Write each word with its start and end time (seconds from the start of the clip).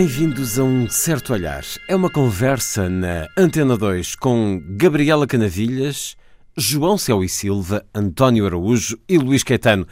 Bem-vindos 0.00 0.58
a 0.58 0.64
um 0.64 0.88
certo 0.88 1.34
olhar. 1.34 1.62
É 1.86 1.94
uma 1.94 2.08
conversa 2.08 2.88
na 2.88 3.28
Antena 3.36 3.76
2 3.76 4.14
com 4.14 4.58
Gabriela 4.70 5.26
Canavilhas, 5.26 6.16
João 6.56 6.96
Céu 6.96 7.22
e 7.22 7.28
Silva, 7.28 7.84
António 7.94 8.46
Araújo 8.46 8.98
e 9.06 9.18
Luís 9.18 9.44
Caetano. 9.44 9.86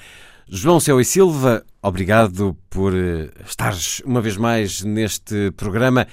João 0.49 0.80
Céu 0.80 0.99
e 0.99 1.05
Silva, 1.05 1.63
obrigado 1.83 2.57
por 2.71 2.97
eh, 2.97 3.29
estares 3.47 4.01
uma 4.01 4.23
vez 4.23 4.39
mais 4.39 4.83
neste 4.83 5.51
programa. 5.51 6.07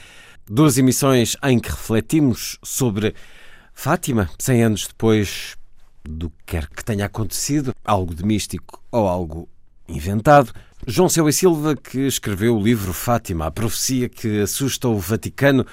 Duas 0.46 0.78
emissões 0.78 1.38
em 1.42 1.58
que 1.58 1.70
refletimos 1.70 2.60
sobre 2.62 3.16
Fátima, 3.74 4.30
100 4.38 4.64
anos 4.64 4.88
depois 4.88 5.56
do 6.04 6.30
que 6.30 6.36
quer 6.48 6.68
que 6.68 6.84
tenha 6.84 7.06
acontecido, 7.06 7.74
algo 7.82 8.14
de 8.14 8.26
místico 8.26 8.84
ou 8.92 9.08
algo 9.08 9.48
inventado. 9.88 10.52
João 10.88 11.10
Céu 11.10 11.28
e 11.28 11.34
Silva, 11.34 11.76
que 11.76 12.02
escreveu 12.02 12.56
o 12.56 12.62
livro 12.62 12.94
Fátima, 12.94 13.48
a 13.48 13.52
profecia 13.52 14.08
que 14.08 14.42
assusta 14.42 14.88
o 14.88 15.00
Vaticano, 15.00 15.66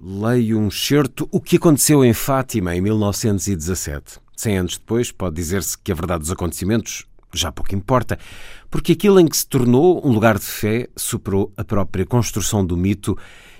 leio 0.00 0.58
um 0.58 0.70
certo 0.70 1.28
O 1.30 1.38
que 1.38 1.56
aconteceu 1.56 2.02
em 2.02 2.14
Fátima 2.14 2.74
em 2.74 2.80
1917. 2.80 4.18
Cem 4.34 4.56
anos 4.56 4.78
depois, 4.78 5.12
pode 5.12 5.36
dizer-se 5.36 5.76
que 5.76 5.92
a 5.92 5.94
verdade 5.94 6.20
dos 6.20 6.30
acontecimentos 6.30 7.04
já 7.30 7.52
pouco 7.52 7.74
importa, 7.74 8.18
porque 8.70 8.92
aquilo 8.92 9.20
em 9.20 9.28
que 9.28 9.36
se 9.36 9.46
tornou 9.46 10.00
um 10.02 10.10
lugar 10.10 10.38
de 10.38 10.46
fé 10.46 10.88
superou 10.96 11.52
a 11.54 11.62
própria 11.62 12.06
construção 12.06 12.64
do 12.64 12.74
mito 12.74 13.18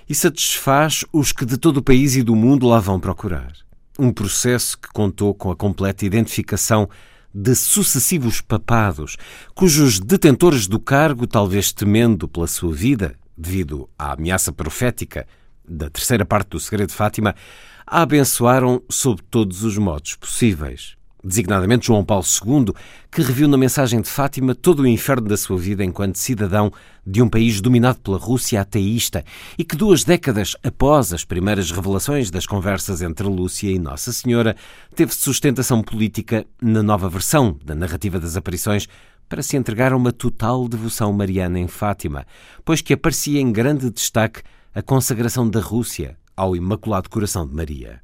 e 0.09 0.15
satisfaz 0.15 1.05
os 1.13 1.31
que 1.31 1.45
de 1.45 1.59
todo 1.59 1.77
o 1.77 1.83
país 1.83 2.15
e 2.15 2.23
do 2.23 2.35
mundo 2.35 2.67
lá 2.67 2.79
vão 2.79 2.99
procurar. 2.99 3.53
Um 3.99 4.11
processo 4.11 4.75
que 4.75 4.87
contou 4.87 5.35
com 5.35 5.51
a 5.51 5.55
completa 5.55 6.03
identificação 6.03 6.89
de 7.33 7.55
sucessivos 7.55 8.41
papados, 8.41 9.17
cujos 9.53 9.99
detentores 9.99 10.67
do 10.67 10.79
cargo, 10.79 11.27
talvez 11.27 11.71
temendo 11.71 12.27
pela 12.27 12.47
sua 12.47 12.73
vida, 12.73 13.15
devido 13.37 13.89
à 13.97 14.13
ameaça 14.13 14.51
profética 14.51 15.27
da 15.67 15.89
terceira 15.89 16.25
parte 16.25 16.49
do 16.49 16.59
Segredo 16.59 16.89
de 16.89 16.95
Fátima, 16.95 17.35
a 17.85 18.01
abençoaram 18.01 18.81
sob 18.89 19.21
todos 19.23 19.63
os 19.63 19.77
modos 19.77 20.15
possíveis 20.15 20.98
designadamente 21.23 21.87
João 21.87 22.03
Paulo 22.03 22.23
II, 22.23 22.73
que 23.11 23.21
reviu 23.21 23.47
na 23.47 23.57
mensagem 23.57 24.01
de 24.01 24.09
Fátima 24.09 24.55
todo 24.55 24.81
o 24.81 24.87
inferno 24.87 25.27
da 25.27 25.37
sua 25.37 25.57
vida 25.57 25.83
enquanto 25.83 26.17
cidadão 26.17 26.71
de 27.05 27.21
um 27.21 27.29
país 27.29 27.59
dominado 27.59 27.99
pela 27.99 28.17
Rússia 28.17 28.61
ateísta 28.61 29.23
e 29.57 29.63
que 29.63 29.75
duas 29.75 30.03
décadas 30.03 30.55
após 30.63 31.13
as 31.13 31.25
primeiras 31.25 31.71
revelações 31.71 32.29
das 32.29 32.45
conversas 32.45 33.01
entre 33.01 33.27
Lúcia 33.27 33.69
e 33.69 33.79
Nossa 33.79 34.13
Senhora, 34.13 34.55
teve 34.95 35.13
sustentação 35.13 35.81
política 35.81 36.45
na 36.61 36.83
nova 36.83 37.09
versão 37.09 37.57
da 37.63 37.75
narrativa 37.75 38.19
das 38.19 38.37
aparições 38.37 38.87
para 39.27 39.43
se 39.43 39.57
entregar 39.57 39.93
a 39.93 39.97
uma 39.97 40.11
total 40.11 40.67
devoção 40.67 41.13
mariana 41.13 41.59
em 41.59 41.67
Fátima, 41.67 42.25
pois 42.65 42.81
que 42.81 42.93
aparecia 42.93 43.39
em 43.39 43.51
grande 43.51 43.89
destaque 43.89 44.41
a 44.73 44.81
consagração 44.81 45.49
da 45.49 45.59
Rússia 45.59 46.17
ao 46.35 46.55
Imaculado 46.55 47.09
Coração 47.09 47.45
de 47.45 47.53
Maria 47.53 48.01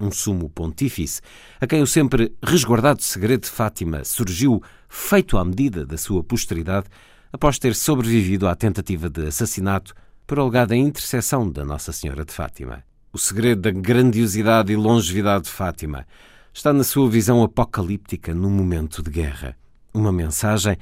um 0.00 0.10
sumo 0.10 0.48
pontífice, 0.48 1.20
a 1.60 1.66
quem 1.66 1.82
o 1.82 1.86
sempre 1.86 2.32
resguardado 2.42 3.02
segredo 3.02 3.42
de 3.42 3.50
Fátima 3.50 4.04
surgiu 4.04 4.62
feito 4.88 5.36
à 5.36 5.44
medida 5.44 5.84
da 5.84 5.96
sua 5.96 6.22
posteridade, 6.22 6.86
após 7.32 7.58
ter 7.58 7.74
sobrevivido 7.74 8.48
à 8.48 8.54
tentativa 8.54 9.10
de 9.10 9.26
assassinato 9.26 9.94
por 10.26 10.38
alegada 10.38 10.76
intercessão 10.76 11.50
da 11.50 11.64
Nossa 11.64 11.92
Senhora 11.92 12.24
de 12.24 12.32
Fátima. 12.32 12.84
O 13.12 13.18
segredo 13.18 13.62
da 13.62 13.70
grandiosidade 13.70 14.72
e 14.72 14.76
longevidade 14.76 15.44
de 15.44 15.50
Fátima 15.50 16.06
está 16.52 16.72
na 16.72 16.84
sua 16.84 17.08
visão 17.08 17.42
apocalíptica 17.42 18.34
num 18.34 18.50
momento 18.50 19.02
de 19.02 19.10
guerra. 19.10 19.56
Uma 19.92 20.12
mensagem 20.12 20.76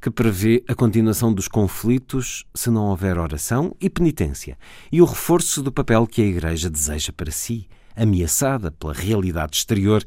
que 0.00 0.10
prevê 0.10 0.64
a 0.66 0.74
continuação 0.74 1.32
dos 1.32 1.46
conflitos 1.46 2.44
se 2.54 2.70
não 2.70 2.86
houver 2.86 3.18
oração 3.18 3.76
e 3.80 3.88
penitência, 3.88 4.58
e 4.90 5.00
o 5.00 5.04
reforço 5.04 5.62
do 5.62 5.70
papel 5.70 6.06
que 6.06 6.22
a 6.22 6.26
Igreja 6.26 6.68
deseja 6.68 7.12
para 7.12 7.30
si 7.30 7.68
ameaçada 7.96 8.70
pela 8.70 8.92
realidade 8.92 9.56
exterior 9.56 10.02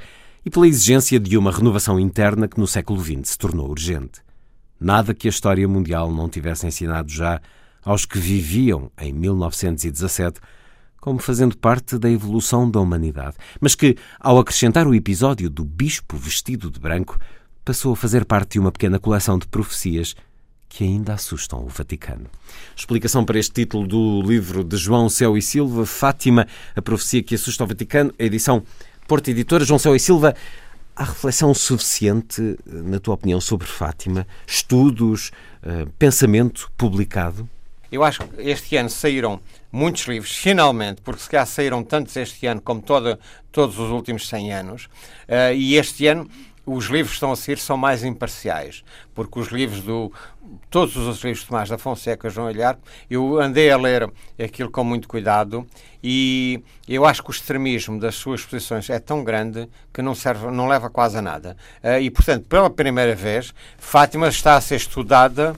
e 0.46 0.50
pela 0.50 0.68
exigência 0.68 1.20
de 1.20 1.38
uma 1.38 1.52
renovação 1.52 2.00
interna 2.00 2.48
que 2.48 2.60
no 2.60 2.68
século 2.68 3.02
XX 3.04 3.22
se 3.24 3.38
tornou 3.38 3.70
urgente. 3.70 4.22
Nada 4.80 5.14
que 5.14 5.28
a 5.28 5.30
história 5.30 5.68
mundial 5.68 6.12
não 6.12 6.30
tivesse 6.30 6.68
ensinado 6.68 7.10
já 7.10 7.42
aos 7.84 8.06
que 8.06 8.20
viviam 8.20 8.92
em 9.00 9.14
1917 9.14 10.40
como 11.06 11.20
fazendo 11.20 11.56
parte 11.56 12.00
da 12.00 12.10
evolução 12.10 12.70
da 12.70 12.80
humanidade, 12.80 13.38
mas 13.62 13.76
que, 13.76 13.96
ao 14.20 14.40
acrescentar 14.40 14.88
o 14.88 14.96
episódio 14.96 15.52
do 15.52 15.64
bispo 15.64 16.18
vestido 16.18 16.72
de 16.72 16.80
branco, 16.80 17.20
passou 17.64 17.94
a 17.94 17.96
fazer 17.96 18.26
parte 18.26 18.54
de 18.54 18.60
uma 18.60 18.72
pequena 18.72 18.98
coleção 18.98 19.38
de 19.38 19.48
profecias 19.48 20.16
que 20.76 20.84
ainda 20.84 21.14
assustam 21.14 21.64
o 21.64 21.70
Vaticano. 21.70 22.26
Explicação 22.76 23.24
para 23.24 23.40
este 23.40 23.54
título 23.54 23.88
do 23.88 24.22
livro 24.22 24.62
de 24.62 24.76
João 24.76 25.08
Céu 25.08 25.38
e 25.38 25.42
Silva, 25.42 25.86
Fátima, 25.86 26.46
a 26.76 26.82
profecia 26.82 27.24
que 27.24 27.34
assusta 27.34 27.64
o 27.64 27.68
Vaticano, 27.68 28.14
edição 28.20 28.62
Porta 29.08 29.32
Editora. 29.32 29.64
João 29.64 29.80
Céu 29.80 29.96
e 29.96 30.00
Silva, 30.02 30.36
há 30.94 31.06
reflexão 31.06 31.54
suficiente, 31.54 32.58
na 32.66 33.00
tua 33.00 33.14
opinião, 33.14 33.40
sobre 33.40 33.66
Fátima? 33.66 34.28
Estudos, 34.46 35.32
uh, 35.64 35.90
pensamento 35.98 36.70
publicado? 36.76 37.50
Eu 37.90 38.04
acho 38.04 38.28
que 38.28 38.42
este 38.42 38.76
ano 38.76 38.90
saíram 38.90 39.40
muitos 39.72 40.06
livros, 40.08 40.36
finalmente, 40.36 41.02
porque 41.02 41.22
se 41.22 41.30
calhar 41.30 41.48
saíram 41.48 41.86
tantos 41.86 42.18
este 42.18 42.48
ano 42.48 42.60
como 42.60 42.82
todo, 42.82 43.18
todos 43.50 43.80
os 43.80 43.92
últimos 43.92 44.28
100 44.28 44.54
anos, 44.54 44.86
uh, 45.30 45.56
e 45.56 45.78
este 45.78 46.06
ano 46.08 46.30
os 46.66 46.86
livros 46.86 47.10
que 47.10 47.16
estão 47.16 47.32
a 47.32 47.36
sair 47.36 47.58
são 47.58 47.78
mais 47.78 48.04
imparciais, 48.04 48.84
porque 49.14 49.40
os 49.40 49.50
livros 49.50 49.82
do. 49.82 50.12
Todos 50.70 50.96
os 50.96 51.24
livros 51.24 51.42
de 51.42 51.48
Tomás 51.48 51.70
da 51.70 51.78
Fonseca, 51.78 52.30
João 52.30 52.48
Olhar, 52.48 52.78
eu 53.10 53.40
andei 53.40 53.72
a 53.72 53.78
ler 53.78 54.12
aquilo 54.38 54.70
com 54.70 54.84
muito 54.84 55.08
cuidado 55.08 55.66
e 56.04 56.62
eu 56.88 57.06
acho 57.06 57.24
que 57.24 57.30
o 57.30 57.32
extremismo 57.32 58.00
das 58.00 58.16
suas 58.16 58.44
posições 58.44 58.90
é 58.90 59.00
tão 59.00 59.24
grande 59.24 59.68
que 59.94 60.02
não, 60.02 60.14
serve, 60.14 60.52
não 60.52 60.68
leva 60.68 60.90
quase 60.90 61.18
a 61.18 61.22
nada. 61.22 61.58
Uh, 61.84 62.00
e, 62.00 62.12
portanto, 62.12 62.46
pela 62.48 62.70
primeira 62.70 63.16
vez, 63.16 63.54
Fátima 63.78 64.28
está 64.28 64.56
a 64.56 64.62
ser 64.62 64.76
estudada 64.76 65.56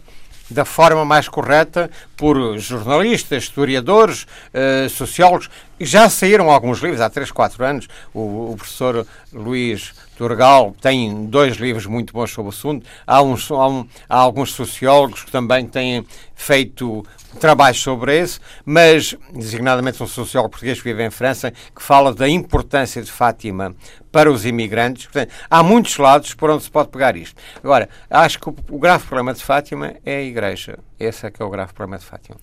da 0.49 0.63
forma 0.63 1.03
mais 1.03 1.27
correta 1.27 1.89
por 2.15 2.57
jornalistas, 2.57 3.43
historiadores, 3.43 4.23
uh, 4.23 4.89
sociólogos. 4.89 5.49
Já 5.79 6.09
saíram 6.09 6.49
alguns 6.49 6.79
livros, 6.79 6.99
há 6.99 7.09
3, 7.09 7.29
4 7.29 7.63
anos. 7.63 7.87
O, 8.11 8.51
o 8.51 8.55
professor 8.57 9.05
Luís 9.31 9.93
Turgal 10.17 10.75
tem 10.81 11.27
dois 11.27 11.57
livros 11.57 11.85
muito 11.85 12.11
bons 12.11 12.31
sobre 12.31 12.47
o 12.47 12.49
assunto. 12.49 12.83
Há, 13.05 13.21
uns, 13.21 13.51
há, 13.51 13.67
um, 13.67 13.87
há 14.09 14.17
alguns 14.17 14.53
sociólogos 14.53 15.23
que 15.23 15.31
também 15.31 15.67
têm 15.67 16.03
feito 16.33 17.05
trabalhos 17.39 17.79
sobre 17.79 18.17
esse, 18.17 18.39
mas, 18.65 19.15
designadamente 19.31 20.01
um 20.01 20.07
sociólogo 20.07 20.51
português 20.51 20.79
que 20.79 20.85
vive 20.85 21.05
em 21.05 21.11
França, 21.11 21.51
que 21.51 21.83
fala 21.83 22.11
da 22.11 22.27
importância 22.27 23.03
de 23.03 23.11
Fátima 23.11 23.75
para 24.11 24.31
os 24.31 24.47
imigrantes. 24.47 25.05
Portanto, 25.05 25.31
há 25.47 25.61
muitos 25.61 25.95
lados 25.97 26.33
por 26.33 26.49
onde 26.49 26.63
se 26.63 26.71
pode 26.71 26.89
pegar 26.89 27.15
isto. 27.15 27.39
Agora, 27.63 27.87
acho 28.09 28.39
que 28.39 28.49
o, 28.49 28.55
o 28.71 28.79
grave 28.79 29.05
problema 29.05 29.31
de 29.31 29.43
Fátima 29.43 29.93
é 30.03 30.15
a 30.15 30.23
Igreja. 30.23 30.79
Esse 30.99 31.27
é 31.27 31.31
que 31.31 31.39
é 31.39 31.45
o 31.45 31.49
grave 31.51 31.71
problema 31.73 31.99
de 31.99 32.05
Fátima. 32.05 32.37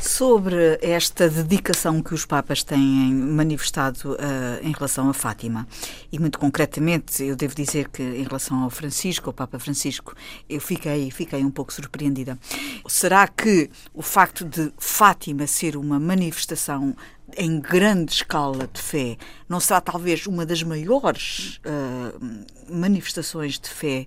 Sobre 0.00 0.78
esta 0.80 1.28
dedicação 1.28 2.02
que 2.02 2.14
os 2.14 2.24
Papas 2.24 2.62
têm 2.62 3.12
manifestado 3.12 4.12
uh, 4.12 4.16
em 4.62 4.72
relação 4.72 5.08
a 5.08 5.14
Fátima, 5.14 5.66
e 6.10 6.18
muito 6.18 6.38
concretamente, 6.38 7.22
eu 7.22 7.36
devo 7.36 7.54
dizer 7.54 7.88
que 7.88 8.02
em 8.02 8.22
relação 8.22 8.62
ao 8.62 8.70
Francisco, 8.70 9.28
ao 9.28 9.32
Papa 9.32 9.58
Francisco, 9.58 10.14
eu 10.48 10.60
fiquei, 10.60 11.10
fiquei 11.10 11.44
um 11.44 11.50
pouco 11.50 11.72
surpreendida. 11.72 12.38
Será 12.86 13.26
que 13.26 13.70
o 13.92 14.02
facto 14.02 14.44
de 14.44 14.72
Fátima 14.78 15.46
ser 15.46 15.76
uma 15.76 15.98
manifestação 15.98 16.94
em 17.36 17.60
grande 17.60 18.12
escala 18.12 18.68
de 18.72 18.80
fé, 18.80 19.16
não 19.48 19.60
será 19.60 19.80
talvez 19.80 20.26
uma 20.26 20.46
das 20.46 20.62
maiores 20.62 21.60
uh, 21.66 22.72
manifestações 22.72 23.58
de 23.58 23.68
fé 23.68 24.06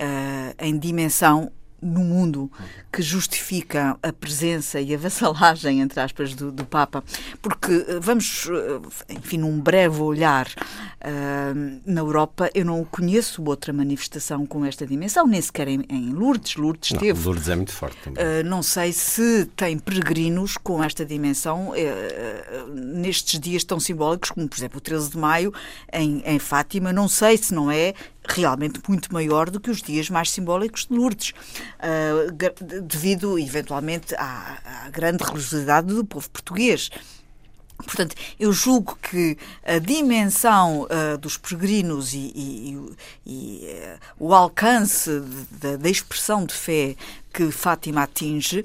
uh, 0.00 0.64
em 0.64 0.78
dimensão 0.78 1.52
no 1.82 2.00
mundo 2.00 2.50
que 2.92 3.02
justifica 3.02 3.98
a 4.02 4.12
presença 4.12 4.80
e 4.80 4.94
a 4.94 4.98
vassalagem, 4.98 5.80
entre 5.80 6.00
aspas, 6.00 6.34
do, 6.34 6.52
do 6.52 6.64
Papa, 6.64 7.02
porque 7.40 7.84
eh, 7.88 7.98
vamos, 8.00 8.48
eh, 8.48 9.14
enfim, 9.14 9.38
num 9.38 9.60
breve 9.60 10.00
olhar 10.00 10.46
uh, 10.46 11.80
na 11.84 12.00
Europa, 12.00 12.50
eu 12.54 12.64
não 12.64 12.84
conheço 12.84 13.42
outra 13.44 13.72
manifestação 13.72 14.46
com 14.46 14.64
esta 14.64 14.86
dimensão, 14.86 15.26
nem 15.26 15.40
sequer 15.40 15.68
em, 15.68 15.84
em 15.88 16.10
Lourdes. 16.10 16.56
Lourdes 16.56 16.92
não, 16.92 17.00
teve. 17.00 17.24
Lourdes 17.24 17.48
é 17.48 17.56
muito 17.56 17.72
forte 17.72 17.96
também. 18.04 18.22
Uh, 18.22 18.44
não 18.44 18.62
sei 18.62 18.92
se 18.92 19.46
tem 19.56 19.78
peregrinos 19.78 20.56
com 20.56 20.82
esta 20.84 21.04
dimensão 21.04 21.70
uh, 21.70 22.74
nestes 22.74 23.40
dias 23.40 23.64
tão 23.64 23.80
simbólicos 23.80 24.30
como, 24.30 24.48
por 24.48 24.56
exemplo, 24.56 24.78
o 24.78 24.80
13 24.80 25.10
de 25.10 25.18
maio 25.18 25.52
em, 25.92 26.22
em 26.24 26.38
Fátima. 26.38 26.92
Não 26.92 27.08
sei 27.08 27.36
se 27.36 27.52
não 27.52 27.70
é 27.70 27.94
realmente 28.28 28.80
muito 28.88 29.12
maior 29.12 29.50
do 29.50 29.60
que 29.60 29.70
os 29.70 29.82
dias 29.82 30.08
mais 30.08 30.30
simbólicos 30.30 30.86
de 30.86 30.94
Lourdes, 30.94 31.32
uh, 31.78 32.82
devido 32.82 33.38
eventualmente 33.38 34.14
à, 34.14 34.84
à 34.84 34.90
grande 34.90 35.24
religiosidade 35.24 35.88
do 35.88 36.04
povo 36.04 36.28
português. 36.30 36.90
Portanto, 37.82 38.14
eu 38.38 38.52
julgo 38.52 38.96
que 39.02 39.36
a 39.64 39.78
dimensão 39.78 40.82
uh, 40.82 41.18
dos 41.18 41.36
peregrinos 41.36 42.14
e, 42.14 42.32
e, 42.34 42.96
e 43.26 43.66
uh, 43.66 44.26
o 44.26 44.34
alcance 44.34 45.10
da 45.50 45.90
expressão 45.90 46.46
de 46.46 46.54
fé 46.54 46.96
que 47.32 47.50
Fátima 47.50 48.02
atinge 48.02 48.64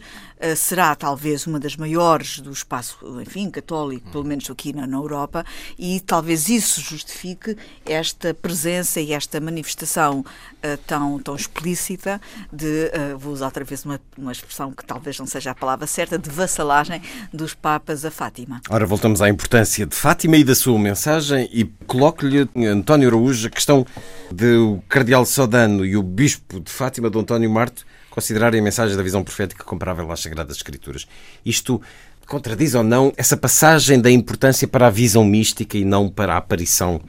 será 0.56 0.95
talvez 0.95 1.48
uma 1.48 1.60
das 1.60 1.75
maiores 1.75 2.39
do 2.39 2.51
espaço, 2.51 2.98
enfim, 3.22 3.50
católico, 3.50 4.10
pelo 4.12 4.24
menos 4.24 4.50
aqui 4.50 4.74
na, 4.74 4.86
na, 4.86 4.98
Europa, 4.98 5.45
e 5.78 6.00
talvez 6.00 6.50
isso 6.50 6.81
justifique 6.81 7.57
esta 7.86 8.34
presença 8.34 9.00
e 9.00 9.13
esta 9.13 9.39
manifestação 9.39 10.19
uh, 10.19 10.78
tão, 10.86 11.19
tão 11.19 11.36
explícita 11.36 12.22
de, 12.51 12.92
uh, 13.13 13.18
vou 13.18 13.34
usar 13.34 13.45
outra 13.45 13.63
vez 13.63 13.86
uma, 13.86 14.00
uma 14.18 14.31
expressão 14.31 14.72
que 14.72 14.86
talvez 14.86 15.18
não 15.19 15.25
seja 15.25 15.51
a 15.51 15.56
palavra 15.56 15.88
certa, 15.88 16.18
de 16.18 16.30
vassalagem 16.30 17.01
dos 17.33 17.54
Papas 17.54 18.06
a 18.06 18.12
Fátima. 18.12 18.62
Ora, 18.69 18.86
voltamos 18.86 19.22
à 19.22 19.30
importância 19.30 19.86
de 19.86 19.95
Fátima 19.95 20.38
e 20.38 20.44
da 20.44 20.56
sua 20.56 20.78
mensagem 20.78 21.50
e 21.51 21.66
coloco-lhe, 21.86 22.48
António 22.68 23.07
Araújo, 23.07 23.48
a 23.48 23.50
questão 23.50 23.86
do 24.31 24.81
Cardeal 24.90 25.25
Sodano 25.25 25.86
e 25.86 25.95
o 25.95 26.04
Bispo 26.04 26.60
de 26.60 26.72
Fátima, 26.72 27.10
do 27.10 27.19
António 27.19 27.50
Marto, 27.50 27.86
considerarem 28.18 28.60
a 28.60 28.64
mensagem 28.64 28.98
da 28.98 29.04
visão 29.04 29.24
profética 29.24 29.64
comparável 29.64 30.12
às 30.12 30.22
Sagradas 30.22 30.58
Escrituras. 30.58 31.06
Isto 31.46 31.80
contradiz 32.25 32.74
ou 32.74 32.81
não 32.84 33.14
essa 33.16 33.38
passagem 33.38 34.02
da 34.02 34.10
importância 34.10 34.68
para 34.68 34.88
a 34.88 34.90
visão 34.90 35.24
mística 35.24 35.78
e 35.78 35.86
não 35.86 36.10
para 36.10 36.34
a 36.34 36.38
aparição 36.38 37.00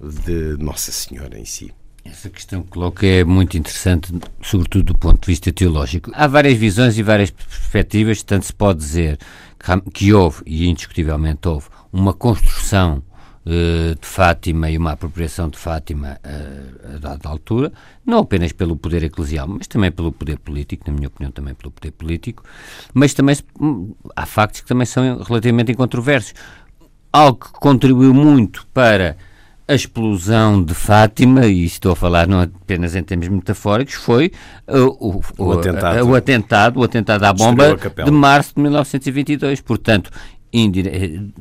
de 0.00 0.56
Nossa 0.58 0.90
Senhora 0.90 1.38
em 1.38 1.44
si? 1.44 1.70
Essa 2.02 2.30
questão 2.30 2.62
que 2.62 2.70
coloca 2.70 3.06
é 3.06 3.24
muito 3.24 3.58
interessante, 3.58 4.10
sobretudo 4.40 4.94
do 4.94 4.98
ponto 4.98 5.20
de 5.20 5.26
vista 5.26 5.52
teológico. 5.52 6.10
Há 6.14 6.26
várias 6.26 6.56
visões 6.56 6.96
e 6.96 7.02
várias 7.02 7.30
perspectivas, 7.30 8.22
tanto 8.22 8.46
se 8.46 8.52
pode 8.54 8.78
dizer 8.78 9.18
que 9.92 10.14
houve, 10.14 10.42
e 10.46 10.66
indiscutivelmente 10.66 11.46
houve, 11.46 11.66
uma 11.92 12.14
construção 12.14 13.02
de 13.44 14.06
Fátima 14.06 14.70
e 14.70 14.78
uma 14.78 14.92
apropriação 14.92 15.50
de 15.50 15.58
Fátima 15.58 16.18
a, 16.24 16.94
a 16.94 16.98
dada 16.98 17.28
altura, 17.28 17.72
não 18.04 18.20
apenas 18.20 18.52
pelo 18.52 18.76
poder 18.76 19.02
eclesial, 19.02 19.46
mas 19.46 19.66
também 19.66 19.92
pelo 19.92 20.10
poder 20.10 20.38
político, 20.38 20.84
na 20.86 20.94
minha 20.94 21.08
opinião 21.08 21.30
também 21.30 21.54
pelo 21.54 21.70
poder 21.70 21.90
político, 21.92 22.42
mas 22.94 23.12
também 23.12 23.36
hum, 23.60 23.94
há 24.16 24.24
factos 24.24 24.62
que 24.62 24.66
também 24.66 24.86
são 24.86 25.22
relativamente 25.22 25.72
incontroversos. 25.72 26.34
Algo 27.12 27.38
que 27.38 27.52
contribuiu 27.52 28.14
muito 28.14 28.66
para 28.72 29.16
a 29.66 29.74
explosão 29.74 30.62
de 30.62 30.74
Fátima, 30.74 31.46
e 31.46 31.64
estou 31.64 31.92
a 31.92 31.96
falar 31.96 32.26
não 32.26 32.40
apenas 32.40 32.94
em 32.94 33.02
termos 33.02 33.28
metafóricos, 33.28 33.94
foi 33.94 34.30
uh, 34.68 34.84
o, 35.00 35.22
o, 35.38 35.44
o, 35.46 35.52
atentado. 35.52 36.06
o, 36.06 36.14
atentado, 36.14 36.80
o 36.80 36.82
atentado 36.82 37.24
à 37.24 37.32
bomba 37.32 37.76
de 38.04 38.10
março 38.10 38.54
de 38.54 38.60
1922. 38.60 39.62
Portanto, 39.62 40.10
Indire... 40.56 41.32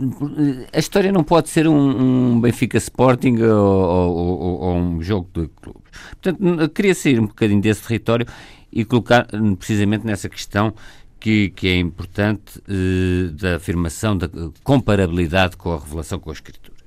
A 0.73 0.79
história 0.79 1.11
não 1.11 1.23
pode 1.23 1.47
ser 1.49 1.67
um, 1.67 2.33
um 2.33 2.41
Benfica 2.41 2.79
Sporting 2.79 3.35
ou, 3.43 4.09
ou, 4.09 4.59
ou, 4.59 4.75
um 4.75 5.01
jogo 5.03 5.29
de 5.31 5.47
clubes. 5.61 5.91
Portanto, 6.19 6.69
queria 6.69 6.95
sair 6.95 7.19
um 7.19 7.27
bocadinho 7.27 7.61
desse 7.61 7.83
território 7.83 8.25
e 8.71 8.83
colocar 8.83 9.27
precisamente 9.59 10.03
nessa 10.03 10.27
questão 10.27 10.73
que, 11.19 11.51
que 11.51 11.67
é 11.67 11.77
importante 11.77 12.59
eh, 12.67 13.29
da 13.39 13.57
afirmação 13.57 14.17
da 14.17 14.27
comparabilidade 14.63 15.57
com 15.57 15.71
a 15.71 15.79
revelação 15.79 16.19
com 16.19 16.31
as 16.31 16.37
Escrituras. 16.37 16.81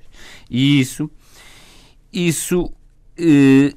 E 0.50 0.80
isso, 0.80 1.08
isso 2.12 2.72
eh, 3.16 3.72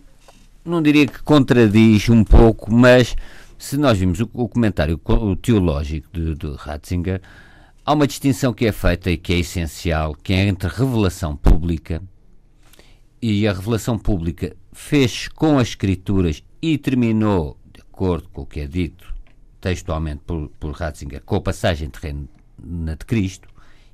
não 0.66 0.82
diria 0.82 1.06
que 1.06 1.22
contradiz 1.22 2.10
um 2.10 2.24
pouco, 2.24 2.74
mas 2.74 3.16
se 3.60 3.78
nós 3.78 4.00
vimos 4.00 4.20
o, 4.20 4.30
o 4.34 4.50
comentário 4.50 5.00
teológico 5.40 6.08
de, 6.12 6.34
de 6.34 6.52
Ratzinger, 6.58 7.22
Há 7.90 7.94
uma 7.94 8.06
distinção 8.06 8.54
que 8.54 8.68
é 8.68 8.72
feita 8.72 9.10
e 9.10 9.18
que 9.18 9.34
é 9.34 9.40
essencial, 9.40 10.14
que 10.14 10.32
é 10.32 10.48
entre 10.48 10.70
revelação 10.70 11.36
pública 11.36 12.04
e 13.20 13.48
a 13.48 13.52
revelação 13.52 13.98
pública 13.98 14.56
fez 14.72 15.28
com 15.28 15.58
as 15.58 15.70
escrituras 15.70 16.44
e 16.62 16.78
terminou, 16.78 17.58
de 17.74 17.82
acordo 17.82 18.30
com 18.30 18.44
o 18.44 18.46
que 18.46 18.60
é 18.60 18.68
dito 18.68 19.12
textualmente 19.60 20.22
por, 20.24 20.50
por 20.60 20.72
Ratzinger, 20.72 21.24
com 21.24 21.38
a 21.38 21.42
passagem 21.42 21.90
terrena 21.90 22.28
de 22.96 23.06
Cristo, 23.08 23.50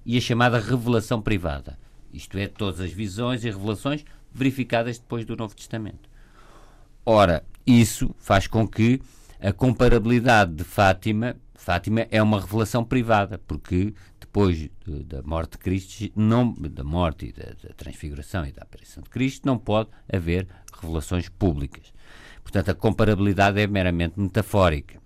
e 0.06 0.18
a 0.18 0.22
chamada 0.22 0.60
revelação 0.60 1.22
privada. 1.22 1.80
Isto 2.12 2.38
é, 2.38 2.50
todas 2.50 2.82
as 2.82 2.92
visões 2.92 3.46
e 3.46 3.50
revelações 3.50 4.04
verificadas 4.30 5.00
depois 5.00 5.24
do 5.24 5.38
Novo 5.38 5.56
Testamento. 5.56 6.10
Ora, 7.06 7.46
isso 7.66 8.14
faz 8.20 8.46
com 8.46 8.68
que 8.68 9.00
a 9.40 9.54
comparabilidade 9.54 10.54
de 10.54 10.66
Fátima 10.66 11.38
Fátima 11.66 12.06
é 12.12 12.22
uma 12.22 12.40
revelação 12.40 12.86
privada, 12.86 13.40
porque 13.40 13.92
depois 14.20 14.70
da 14.86 15.24
morte 15.24 15.54
de 15.54 15.58
Cristo, 15.58 16.12
não, 16.16 16.54
da 16.54 16.84
morte 16.84 17.26
e 17.26 17.32
da, 17.32 17.54
da, 17.54 17.74
transfiguração 17.76 18.46
e 18.46 18.52
da 18.52 18.62
aparição 18.62 19.02
de 19.02 19.10
Cristo, 19.10 19.48
não 19.48 19.58
pode 19.58 19.90
haver 20.08 20.48
revelações 20.80 21.28
públicas. 21.28 21.92
Portanto, 22.44 22.70
a 22.70 22.76
comparabilidade 22.76 23.60
é 23.60 23.66
meramente 23.66 24.20
metafórica. 24.20 25.02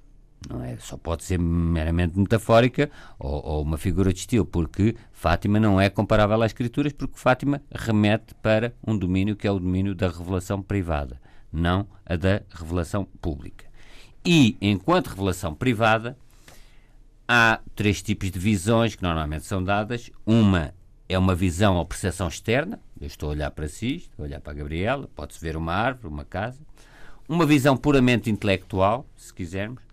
Não 0.50 0.62
é? 0.62 0.76
Só 0.80 0.98
pode 0.98 1.24
ser 1.24 1.40
meramente 1.40 2.20
metafórica 2.20 2.92
ou, 3.18 3.42
ou 3.42 3.62
uma 3.64 3.78
figura 3.78 4.12
de 4.12 4.20
estilo, 4.20 4.46
porque 4.46 4.98
Fátima 5.14 5.62
não 5.62 5.80
é 5.80 5.90
comparável 5.90 6.42
às 6.42 6.52
Escrituras, 6.52 6.92
porque 6.92 7.18
Fátima 7.18 7.62
remete 7.72 8.36
para 8.36 8.74
um 8.86 8.98
domínio 8.98 9.38
que 9.38 9.48
é 9.48 9.52
o 9.52 9.60
domínio 9.60 9.96
da 9.96 10.10
revelação 10.10 10.62
privada, 10.62 11.22
não 11.54 11.88
a 12.06 12.18
da 12.18 12.42
revelação 12.50 13.06
pública. 13.22 13.66
E, 14.26 14.58
enquanto 14.60 15.08
revelação 15.08 15.56
privada, 15.56 16.18
há 17.31 17.62
três 17.76 18.02
tipos 18.02 18.31
de 18.31 18.40
visões 18.40 18.96
que 18.96 19.04
normalmente 19.04 19.46
são 19.46 19.64
dadas. 19.64 20.10
Uma 20.26 20.74
é 21.08 21.16
uma 21.16 21.36
visão 21.36 21.76
ou 21.76 21.86
percepção 21.86 22.28
externa. 22.28 22.81
Eu 23.00 23.06
estou 23.06 23.30
a 23.30 23.34
olhar 23.34 23.52
para 23.52 23.68
si, 23.68 23.98
estou 23.98 24.26
a 24.26 24.28
olhar 24.28 24.42
para 24.42 24.51
a 24.51 24.56
Gabriela, 24.56 25.08
pode-se 25.15 25.39
ver 25.39 25.56
uma 25.56 25.72
árvore, 25.72 26.12
uma 26.12 26.25
casa. 26.25 26.60
Uma 27.27 27.46
visão 27.46 27.77
puramente 27.77 28.32
intelectual, 28.32 29.08
se 29.15 29.32
quisermos. 29.32 29.84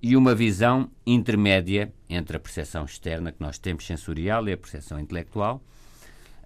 E 0.00 0.16
uma 0.16 0.36
visão 0.36 0.88
intermédia 1.04 1.92
entre 2.08 2.36
a 2.36 2.40
percepção 2.40 2.84
externa 2.84 3.32
que 3.32 3.40
nós 3.40 3.58
temos 3.58 3.84
sensorial 3.84 4.48
e 4.48 4.52
a 4.52 4.56
percepção 4.56 5.00
intelectual. 5.00 5.60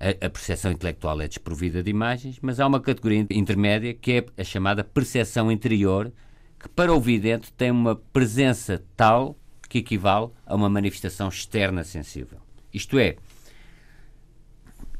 A, 0.00 0.26
a 0.26 0.30
percepção 0.30 0.72
intelectual 0.72 1.20
é 1.20 1.28
desprovida 1.28 1.82
de 1.82 1.90
imagens, 1.90 2.38
mas 2.40 2.58
há 2.58 2.66
uma 2.66 2.80
categoria 2.80 3.26
intermédia 3.30 3.92
que 3.92 4.12
é 4.12 4.40
a 4.40 4.44
chamada 4.44 4.82
percepção 4.82 5.52
interior, 5.52 6.10
que 6.58 6.70
para 6.70 6.94
o 6.94 6.98
vidente 6.98 7.52
tem 7.52 7.70
uma 7.70 7.94
presença 7.94 8.82
tal 8.96 9.36
que 9.72 9.78
equivale 9.78 10.28
a 10.44 10.54
uma 10.54 10.68
manifestação 10.68 11.28
externa 11.30 11.82
sensível. 11.82 12.38
Isto 12.74 12.98
é, 12.98 13.16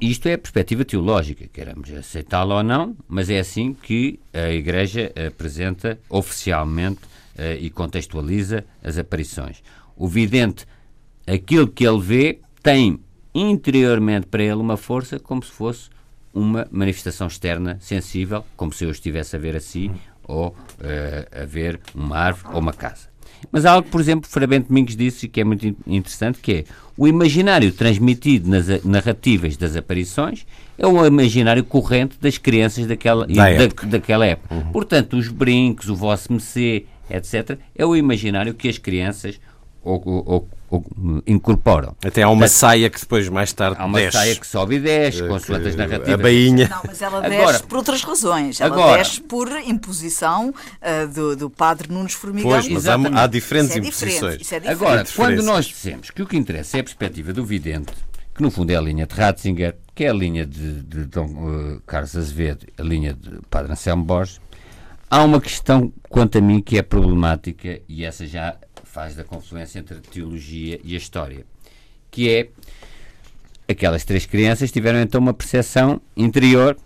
isto 0.01 0.27
é 0.27 0.33
a 0.33 0.39
perspectiva 0.39 0.83
teológica, 0.83 1.47
queremos 1.47 1.93
aceitá-la 1.93 2.57
ou 2.57 2.63
não, 2.63 2.97
mas 3.07 3.29
é 3.29 3.39
assim 3.39 3.75
que 3.75 4.19
a 4.33 4.49
Igreja 4.49 5.13
apresenta 5.27 6.01
oficialmente 6.09 7.01
uh, 7.37 7.61
e 7.61 7.69
contextualiza 7.69 8.65
as 8.83 8.97
aparições. 8.97 9.63
O 9.95 10.09
vidente, 10.09 10.65
aquilo 11.27 11.69
que 11.69 11.87
ele 11.87 12.01
vê, 12.01 12.41
tem 12.63 12.99
interiormente 13.35 14.27
para 14.27 14.43
ele 14.43 14.55
uma 14.55 14.79
força 14.79 15.21
como 15.21 15.45
se 15.45 15.51
fosse 15.51 15.91
uma 16.33 16.67
manifestação 16.71 17.27
externa 17.27 17.77
sensível, 17.79 18.43
como 18.57 18.73
se 18.73 18.85
eu 18.85 18.91
estivesse 18.91 19.37
a 19.37 19.39
ver 19.39 19.55
assim, 19.55 19.95
ou 20.25 20.49
uh, 20.49 21.43
a 21.43 21.45
ver 21.45 21.79
uma 21.95 22.17
árvore 22.17 22.55
ou 22.55 22.61
uma 22.63 22.73
casa. 22.73 23.12
Mas 23.51 23.65
há 23.65 23.73
algo, 23.73 23.89
por 23.89 24.01
exemplo, 24.01 24.29
Frei 24.29 24.47
Bento 24.47 24.69
Domingos 24.69 24.97
disse 24.97 25.29
que 25.29 25.41
é 25.41 25.45
muito 25.45 25.75
interessante, 25.87 26.39
que 26.41 26.53
é 26.53 26.65
o 26.97 27.09
imaginário 27.09 27.73
transmitido 27.73 28.49
nas 28.49 28.85
narrativas 28.85 29.57
das 29.57 29.77
aparições 29.77 30.47
é 30.79 30.87
o 30.87 31.07
imaginário 31.07 31.63
corrente 31.65 32.17
das 32.21 32.39
crianças 32.39 32.87
daquela 32.87 33.27
da 33.27 33.49
época. 33.49 33.87
Da, 33.87 33.93
daquela 33.99 34.27
época. 34.27 34.55
Uhum. 34.55 34.73
Portanto, 34.73 35.17
os 35.17 35.29
brincos, 35.29 35.89
o 35.89 35.95
vosso 35.95 36.33
mecê, 36.33 36.87
etc., 37.09 37.59
é 37.77 37.87
o 37.87 37.95
imaginário 37.95 38.53
que 38.53 38.69
as 38.69 38.79
crianças 38.79 39.41
ou, 39.85 40.03
ou, 40.07 40.49
ou 40.71 40.85
incorporam. 41.27 41.95
Até 42.05 42.23
há 42.23 42.29
uma 42.29 42.49
saia 42.49 42.89
que 42.89 43.01
depois 43.01 43.29
mais 43.29 43.53
tarde 43.53 43.77
Há 43.81 43.85
uma 43.85 43.99
desce. 43.99 44.17
saia 44.17 44.37
que 44.37 44.47
sobe 44.47 44.77
e 44.77 44.81
desce, 44.81 45.23
Eh, 45.23 45.29
consoante 45.29 45.69
as 45.69 45.77
narrativas. 45.77 46.15
A 46.15 46.17
bainha. 46.23 46.69
Não, 46.69 46.81
mas 46.87 47.03
ela 47.03 47.21
desce 47.21 47.37
Agora- 47.37 47.61
por 47.61 47.79
outras 47.79 48.03
razões. 48.03 48.61
Ela 48.61 48.75
Agora- 48.75 48.99
desce 49.03 49.21
por 49.21 49.49
imposição 49.65 50.55
ah, 50.81 51.07
do, 51.07 51.37
do 51.37 51.51
padre 51.51 51.93
Nunes 51.93 52.15
Formigão. 52.15 52.51
Pois, 52.51 52.69
mas 52.69 52.87
há, 52.87 52.95
há 52.95 53.27
diferentes 53.27 53.71
Isso 53.71 53.79
é 53.79 53.81
diferente, 53.81 54.15
imposições. 54.17 54.41
isso 54.43 54.55
é 54.55 54.61
diferente. 54.61 54.83
Agora, 54.83 55.05
Tem 55.05 55.15
quando 55.15 55.43
nós 55.43 55.67
dissemos 55.67 56.11
que 56.11 56.23
o 56.23 56.27
que 56.27 56.37
interessa 56.37 56.77
é 56.77 56.81
a 56.81 56.85
perspectiva 56.85 57.33
do 57.33 57.45
vidente, 57.45 57.93
que 58.35 58.43
no 58.43 58.51
fundo 58.51 58.71
é 58.71 58.77
a 58.77 58.81
linha 58.81 59.07
de 59.07 59.15
Ratzinger, 59.15 59.77
que 59.95 60.05
é 60.05 60.09
a 60.09 60.13
linha 60.15 60.47
de, 60.47 60.83
de 60.83 61.05
Dom 61.05 61.27
eh, 61.27 61.79
Carlos 61.87 62.17
Azevedo, 62.17 62.67
a 62.79 62.83
linha 62.83 63.13
de 63.13 63.41
Padre 63.51 63.73
Anselmo 63.73 64.05
Borges, 64.05 64.41
há 65.11 65.23
uma 65.23 65.39
questão, 65.41 65.93
quanto 66.09 66.39
a 66.39 66.41
mim, 66.41 66.63
que 66.63 66.79
é 66.79 66.83
problemática 66.83 67.81
e 67.87 68.05
essa 68.05 68.27
já 68.27 68.57
faz 68.93 69.17
da 69.17 69.25
confluência 69.25 69.79
entre 69.79 69.97
a 69.97 70.01
teologia 70.01 70.79
e 70.85 70.95
a 70.95 70.99
história, 70.99 71.47
que 72.11 72.29
é 72.29 72.51
aquelas 73.67 74.05
três 74.05 74.27
crianças 74.27 74.71
tiveram 74.71 75.01
então 75.01 75.19
uma 75.19 75.33
percepção 75.33 75.99
interior 76.15 76.77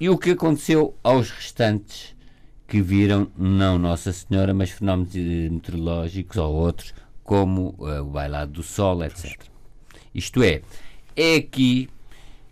e 0.00 0.08
o 0.08 0.16
que 0.16 0.30
aconteceu 0.30 0.94
aos 1.04 1.30
restantes 1.30 2.16
que 2.66 2.80
viram 2.80 3.30
não 3.36 3.78
Nossa 3.78 4.10
Senhora, 4.10 4.54
mas 4.54 4.70
fenómenos 4.70 5.14
meteorológicos 5.14 6.38
ou 6.38 6.54
outros, 6.54 6.94
como 7.22 7.74
eh, 7.80 8.00
o 8.00 8.06
bailado 8.06 8.52
do 8.52 8.62
sol, 8.62 9.04
etc. 9.04 9.38
Isto 10.14 10.42
é, 10.42 10.62
é 11.14 11.36
aqui 11.36 11.90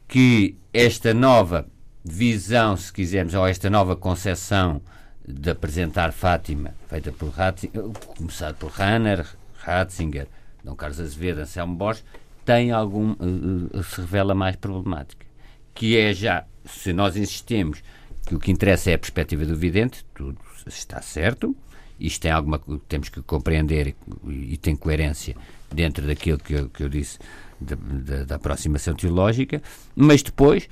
que 0.06 0.54
esta 0.73 1.14
nova 1.14 1.66
visão, 2.04 2.76
se 2.76 2.92
quisermos, 2.92 3.33
ou 3.33 3.47
esta 3.47 3.71
nova 3.71 3.97
concepção 3.97 4.83
de 5.26 5.50
apresentar 5.50 6.12
Fátima, 6.12 6.75
feita 6.88 7.11
por 7.12 7.30
Ratzinger, 7.30 7.83
começado 8.16 8.54
por 8.56 8.71
Ranner, 8.71 9.26
Ratzinger, 9.59 10.28
Dom 10.62 10.75
Carlos 10.76 11.00
Azevedo, 11.00 11.40
Anselmo 11.40 11.75
Borges, 11.75 12.04
tem 12.45 12.71
algum, 12.71 13.12
eh, 13.12 13.78
eh, 13.78 13.83
se 13.83 14.00
revela 14.00 14.35
mais 14.35 14.54
problemática. 14.56 15.26
Que 15.75 15.97
é 15.97 16.14
já, 16.14 16.45
se 16.64 16.92
nós 16.92 17.16
insistimos 17.16 17.83
que 18.26 18.35
o 18.35 18.38
que 18.38 18.50
interessa 18.52 18.90
é 18.90 18.95
a 18.95 18.99
perspectiva 18.99 19.45
do 19.45 19.56
vidente, 19.56 20.04
tudo 20.14 20.38
está 20.66 21.02
certo, 21.02 21.56
isto 21.99 22.21
tem 22.23 22.30
alguma 22.30 22.61
temos 22.88 23.09
que 23.09 23.21
compreender 23.23 23.95
e, 24.28 24.52
e 24.54 24.56
tem 24.56 24.76
coerência 24.76 25.35
dentro 25.73 26.06
daquilo 26.06 26.38
que 26.38 26.52
eu, 26.52 26.68
que 26.68 26.83
eu 26.85 26.88
disse 26.88 27.18
da, 27.61 27.75
da- 27.76 28.25
da 28.25 28.35
aproximação 28.37 28.95
teológica, 28.95 29.62
mas 29.95 30.23
depois 30.23 30.68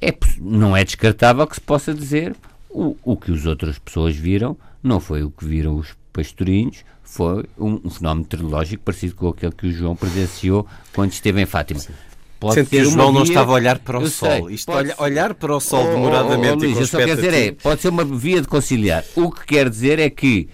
é, 0.00 0.12
não 0.38 0.76
é 0.76 0.84
descartável 0.84 1.46
que 1.46 1.54
se 1.56 1.60
possa 1.60 1.92
dizer 1.94 2.34
o, 2.72 2.96
o 3.02 3.16
que 3.16 3.32
as 3.32 3.46
outras 3.46 3.78
pessoas 3.78 4.16
viram 4.16 4.56
não 4.82 4.98
foi 4.98 5.22
o 5.22 5.30
que 5.30 5.44
viram 5.44 5.76
os 5.76 5.88
pastorinhos, 6.12 6.84
foi 7.02 7.44
um, 7.58 7.80
um 7.84 7.90
fenómeno 7.90 8.22
meteorológico 8.22 8.82
parecido 8.84 9.14
com 9.14 9.28
aquele 9.28 9.52
que 9.52 9.66
o 9.66 9.72
João 9.72 9.94
presenciou 9.94 10.66
quando 10.92 11.12
esteve 11.12 11.40
em 11.40 11.46
Fátima. 11.46 11.80
Pode 12.40 12.54
Sendo 12.54 12.68
que 12.70 12.76
ser 12.76 12.86
o 12.86 12.90
João 12.90 13.12
não 13.12 13.22
estava 13.22 13.52
a 13.52 13.54
olhar 13.54 13.78
para 13.78 13.98
o 13.98 14.02
eu 14.02 14.08
sol. 14.08 14.46
sei, 14.46 14.54
Isto, 14.56 14.66
pode 14.66 14.88
olha- 14.88 14.96
olhar 14.98 15.34
para 15.34 15.54
o 15.54 15.60
sol 15.60 15.84
Oh, 15.84 15.88
oh, 15.88 15.94
demoradamente 15.94 16.52
oh, 16.52 16.56
Luís, 16.56 16.70
e 16.70 16.74
com 16.74 16.80
eu 16.80 16.86
só 16.88 16.98
quero 16.98 17.14
dizer 17.14 17.34
é, 17.34 17.52
pode 17.52 17.80
ser 17.80 17.88
uma 17.88 18.04
via 18.04 18.40
de 18.42 18.48
conciliar. 18.48 19.04
O 19.14 19.30
que 19.30 19.46
quer 19.46 19.70
dizer 19.70 19.98
é 20.00 20.10
que 20.10 20.48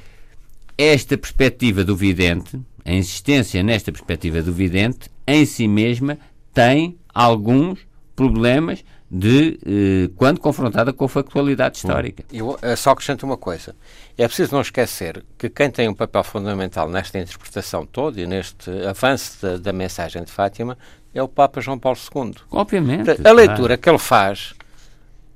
esta 0.76 1.16
perspectiva 1.16 1.82
do 1.82 1.96
vidente, 1.96 2.60
a 2.84 2.92
insistência 2.92 3.62
nesta 3.62 3.90
perspectiva 3.90 4.42
do 4.42 4.52
vidente, 4.52 5.08
em 5.26 5.46
si 5.46 5.66
mesma, 5.66 6.18
tem 6.52 6.98
alguns 7.14 7.80
problemas 8.14 8.84
de 9.10 9.58
eh, 9.64 10.10
quando 10.16 10.38
confrontada 10.38 10.92
com 10.92 11.04
a 11.06 11.08
factualidade 11.08 11.78
histórica. 11.78 12.24
Eu 12.32 12.58
eh, 12.60 12.76
só 12.76 12.90
acrescento 12.90 13.24
uma 13.24 13.38
coisa. 13.38 13.74
É 14.18 14.26
preciso 14.26 14.54
não 14.54 14.60
esquecer 14.60 15.24
que 15.38 15.48
quem 15.48 15.70
tem 15.70 15.88
um 15.88 15.94
papel 15.94 16.22
fundamental 16.22 16.88
nesta 16.88 17.18
interpretação 17.18 17.86
toda 17.86 18.20
e 18.20 18.26
neste 18.26 18.70
avanço 18.86 19.40
da, 19.40 19.56
da 19.56 19.72
mensagem 19.72 20.22
de 20.22 20.30
Fátima 20.30 20.76
é 21.14 21.22
o 21.22 21.28
Papa 21.28 21.60
João 21.60 21.78
Paulo 21.78 21.98
II. 22.14 22.34
Obviamente. 22.50 23.26
A 23.26 23.32
leitura 23.32 23.78
que 23.78 23.88
ele 23.88 23.98
faz 23.98 24.54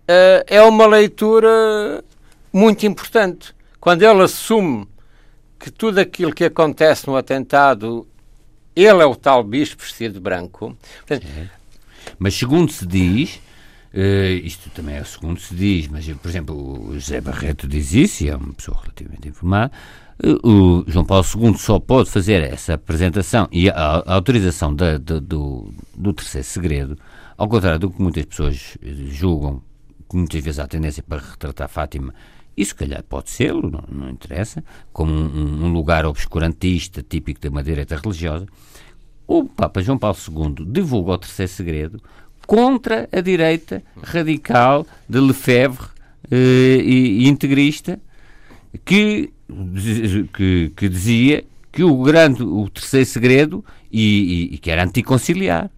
eh, 0.06 0.44
é 0.46 0.62
uma 0.62 0.86
leitura 0.86 2.04
muito 2.52 2.84
importante. 2.84 3.54
Quando 3.80 4.02
ele 4.02 4.22
assume 4.22 4.86
que 5.58 5.70
tudo 5.70 5.98
aquilo 5.98 6.34
que 6.34 6.44
acontece 6.44 7.06
no 7.06 7.16
atentado, 7.16 8.06
ele 8.76 9.02
é 9.02 9.06
o 9.06 9.16
tal 9.16 9.42
bispo 9.42 9.82
vestido 9.82 10.14
de 10.14 10.20
branco. 10.20 10.76
Portanto, 11.06 11.26
Mas 12.18 12.34
segundo 12.34 12.70
se 12.70 12.86
diz, 12.86 13.40
eh, 13.94 14.32
isto 14.44 14.70
também 14.70 14.96
é 14.96 15.04
segundo 15.04 15.38
se 15.40 15.54
diz, 15.54 15.88
mas 15.88 16.06
por 16.08 16.28
exemplo 16.28 16.88
o 16.88 16.94
José 16.94 17.20
Barreto 17.20 17.66
diz 17.68 17.92
isso 17.92 18.24
e 18.24 18.28
é 18.28 18.36
uma 18.36 18.52
pessoa 18.54 18.78
relativamente 18.82 19.28
informada, 19.28 19.72
eh, 20.22 20.28
o 20.46 20.84
João 20.86 21.04
Paulo 21.04 21.24
II 21.36 21.56
só 21.58 21.78
pode 21.78 22.10
fazer 22.10 22.42
essa 22.42 22.74
apresentação 22.74 23.48
e 23.52 23.68
a, 23.68 23.74
a 23.74 24.14
autorização 24.14 24.74
da- 24.74 24.98
da- 24.98 25.18
do, 25.18 25.72
do 25.96 26.12
terceiro 26.12 26.46
segredo, 26.46 26.98
ao 27.36 27.48
contrário 27.48 27.78
do 27.78 27.90
que 27.90 28.00
muitas 28.00 28.24
pessoas 28.24 28.76
eh, 28.82 28.92
julgam, 29.10 29.62
que 30.08 30.16
muitas 30.16 30.42
vezes 30.42 30.58
há 30.58 30.66
tendência 30.66 31.02
para 31.02 31.20
retratar 31.22 31.68
Fátima, 31.68 32.14
e 32.54 32.64
se 32.66 32.74
calhar 32.74 33.02
pode 33.02 33.30
ser, 33.30 33.54
não, 33.54 33.82
não 33.90 34.10
interessa, 34.10 34.62
como 34.92 35.10
um, 35.10 35.64
um 35.64 35.72
lugar 35.72 36.04
obscurantista 36.04 37.02
típico 37.02 37.40
de 37.40 37.48
uma 37.48 37.62
direita 37.62 37.96
religiosa, 37.96 38.46
o 39.26 39.44
Papa 39.44 39.80
João 39.82 39.96
Paulo 39.96 40.16
II 40.28 40.66
divulga 40.66 41.12
o 41.12 41.18
terceiro 41.18 41.50
segredo 41.50 42.02
contra 42.46 43.08
a 43.12 43.20
direita 43.20 43.82
radical 44.02 44.86
de 45.08 45.18
Lefebvre 45.20 45.86
eh, 46.30 46.80
e, 46.82 47.28
integrista 47.28 47.98
que, 48.84 49.30
que, 50.34 50.72
que 50.76 50.88
dizia 50.88 51.44
que 51.70 51.82
o 51.82 52.02
grande, 52.02 52.42
o 52.42 52.68
terceiro 52.68 53.06
segredo 53.06 53.64
e, 53.90 54.48
e- 54.50 54.54
e 54.54 54.58
que 54.58 54.70
era 54.70 54.84
anticonciliar. 54.84 55.70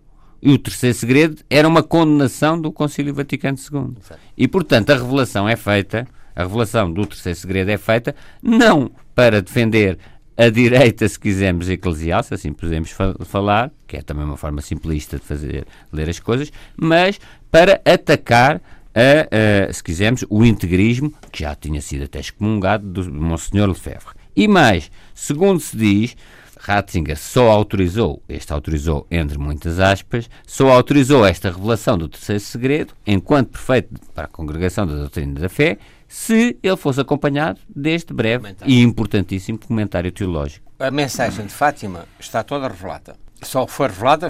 E 0.43 0.53
o 0.53 0.59
terceiro 0.59 0.97
segredo 0.97 1.43
era 1.49 1.67
uma 1.67 1.83
condenação 1.83 2.61
do 2.61 2.71
Concílio 2.71 3.15
Vaticano 3.15 3.57
II. 3.59 3.95
E, 4.37 4.47
portanto, 4.47 4.91
a 4.91 4.97
revelação 4.97 5.49
é 5.49 5.57
feita, 5.57 6.07
a 6.37 6.43
revelação 6.43 6.93
do 6.93 7.07
terceiro 7.07 7.39
segredo 7.39 7.71
é 7.71 7.79
feita 7.79 8.15
não 8.43 8.91
para 9.15 9.41
defender 9.41 9.99
a 10.37 10.49
direita, 10.49 11.09
se 11.09 11.19
quisermos, 11.19 11.69
eclesial, 11.69 12.23
se 12.23 12.35
assim 12.35 12.53
podemos 12.53 12.91
fa- 12.91 13.15
falar, 13.25 13.71
que 13.87 13.97
é 13.97 14.03
também 14.03 14.25
uma 14.25 14.37
forma 14.37 14.61
simplista 14.61 15.19
de 15.19 15.25
fazer 15.25 15.67
ler 15.93 16.09
as 16.09 16.19
coisas, 16.19 16.53
mas 16.77 17.21
para 17.51 17.81
atacar 17.85 18.61
a, 18.95 19.69
a, 19.69 19.73
se 19.73 19.83
quisermos, 19.83 20.25
o 20.29 20.45
integrismo, 20.45 21.13
que 21.31 21.43
já 21.43 21.55
tinha 21.55 21.81
sido 21.81 22.05
até 22.05 22.21
excomungado 22.21 22.87
do 22.87 23.13
Monsenhor 23.13 23.69
Lefebvre. 23.69 24.15
E 24.37 24.49
mais, 24.49 24.91
segundo 25.15 25.61
se 25.61 25.77
diz, 25.77 26.17
Ratzinger 26.59 27.19
só 27.19 27.51
autorizou, 27.51 28.23
este 28.29 28.53
autorizou 28.53 29.07
entre 29.11 29.37
muitas 29.39 29.79
aspas, 29.79 30.31
só 30.47 30.71
autorizou 30.71 31.25
esta 31.27 31.51
revelação 31.51 31.99
do 31.99 32.09
terceiro 32.09 32.41
segredo, 32.41 32.95
enquanto 33.07 33.51
prefeito 33.51 33.95
para 34.15 34.25
a 34.25 34.29
Congregação 34.29 34.87
da 34.87 34.95
Doutrina 34.95 35.39
da 35.39 35.49
Fé, 35.49 35.79
se 36.15 36.57
ele 36.63 36.77
fosse 36.77 37.01
acompanhado 37.01 37.59
deste 37.69 38.15
breve 38.15 38.45
Comentário. 38.45 38.73
e 38.73 38.81
importantíssimo 38.81 39.59
comentário 39.59 40.13
teológico. 40.13 40.71
A 40.79 40.89
mensagem 40.89 41.45
de 41.45 41.53
Fátima 41.53 42.07
está 42.21 42.45
toda 42.45 42.69
revelada. 42.69 43.17
Só 43.43 43.67
foi 43.67 43.89
revelada 43.89 44.29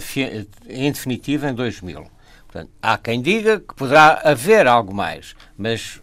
em 0.67 0.91
definitiva 0.91 1.51
em 1.51 1.53
2000. 1.55 2.07
Portanto, 2.47 2.71
há 2.81 2.97
quem 2.97 3.21
diga 3.21 3.61
que 3.61 3.75
poderá 3.75 4.23
haver 4.25 4.67
algo 4.67 4.95
mais, 4.95 5.37
mas 5.59 6.01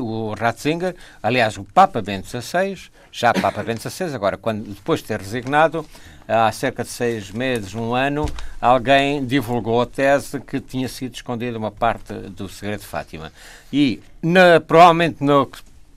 o 0.00 0.34
Ratzinger, 0.34 0.94
aliás, 1.22 1.56
o 1.56 1.64
Papa 1.64 2.00
Bento 2.00 2.28
XVI, 2.28 2.90
já 3.10 3.32
Papa 3.32 3.62
Bento 3.62 3.88
XVI, 3.88 4.14
agora, 4.14 4.36
quando, 4.36 4.64
depois 4.64 5.00
de 5.00 5.06
ter 5.06 5.20
resignado, 5.20 5.84
há 6.28 6.50
cerca 6.52 6.84
de 6.84 6.90
seis 6.90 7.30
meses, 7.30 7.74
um 7.74 7.94
ano, 7.94 8.26
alguém 8.60 9.24
divulgou 9.24 9.80
a 9.80 9.86
tese 9.86 10.40
que 10.40 10.60
tinha 10.60 10.88
sido 10.88 11.14
escondida 11.14 11.58
uma 11.58 11.70
parte 11.70 12.12
do 12.12 12.48
segredo 12.48 12.80
de 12.80 12.86
Fátima. 12.86 13.32
E, 13.72 14.00
na, 14.22 14.60
provavelmente, 14.60 15.22
na 15.22 15.46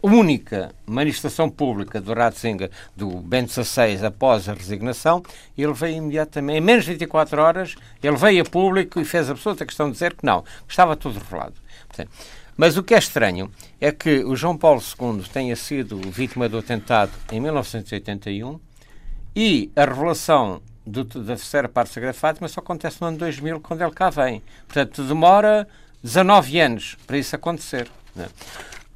única 0.02 0.72
manifestação 0.86 1.50
pública 1.50 2.00
do 2.00 2.14
Ratzinger, 2.14 2.70
do 2.96 3.10
Bento 3.20 3.52
XVI, 3.52 4.06
após 4.06 4.48
a 4.48 4.54
resignação, 4.54 5.24
ele 5.58 5.74
veio 5.74 5.98
imediatamente, 5.98 6.58
em 6.58 6.62
menos 6.62 6.86
de 6.86 6.92
24 6.92 7.42
horas, 7.42 7.76
ele 8.02 8.16
veio 8.16 8.44
a 8.44 8.46
público 8.46 9.00
e 9.00 9.06
fez 9.06 9.30
absoluta 9.30 9.66
questão 9.66 9.88
de 9.88 9.94
dizer 9.94 10.14
que 10.14 10.26
não, 10.26 10.42
que 10.42 10.72
estava 10.72 10.96
tudo 10.96 11.20
revelado. 11.20 11.56
Portanto, 11.88 12.12
mas 12.58 12.76
o 12.78 12.84
que 12.84 12.94
é 12.96 12.98
estranho 12.98 13.52
é 13.80 13.92
que 13.92 14.24
o 14.26 14.36
João 14.36 14.58
Paulo 14.58 14.82
II 14.82 15.24
tenha 15.32 15.56
sido 15.56 16.00
vítima 16.12 16.50
do 16.50 16.58
atentado 16.58 17.12
em 17.32 17.40
1981 17.40 18.60
e 19.36 19.72
a 19.76 19.86
revelação 19.86 20.62
do- 20.86 21.04
da 21.04 21.36
terceira 21.36 21.70
parte 21.70 22.00
de 22.00 22.14
Fátima 22.14 22.48
só 22.48 22.60
acontece 22.60 23.00
no 23.02 23.08
ano 23.08 23.18
2000, 23.18 23.60
quando 23.60 23.82
ele 23.82 23.92
cá 23.92 24.10
vem. 24.10 24.42
Portanto, 24.66 25.04
demora 25.04 25.68
19 26.04 26.60
anos 26.60 26.98
para 27.06 27.18
isso 27.18 27.36
acontecer. 27.36 27.88
é? 28.18 28.28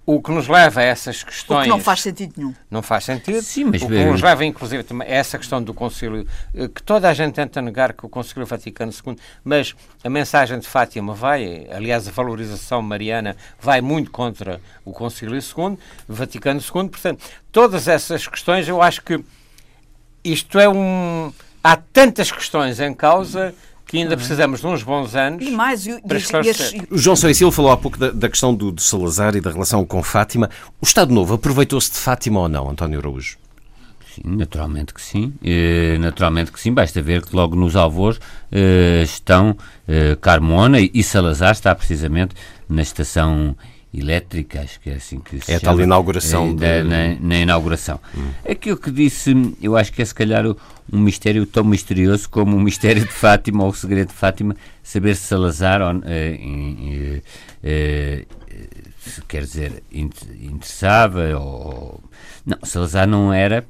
O 0.06 0.22
que 0.22 0.32
nos 0.32 0.48
leva 0.48 0.82
a 0.82 0.84
essas 0.84 1.22
O 1.22 1.26
questões. 1.28 1.64
que 1.64 1.70
não 1.70 1.80
faz 1.80 2.02
sentido 2.02 2.34
nenhum. 2.36 2.54
Não 2.70 2.82
faz 2.82 3.04
sentido. 3.06 3.42
Sim, 3.42 3.66
mas 3.66 3.84
o 3.84 3.88
que 3.88 4.04
nos 4.06 4.22
leva, 4.22 4.44
inclusive, 4.44 4.84
a 5.00 5.06
essa 5.06 5.38
questão 5.38 5.62
do 5.62 5.74
Concílio, 5.74 6.28
eh, 6.56 6.68
que 6.68 6.82
toda 6.82 7.08
a 7.08 7.14
gente 7.14 7.36
tenta 7.36 7.62
negar 7.62 7.94
que 7.94 8.06
o 8.06 8.10
Concílio 8.10 8.46
Vaticano 8.46 8.92
II, 8.92 9.16
mas 9.44 9.76
a 10.04 10.10
mensagem 10.10 10.58
de 10.60 10.68
Fátima 10.68 11.14
vai, 11.14 11.68
aliás, 11.72 12.08
a 12.08 12.12
valorização 12.12 12.82
mariana 12.82 13.38
vai 13.60 13.80
muito 13.80 14.10
contra 14.10 14.60
o 14.84 14.92
Concílio 14.92 15.36
II, 15.36 15.78
Vaticano 16.08 16.60
II, 16.60 16.90
portanto, 16.90 17.24
todas 17.52 17.88
essas 17.88 18.28
questões 18.28 18.68
eu 18.68 18.82
acho 18.82 19.04
que 19.04 19.24
isto 20.24 20.60
é 20.60 20.68
um. 20.68 21.32
Há 21.64 21.76
tantas 21.76 22.32
questões 22.32 22.80
em 22.80 22.94
causa 22.94 23.54
que 23.92 23.98
ainda 23.98 24.16
precisamos 24.16 24.62
de 24.62 24.68
uns 24.68 24.84
bons 24.84 25.14
anos 25.16 25.46
E 25.46 25.52
mais, 25.52 25.86
e, 25.86 26.02
para 26.02 26.18
e, 26.18 26.22
esclarecer. 26.22 26.88
O 26.90 26.98
João 26.98 27.14
São 27.14 27.32
Silva 27.34 27.54
falou 27.54 27.72
há 27.72 27.78
pouco 27.78 27.98
da, 27.98 28.10
da 28.10 28.30
questão 28.30 28.56
do, 28.56 28.72
do 28.72 28.80
Salazar 28.80 29.36
e 29.36 29.42
da 29.42 29.52
relação 29.52 29.86
com 29.86 30.02
Fátima. 30.02 30.50
O 30.82 30.86
Estado 30.86 31.14
Novo 31.14 31.34
aproveitou-se 31.34 31.92
de 31.92 31.98
Fátima 31.98 32.40
ou 32.40 32.48
não, 32.48 32.70
António 32.70 33.00
Araújo? 33.00 33.38
Sim, 34.16 34.38
naturalmente 34.38 34.94
que 34.94 35.02
sim. 35.02 35.34
Eh, 35.44 35.98
naturalmente 36.00 36.54
que 36.54 36.60
sim. 36.60 36.74
Basta 36.74 37.02
ver 37.02 37.22
que 37.22 37.36
logo 37.36 37.54
nos 37.54 37.76
alvores 37.76 38.18
eh, 38.50 39.02
estão 39.04 39.58
eh, 39.86 40.18
Carmona 40.22 40.80
e, 40.80 40.90
e 40.94 41.04
Salazar 41.04 41.52
está 41.52 41.76
precisamente 41.76 42.34
na 42.70 42.82
estação 42.82 43.56
elétrica, 43.94 44.62
acho 44.62 44.80
que 44.80 44.90
é 44.90 44.96
assim 44.96 45.20
que 45.20 45.40
se 45.44 45.52
É 45.52 45.56
a 45.56 45.60
chama. 45.60 45.74
tal 45.78 45.82
inauguração 45.84 46.50
Eh, 46.62 46.82
de- 46.84 46.90
na, 46.90 47.20
na 47.20 47.38
inauguração. 47.40 48.00
Aquilo 48.50 48.78
que 48.78 48.90
disse, 48.92 49.34
eu 49.62 49.76
acho 49.76 49.92
que 49.92 50.02
é 50.02 50.06
se 50.06 50.16
calhar 50.16 50.46
um 50.48 51.00
mistério 51.00 51.46
tão 51.46 51.64
misterioso 51.64 52.30
como 52.30 52.56
o 52.56 52.60
mistério 52.62 53.02
de 53.06 53.12
Fátima 53.12 53.64
ou 53.64 53.70
o 53.70 53.76
segredo 53.76 54.08
de 54.10 54.14
Fátima, 54.14 54.56
saber 54.84 55.16
se 55.16 55.24
Salazar 55.24 55.82
ou, 55.82 56.02
eh, 56.06 56.40
eh, 56.84 57.22
eh, 57.64 58.26
quer 59.28 59.42
dizer 59.44 59.84
int- 59.92 60.24
interessava 60.42 61.38
ou 61.38 62.02
não, 62.46 62.58
Salazar 62.64 63.08
não 63.08 63.34
era 63.34 63.66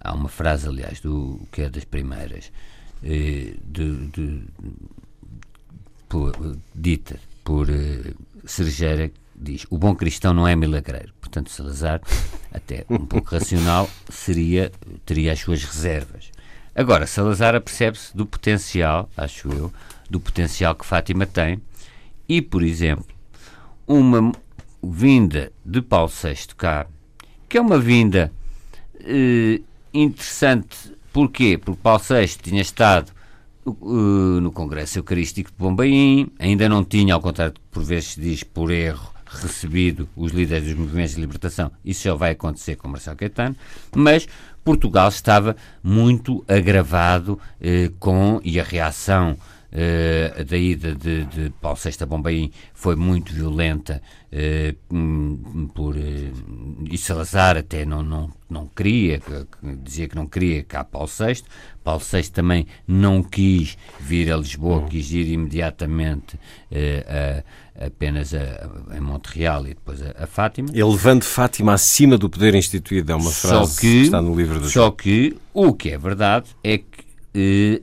há 0.00 0.12
uma 0.14 0.28
frase 0.28 0.68
aliás 0.68 1.00
do 1.00 1.40
que 1.50 1.62
é 1.62 1.68
das 1.68 1.84
primeiras 1.84 2.50
eh, 3.02 3.54
de, 3.64 3.96
de- 4.06 4.42
por- 6.08 6.56
dita 6.74 7.16
por 7.44 7.66
Cerejeira 8.44 9.10
diz 9.40 9.66
o 9.70 9.78
bom 9.78 9.94
cristão 9.94 10.32
não 10.32 10.46
é 10.46 10.56
milagreiro 10.56 11.12
portanto 11.20 11.50
Salazar 11.50 12.00
até 12.52 12.84
um 12.88 12.98
pouco 12.98 13.34
racional 13.34 13.88
seria 14.08 14.72
teria 15.04 15.32
as 15.32 15.40
suas 15.40 15.62
reservas 15.64 16.30
agora 16.74 17.06
Salazar 17.06 17.54
apercebe-se 17.54 18.16
do 18.16 18.26
potencial 18.26 19.08
acho 19.16 19.48
eu 19.48 19.72
do 20.10 20.18
potencial 20.18 20.74
que 20.74 20.86
Fátima 20.86 21.26
tem 21.26 21.60
e 22.28 22.42
por 22.42 22.62
exemplo 22.62 23.06
uma 23.86 24.32
vinda 24.82 25.52
de 25.64 25.80
Paulo 25.80 26.08
VI 26.08 26.36
cá 26.56 26.86
que 27.48 27.56
é 27.56 27.60
uma 27.60 27.78
vinda 27.78 28.32
eh, 29.00 29.60
interessante. 29.92 30.94
Porquê? 31.12 31.58
Porque 31.58 31.80
Paulo 31.82 32.02
VI 32.06 32.28
tinha 32.42 32.60
estado 32.60 33.10
eh, 33.66 33.70
no 34.40 34.52
Congresso 34.52 34.98
Eucarístico 34.98 35.50
de 35.50 35.56
Bombaim, 35.56 36.30
ainda 36.38 36.68
não 36.68 36.84
tinha, 36.84 37.14
ao 37.14 37.20
contrário 37.20 37.54
do 37.54 37.60
que 37.60 37.66
por 37.70 37.82
vezes 37.82 38.10
se 38.10 38.20
diz 38.20 38.42
por 38.42 38.70
erro, 38.70 39.12
recebido 39.28 40.08
os 40.16 40.32
líderes 40.32 40.68
dos 40.68 40.74
movimentos 40.74 41.14
de 41.14 41.20
libertação. 41.20 41.70
Isso 41.84 42.04
já 42.04 42.14
vai 42.14 42.32
acontecer 42.32 42.76
com 42.76 42.88
Marcelo 42.88 43.16
Caetano, 43.16 43.56
mas 43.94 44.26
Portugal 44.64 45.08
estava 45.08 45.56
muito 45.82 46.44
agravado 46.46 47.38
eh, 47.60 47.90
com, 47.98 48.40
e 48.44 48.60
a 48.60 48.64
reação 48.64 49.36
eh, 49.72 50.44
da 50.48 50.56
ida 50.56 50.94
de, 50.94 51.24
de 51.26 51.50
Paulo 51.60 51.78
VI 51.82 51.90
a 52.00 52.06
Bombaim 52.06 52.50
foi 52.74 52.96
muito 52.96 53.32
violenta 53.32 54.00
hum, 54.90 55.68
por 55.74 55.96
eh, 55.96 56.30
e 56.90 56.96
Salazar 56.98 57.56
até 57.56 57.84
não, 57.84 58.02
não, 58.02 58.30
não 58.48 58.66
queria, 58.66 59.18
que- 59.20 59.44
que 59.44 59.76
dizia 59.82 60.08
que 60.08 60.16
não 60.16 60.26
queria 60.26 60.62
cá 60.64 60.84
Paulo 60.84 61.08
VI. 61.08 61.42
Paulo 61.84 62.00
VI 62.02 62.30
também 62.30 62.66
não 62.86 63.22
quis 63.22 63.76
vir 64.00 64.30
a 64.32 64.36
Lisboa, 64.36 64.86
quis 64.88 65.10
ir 65.12 65.28
imediatamente 65.32 66.38
a- 67.06 67.86
apenas 67.86 68.34
a, 68.34 68.68
a- 68.96 69.00
Montreal 69.00 69.64
e 69.66 69.68
depois 69.68 70.00
a, 70.02 70.24
a 70.24 70.26
Fátima. 70.26 70.68
Ele 70.72 70.82
levando 70.84 71.22
Fátima 71.24 71.74
acima 71.74 72.18
do 72.18 72.28
poder 72.28 72.54
instituído, 72.54 73.12
é 73.12 73.14
uma 73.14 73.30
frase 73.30 73.80
que, 73.80 73.86
que, 73.86 74.02
está 74.02 74.20
no 74.20 74.34
livro 74.34 74.60
do 74.60 74.68
só 74.68 74.90
que 74.90 75.36
o 75.54 75.72
que 75.72 75.90
é 75.90 75.98
verdade 75.98 76.46
é 76.62 76.78
que 76.78 76.87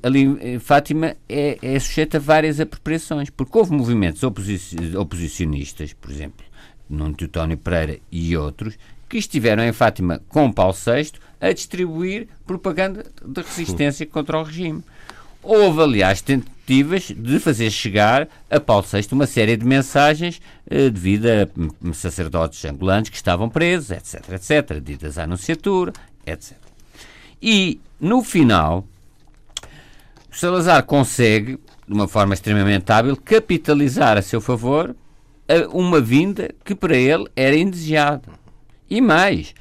ali 0.03 0.37
eh, 0.41 0.59
Fátima 0.59 1.15
é, 1.27 1.57
é 1.61 1.79
sujeita 1.79 2.17
a 2.17 2.19
várias 2.19 2.59
apropriações, 2.59 3.29
porque 3.29 3.57
houve 3.57 3.71
movimentos 3.73 4.23
oposi- 4.23 4.95
oposicionistas, 4.97 5.93
por 5.93 6.11
exemplo, 6.11 6.45
Nuno 6.89 7.15
Teutónio 7.15 7.57
Pereira 7.57 7.99
e 8.11 8.35
outros, 8.37 8.77
que 9.07 9.17
estiveram 9.17 9.63
em 9.63 9.71
Fátima 9.73 10.21
com 10.29 10.51
Paulo 10.51 10.73
VI 10.73 11.11
a 11.39 11.51
distribuir 11.51 12.27
propaganda 12.45 13.05
de 13.23 13.41
resistência 13.41 14.05
contra 14.05 14.39
o 14.39 14.43
regime. 14.43 14.83
Houve, 15.43 15.81
aliás, 15.81 16.21
tentativas 16.21 17.11
de 17.15 17.39
fazer 17.39 17.69
chegar 17.69 18.27
a 18.49 18.59
Paulo 18.59 18.83
VI 18.91 19.07
uma 19.11 19.27
série 19.27 19.55
de 19.55 19.63
mensagens 19.65 20.41
eh, 20.67 20.89
devido 20.89 21.27
a 21.27 21.47
hum, 21.55 21.93
sacerdotes 21.93 22.65
angolanos 22.65 23.09
que 23.09 23.15
estavam 23.15 23.47
presos, 23.47 23.91
etc, 23.91 24.31
etc, 24.33 24.81
ditas 24.81 25.19
à 25.19 25.23
anunciatura, 25.23 25.93
etc. 26.25 26.57
E, 27.39 27.79
no 28.01 28.23
final, 28.23 28.87
Salazar 30.37 30.83
consegue, 30.83 31.59
de 31.87 31.93
uma 31.93 32.07
forma 32.07 32.33
extremamente 32.33 32.91
hábil, 32.91 33.15
capitalizar 33.17 34.17
a 34.17 34.21
seu 34.21 34.41
favor 34.41 34.95
a- 35.47 35.67
uma 35.75 36.01
vinda 36.01 36.53
que 36.63 36.73
para 36.75 36.95
ele 36.97 37.25
era 37.35 37.55
indesejada. 37.55 38.29
E 38.89 38.99
mais, 39.01 39.53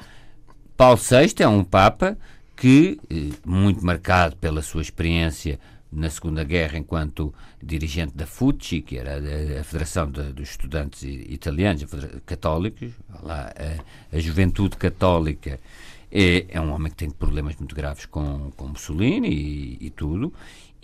Paulo 0.76 0.96
VI 0.98 1.42
é 1.42 1.48
um 1.48 1.62
Papa 1.64 2.16
que, 2.56 2.98
eh, 3.10 3.30
muito 3.44 3.84
marcado 3.84 4.36
pela 4.36 4.62
sua 4.62 4.82
experiência 4.82 5.58
na 5.92 6.10
Segunda 6.10 6.42
Guerra 6.42 6.76
enquanto 6.78 7.32
dirigente 7.62 8.16
da 8.16 8.26
FUCI, 8.26 8.80
que 8.82 8.98
era 8.98 9.16
a, 9.60 9.64
Federação 9.64 10.10
de- 10.10 10.32
dos 10.32 10.50
Estudantes 10.50 11.02
Italianos 11.04 11.84
Católicos, 12.26 12.90
lá, 13.22 13.52
a, 13.56 14.16
a 14.16 14.18
Juventude 14.18 14.76
Católica, 14.76 15.60
é, 16.10 16.46
é 16.48 16.60
um 16.60 16.72
homem 16.72 16.90
que 16.90 16.96
tem 16.96 17.10
problemas 17.10 17.56
muito 17.56 17.74
graves 17.74 18.06
com, 18.06 18.50
com 18.56 18.68
Mussolini 18.68 19.28
e, 19.28 19.78
e 19.86 19.90
tudo, 19.90 20.32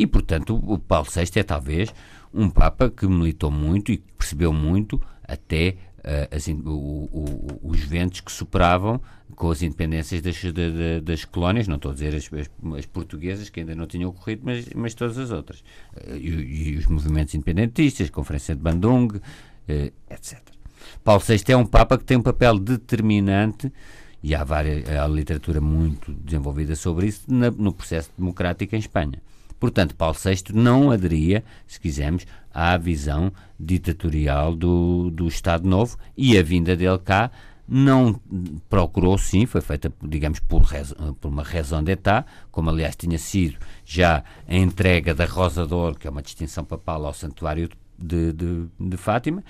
e 0.02 0.06
portanto 0.06 0.54
o 0.56 0.78
Paulo 0.78 1.06
VI 1.14 1.40
é 1.40 1.42
talvez 1.42 1.92
um 2.32 2.48
Papa 2.48 2.88
que 2.90 3.06
militou 3.06 3.50
muito 3.50 3.92
e 3.92 3.98
que 3.98 4.12
percebeu 4.16 4.52
muito 4.52 5.00
até 5.22 5.76
eh, 6.02 6.28
as 6.32 6.48
o- 6.48 7.08
o- 7.12 7.60
os 7.62 7.80
ventos 7.80 8.20
que 8.22 8.32
superavam 8.32 8.98
com 9.36 9.50
as 9.50 9.60
independências 9.60 10.22
das, 10.22 10.42
da- 10.44 10.50
da- 10.70 11.00
das 11.02 11.26
colónias, 11.26 11.68
não 11.68 11.76
estou 11.76 11.90
a 11.90 11.94
dizer 11.94 12.14
as, 12.14 12.30
as- 12.32 12.50
as 12.78 12.86
portuguesas 12.86 13.50
que 13.50 13.60
ainda 13.60 13.74
não 13.74 13.86
tinham 13.86 14.08
ocorrido, 14.08 14.40
mas, 14.44 14.66
mas 14.74 14.94
todas 14.94 15.18
as 15.18 15.30
outras. 15.30 15.62
Eh, 15.96 16.16
E, 16.16 16.70
e 16.72 16.76
os 16.78 16.86
movimentos 16.86 17.34
independentistas, 17.34 18.08
a 18.08 18.10
Conferência 18.12 18.54
de 18.56 18.62
Bandung, 18.62 19.20
eh, 19.68 19.92
etc. 20.10 20.40
Paulo 21.04 21.20
VI 21.22 21.52
é 21.52 21.56
um 21.56 21.66
Papa 21.66 21.98
que 21.98 22.04
tem 22.04 22.16
um 22.16 22.22
papel 22.22 22.58
determinante 22.58 23.70
e 24.22 24.34
há, 24.34 24.42
várias, 24.42 24.88
há 24.88 25.06
literatura 25.06 25.60
muito 25.60 26.12
desenvolvida 26.14 26.74
sobre 26.76 27.06
isso 27.08 27.22
na- 27.28 27.50
no 27.50 27.72
processo 27.74 28.10
democrático 28.16 28.74
em 28.74 28.78
Espanha. 28.78 29.20
Portanto, 29.60 29.94
Paulo 29.94 30.16
VI 30.16 30.54
não 30.54 30.90
aderia, 30.90 31.44
se 31.66 31.78
quisermos, 31.78 32.26
à 32.52 32.76
visão 32.76 33.30
ditatorial 33.58 34.56
do, 34.56 35.10
do 35.10 35.28
Estado 35.28 35.68
Novo 35.68 35.96
e 36.16 36.36
a 36.36 36.42
vinda 36.42 36.74
dele 36.74 36.98
cá 36.98 37.30
não 37.68 38.20
procurou, 38.68 39.16
sim, 39.16 39.46
foi 39.46 39.60
feita, 39.60 39.92
digamos, 40.02 40.40
por, 40.40 40.64
por 41.20 41.28
uma 41.28 41.44
raison 41.44 41.84
d'État, 41.84 42.26
como 42.50 42.68
aliás 42.68 42.96
tinha 42.96 43.16
sido 43.16 43.58
já 43.84 44.24
a 44.48 44.56
entrega 44.56 45.14
da 45.14 45.24
Rosa 45.24 45.64
de 45.64 45.72
Ouro, 45.72 45.96
que 45.96 46.08
é 46.08 46.10
uma 46.10 46.22
distinção 46.22 46.64
papal 46.64 47.06
ao 47.06 47.14
Santuário 47.14 47.68
de, 47.96 48.32
de, 48.32 48.66
de 48.80 48.96
Fátima, 48.96 49.44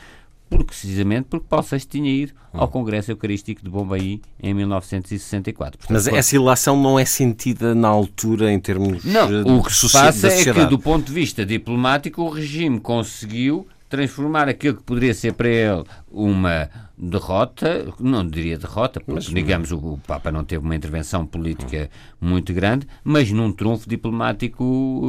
porque, 0.50 0.64
precisamente 0.64 1.26
porque 1.30 1.46
Paulo 1.48 1.64
VI 1.70 1.78
tinha 1.80 2.10
ido 2.10 2.32
ao 2.52 2.66
Congresso 2.66 3.12
Eucarístico 3.12 3.62
de 3.62 3.70
Bombaí 3.70 4.20
em 4.42 4.52
1964. 4.52 5.78
Portanto, 5.78 5.94
Mas 5.94 6.06
essa 6.08 6.34
ilação 6.34 6.76
não 6.82 6.98
é 6.98 7.04
sentida 7.04 7.74
na 7.74 7.88
altura 7.88 8.52
em 8.52 8.58
termos 8.58 9.04
não, 9.04 9.58
o 9.58 9.62
que 9.62 9.72
se 9.72 9.90
passa 9.90 10.26
é 10.26 10.44
que, 10.44 10.66
do 10.66 10.78
ponto 10.78 11.06
de 11.06 11.12
vista 11.12 11.46
diplomático, 11.46 12.20
o 12.22 12.28
regime 12.28 12.80
conseguiu 12.80 13.66
transformar 13.88 14.48
aquilo 14.48 14.76
que 14.76 14.82
poderia 14.82 15.14
ser 15.14 15.32
para 15.32 15.48
ele 15.48 15.84
uma 16.10 16.68
derrota, 16.96 17.92
não 17.98 18.26
diria 18.26 18.58
derrota, 18.58 19.00
porque, 19.00 19.32
digamos, 19.32 19.72
o, 19.72 19.76
o 19.78 19.98
Papa 20.06 20.30
não 20.30 20.44
teve 20.44 20.64
uma 20.64 20.76
intervenção 20.76 21.26
política 21.26 21.90
muito 22.20 22.52
grande, 22.52 22.86
mas 23.02 23.30
num 23.32 23.50
trunfo 23.50 23.88
diplomático 23.88 25.02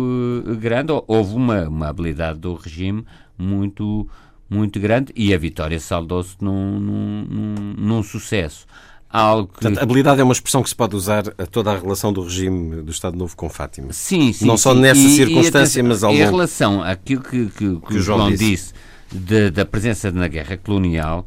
eh, 0.47 0.55
grande, 0.55 0.93
houve 1.07 1.35
uma, 1.35 1.67
uma 1.67 1.89
habilidade 1.89 2.39
do 2.39 2.55
regime 2.55 3.05
muito, 3.37 4.09
muito 4.51 4.79
grande 4.79 5.13
e 5.15 5.33
a 5.33 5.37
vitória 5.37 5.79
saldou-se 5.79 6.35
num, 6.41 6.79
num, 6.79 7.73
num, 7.77 8.03
sucesso. 8.03 8.65
Algo 9.09 9.47
que... 9.47 9.53
Portanto, 9.61 9.77
habilidade 9.81 10.21
é 10.21 10.23
uma 10.23 10.33
expressão 10.33 10.61
que 10.61 10.69
se 10.69 10.75
pode 10.75 10.95
usar 10.95 11.23
a 11.37 11.45
toda 11.45 11.71
a 11.71 11.77
relação 11.77 12.11
do 12.13 12.21
regime 12.23 12.81
do 12.81 12.91
Estado 12.91 13.17
Novo 13.17 13.35
com 13.35 13.49
Fátima. 13.49 13.91
Sim, 13.93 14.31
sim. 14.33 14.45
Não 14.45 14.57
só 14.57 14.73
sim. 14.73 14.81
nessa 14.81 15.01
E- 15.01 15.05
e 15.05 15.15
circunstância, 15.15 15.81
atenção, 15.81 15.87
mas 15.87 16.03
ao 16.03 16.11
Em 16.13 16.19
longo. 16.19 16.31
relação 16.31 16.83
àquilo 16.83 17.21
que, 17.23 17.45
que, 17.47 17.75
que 17.77 17.93
o 17.95 18.01
João, 18.01 18.29
disse, 18.33 18.73
de- 19.11 19.49
da 19.49 19.65
presença 19.65 20.11
na 20.11 20.27
guerra 20.27 20.57
colonial, 20.57 21.25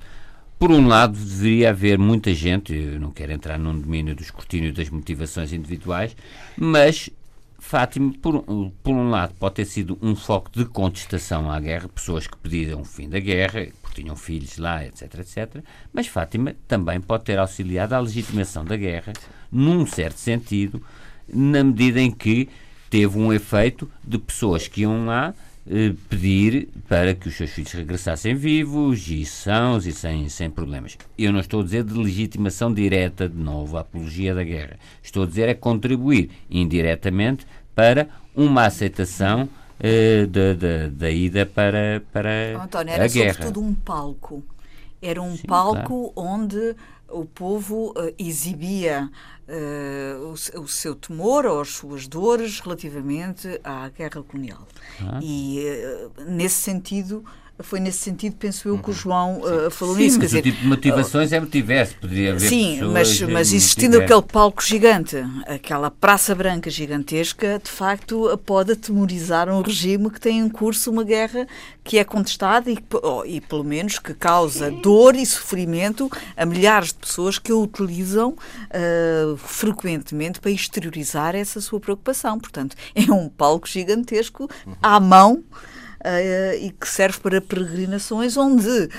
por 0.58 0.70
um 0.70 0.86
lado, 0.86 1.18
deveria 1.18 1.70
haver 1.70 1.98
muita 1.98 2.32
gente, 2.32 2.72
eu 2.74 2.98
não 3.00 3.10
quero 3.10 3.32
entrar 3.32 3.58
num 3.58 3.78
domínio 3.78 4.14
do 4.14 4.22
escrutínio 4.22 4.72
das 4.72 4.88
motivações 4.88 5.52
individuais, 5.52 6.16
mas 6.56 7.10
Fátima, 7.66 8.12
por, 8.20 8.44
por 8.82 8.92
um 8.92 9.08
lado, 9.08 9.32
pode 9.40 9.54
ter 9.54 9.64
sido 9.64 9.98
um 10.02 10.14
foco 10.14 10.50
de 10.52 10.66
contestação 10.66 11.50
à 11.50 11.58
guerra, 11.58 11.88
pessoas 11.88 12.26
que 12.26 12.36
pediam 12.36 12.82
o 12.82 12.84
fim 12.84 13.08
da 13.08 13.18
guerra, 13.18 13.68
porque 13.80 14.02
tinham 14.02 14.14
filhos 14.14 14.58
lá, 14.58 14.84
etc, 14.84 15.14
etc. 15.20 15.64
Mas 15.90 16.06
Fátima 16.06 16.54
também 16.68 17.00
pode 17.00 17.24
ter 17.24 17.38
auxiliado 17.38 17.94
à 17.94 17.98
legitimação 18.00 18.66
da 18.66 18.76
guerra, 18.76 19.14
num 19.50 19.86
certo 19.86 20.18
sentido, 20.18 20.82
na 21.26 21.64
medida 21.64 22.02
em 22.02 22.10
que 22.10 22.50
teve 22.90 23.18
um 23.18 23.32
efeito 23.32 23.90
de 24.06 24.18
pessoas 24.18 24.68
que 24.68 24.82
iam 24.82 25.06
lá 25.06 25.34
eh, 25.66 25.94
pedir 26.08 26.68
para 26.88 27.14
que 27.14 27.28
os 27.28 27.36
seus 27.36 27.50
filhos 27.50 27.72
regressassem 27.72 28.34
vivos 28.34 29.08
e 29.08 29.24
sãos 29.24 29.86
e 29.86 29.92
sem, 29.92 30.28
sem 30.28 30.50
problemas. 30.50 30.98
Eu 31.16 31.32
não 31.32 31.40
estou 31.40 31.60
a 31.60 31.64
dizer 31.64 31.84
de 31.84 31.94
legitimação 31.94 32.72
direta, 32.72 33.28
de 33.28 33.38
novo, 33.38 33.76
a 33.76 33.80
apologia 33.80 34.34
da 34.34 34.44
guerra. 34.44 34.76
Estou 35.02 35.22
a 35.22 35.26
dizer 35.26 35.48
é 35.48 35.54
contribuir 35.54 36.30
indiretamente 36.50 37.46
para 37.74 38.08
uma 38.34 38.66
aceitação 38.66 39.48
eh, 39.80 40.26
da, 40.26 40.54
da, 40.54 40.88
da, 40.88 41.10
ida 41.10 41.46
para, 41.46 42.02
para 42.12 42.62
António, 42.62 42.92
era 42.92 43.04
a 43.04 43.08
guerra. 43.08 43.32
sobretudo 43.32 43.60
um 43.60 43.74
palco. 43.74 44.44
Era 45.00 45.20
um 45.20 45.36
Sim, 45.36 45.46
palco 45.46 46.12
claro. 46.12 46.30
onde 46.30 46.76
o 47.08 47.24
povo 47.24 47.90
uh, 47.96 48.14
exibia 48.18 49.10
uh, 49.48 50.24
o, 50.26 50.62
o, 50.62 50.68
seu 50.68 50.94
temor 50.94 51.46
ou 51.46 51.60
as 51.60 51.68
suas 51.68 52.06
dores 52.06 52.60
relativamente 52.60 53.60
à 53.62 53.88
guerra 53.88 54.22
colonial. 54.22 54.66
Ah. 55.00 55.20
E, 55.22 55.64
uh, 56.18 56.22
nesse 56.30 56.56
sentido, 56.56 57.24
foi 57.60 57.78
nesse 57.78 57.98
sentido, 57.98 58.34
penso 58.36 58.68
eu, 58.68 58.78
que 58.78 58.88
o 58.88 58.88
uhum. 58.88 58.98
João 58.98 59.40
uh, 59.40 59.70
falou 59.70 59.94
sim, 59.94 60.02
nisso. 60.02 60.18
Mas 60.18 60.32
o 60.32 60.42
tipo 60.42 60.60
de 60.60 60.66
motivações 60.66 61.30
uh, 61.30 61.36
é 61.36 61.40
tivesse, 61.46 61.94
poderia 61.94 62.32
haver 62.32 62.48
Sim, 62.48 62.80
mas, 62.92 63.20
mas 63.22 63.52
existindo 63.52 63.98
aquele 63.98 64.22
palco 64.22 64.62
gigante, 64.62 65.16
aquela 65.46 65.90
praça 65.90 66.34
branca 66.34 66.68
gigantesca, 66.68 67.60
de 67.62 67.70
facto 67.70 68.36
pode 68.44 68.72
atemorizar 68.72 69.48
um 69.48 69.60
regime 69.62 70.10
que 70.10 70.20
tem 70.20 70.40
em 70.40 70.48
curso 70.48 70.90
uma 70.90 71.04
guerra 71.04 71.46
que 71.84 71.98
é 71.98 72.04
contestada 72.04 72.70
e, 72.70 72.78
oh, 73.02 73.24
e 73.24 73.40
pelo 73.40 73.62
menos 73.62 73.98
que 73.98 74.14
causa 74.14 74.70
dor 74.70 75.14
e 75.14 75.24
sofrimento 75.24 76.10
a 76.36 76.44
milhares 76.44 76.88
de 76.88 76.94
pessoas 76.94 77.38
que 77.38 77.52
a 77.52 77.56
utilizam 77.56 78.30
uh, 78.30 79.36
frequentemente 79.36 80.40
para 80.40 80.50
exteriorizar 80.50 81.36
essa 81.36 81.60
sua 81.60 81.78
preocupação. 81.78 82.38
Portanto, 82.40 82.74
é 82.96 83.12
um 83.12 83.28
palco 83.28 83.68
gigantesco 83.68 84.48
à 84.82 84.98
mão 84.98 85.44
e 86.60 86.70
que 86.70 86.88
serve 86.88 87.18
para 87.18 87.40
peregrinações, 87.40 88.36
onde 88.36 88.68
uh, 88.68 88.90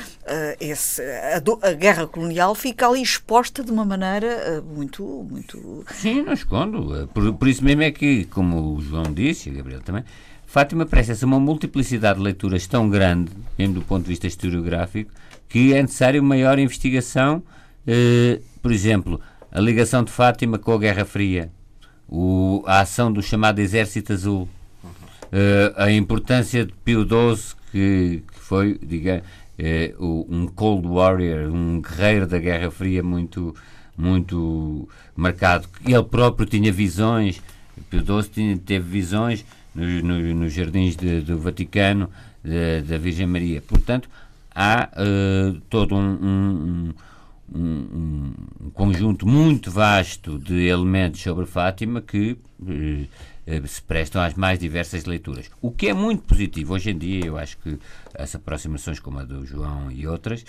esse, 0.60 1.02
a, 1.36 1.40
do, 1.40 1.60
a, 1.62 1.72
guerra 1.74 2.08
colonial 2.08 2.56
fica 2.56 2.88
ali 2.88 3.02
exposta 3.02 3.64
de 3.64 3.72
uma 3.72 3.86
maneira 3.86 4.62
uh, 4.62 4.76
muito, 4.76 5.04
muito. 5.30 5.86
Sim, 5.94 6.24
não 6.24 6.34
escondo. 6.34 7.08
Por, 7.14 7.34
por, 7.34 7.48
isso 7.48 7.64
mesmo 7.64 7.84
é 7.84 7.92
que, 7.92 8.26
como 8.26 8.76
o 8.76 8.82
João 8.82 9.14
disse, 9.14 9.50
e 9.50 9.52
o 9.52 9.56
Gabriel 9.56 9.82
também, 9.82 10.04
Fátima 10.46 10.86
parece 10.86 11.24
uma 11.26 11.40
multiplicidade 11.40 12.18
de 12.18 12.24
leituras 12.24 12.66
tão 12.66 12.90
grande, 12.90 13.32
mesmo 13.58 13.76
do 13.76 13.82
ponto 13.82 14.04
de 14.04 14.10
vista 14.10 14.26
historiográfico, 14.26 15.12
que 15.48 15.74
é 15.74 15.82
necessário 15.82 16.24
maior 16.24 16.58
investigação. 16.58 17.44
por 18.62 18.72
exemplo, 18.72 19.22
a 19.52 19.60
ligação 19.60 20.04
de 20.04 20.12
Fátima 20.12 20.58
com 20.58 20.74
a 20.74 20.78
Guerra 20.78 21.06
Fria, 21.06 21.52
o, 22.08 22.64
a 22.66 22.82
ação 22.82 23.12
do 23.12 23.22
chamado 23.22 23.60
Exército 23.60 24.14
Azul, 24.14 24.50
a 25.76 25.92
importância 25.92 26.66
de 26.66 26.74
Pio 26.84 27.04
XII, 27.04 27.56
que, 27.72 28.24
que 28.32 28.40
foi, 28.40 28.80
diga, 28.82 29.24
uh, 30.00 30.26
um 30.30 30.48
Cold 30.48 30.88
Warrior, 30.88 31.52
um 31.52 31.82
guerreiro 31.82 32.28
da 32.28 32.40
Guerra 32.40 32.72
Fria 32.72 33.04
muito, 33.04 33.56
muito 33.98 34.88
marcado. 35.16 35.68
Ele 35.86 36.04
próprio 36.04 36.46
tinha 36.46 36.72
visões, 36.72 37.42
Pio 37.90 38.00
XII 38.02 38.32
tinha, 38.32 38.58
teve 38.58 38.90
visões 38.90 39.46
nos, 39.74 40.04
no, 40.04 40.36
nos 40.36 40.54
jardins 40.54 40.96
de, 40.96 41.22
do 41.22 41.38
Vaticano, 41.38 42.10
de, 42.44 42.82
da 42.82 42.98
Virgem 42.98 43.28
Maria. 43.28 43.62
Portanto, 43.62 44.10
há 44.54 44.90
uh, 44.94 45.60
todo 45.70 45.96
um, 45.96 46.00
um, 46.00 46.94
um, 47.54 48.34
um, 48.62 48.70
conjunto 48.74 49.28
muito 49.28 49.70
vasto 49.70 50.40
de 50.40 50.68
elementos 50.68 51.22
sobre 51.22 51.46
Fátima 51.46 52.02
que 52.02 52.38
eh, 52.68 53.06
se 53.68 53.82
prestam 53.82 54.22
às 54.22 54.34
mais 54.34 54.58
diversas 54.58 55.06
leituras. 55.06 55.50
O 55.62 55.72
que 55.72 55.88
é 55.88 55.94
muito 55.94 56.24
positivo 56.24 56.74
hoje 56.74 56.92
em 56.92 56.98
dia, 56.98 57.26
eu 57.26 57.38
acho 57.38 57.58
que 57.58 57.78
as 58.18 58.34
aproximações 58.36 59.00
como 59.00 59.20
a 59.20 59.24
do 59.24 59.46
João 59.46 59.92
e 59.92 60.08
outras, 60.08 60.44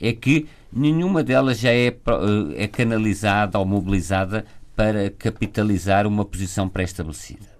é 0.00 0.12
que 0.12 0.46
nenhuma 0.72 1.22
delas 1.22 1.58
já 1.58 1.70
é, 1.70 1.86
eh, 1.86 1.94
é 2.56 2.66
canalizada 2.66 3.58
ou 3.58 3.64
mobilizada 3.64 4.44
para 4.74 5.10
capitalizar 5.10 6.06
uma 6.06 6.24
posição 6.24 6.68
pré-estabelecida. 6.68 7.52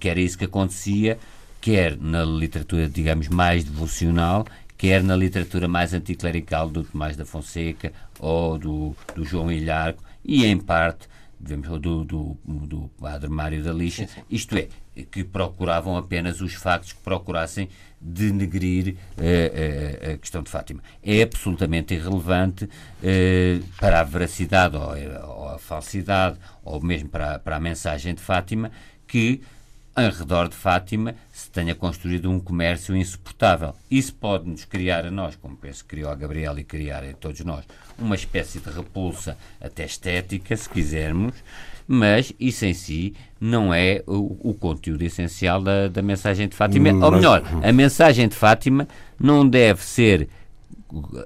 Que 0.00 0.08
era 0.08 0.20
isso 0.20 0.36
que 0.36 0.44
acontecia, 0.44 1.18
quer 1.60 1.96
na 1.96 2.24
literatura, 2.24 2.88
digamos, 2.88 3.28
mais 3.28 3.64
devocional, 3.64 4.44
quer 4.76 5.02
na 5.02 5.16
literatura 5.16 5.66
mais 5.66 5.94
anticlerical 5.94 6.68
do 6.68 6.82
Tomás 6.82 7.16
da 7.16 7.24
Fonseca 7.24 7.92
ou 8.18 8.58
do, 8.58 8.96
do 9.14 9.24
João 9.24 9.50
Ilharco, 9.50 10.02
e 10.24 10.44
em 10.44 10.58
parte 10.58 11.08
do, 11.42 12.04
do, 12.04 12.38
do 12.44 12.90
padre 13.00 13.28
Mário 13.28 13.62
da 13.64 13.72
Lixa, 13.72 14.08
isto 14.30 14.56
é, 14.56 14.68
que 15.10 15.24
procuravam 15.24 15.96
apenas 15.96 16.40
os 16.40 16.54
factos 16.54 16.92
que 16.92 17.00
procurassem 17.00 17.68
denegrir 18.00 18.94
uh, 19.18 20.08
uh, 20.08 20.12
a 20.12 20.18
questão 20.18 20.42
de 20.42 20.50
Fátima. 20.50 20.82
É 21.02 21.22
absolutamente 21.22 21.94
irrelevante 21.94 22.64
uh, 22.64 23.64
para 23.78 24.00
a 24.00 24.04
veracidade 24.04 24.76
ou, 24.76 24.90
ou, 25.26 25.48
a 25.48 25.58
falsidade, 25.58 26.38
ou 26.64 26.80
mesmo 26.80 27.08
para, 27.08 27.38
para 27.40 27.56
a 27.56 27.60
mensagem 27.60 28.14
de 28.14 28.20
Fátima, 28.20 28.70
que 29.06 29.42
em 29.96 30.10
redor 30.10 30.48
de 30.48 30.56
Fátima 30.56 31.14
se 31.30 31.50
tenha 31.50 31.74
construído 31.74 32.30
um 32.30 32.40
comércio 32.40 32.96
insuportável. 32.96 33.74
Isso 33.90 34.14
pode 34.14 34.48
nos 34.48 34.64
criar 34.64 35.04
a 35.04 35.10
nós, 35.10 35.36
como 35.36 35.56
penso 35.56 35.82
que 35.84 35.90
criou 35.90 36.10
a 36.10 36.14
Gabriela 36.14 36.60
e 36.60 36.64
criar 36.64 37.04
a 37.04 37.12
todos 37.12 37.40
nós, 37.44 37.64
uma 37.98 38.14
espécie 38.14 38.58
de 38.58 38.70
repulsa 38.70 39.36
até 39.60 39.84
estética, 39.84 40.56
se 40.56 40.68
quisermos, 40.68 41.34
mas 41.86 42.32
isso 42.40 42.64
em 42.64 42.72
si 42.72 43.14
não 43.40 43.74
é 43.74 44.02
o, 44.06 44.50
o 44.50 44.54
conteúdo 44.54 45.02
essencial 45.02 45.60
da, 45.60 45.88
da, 45.88 46.00
mensagem 46.00 46.48
de 46.48 46.56
Fátima. 46.56 46.90
Hum, 46.90 47.02
Ou 47.02 47.12
melhor, 47.12 47.42
a 47.62 47.72
mensagem 47.72 48.28
de 48.28 48.34
Fátima 48.34 48.88
não 49.18 49.46
deve 49.46 49.82
ser. 49.82 50.28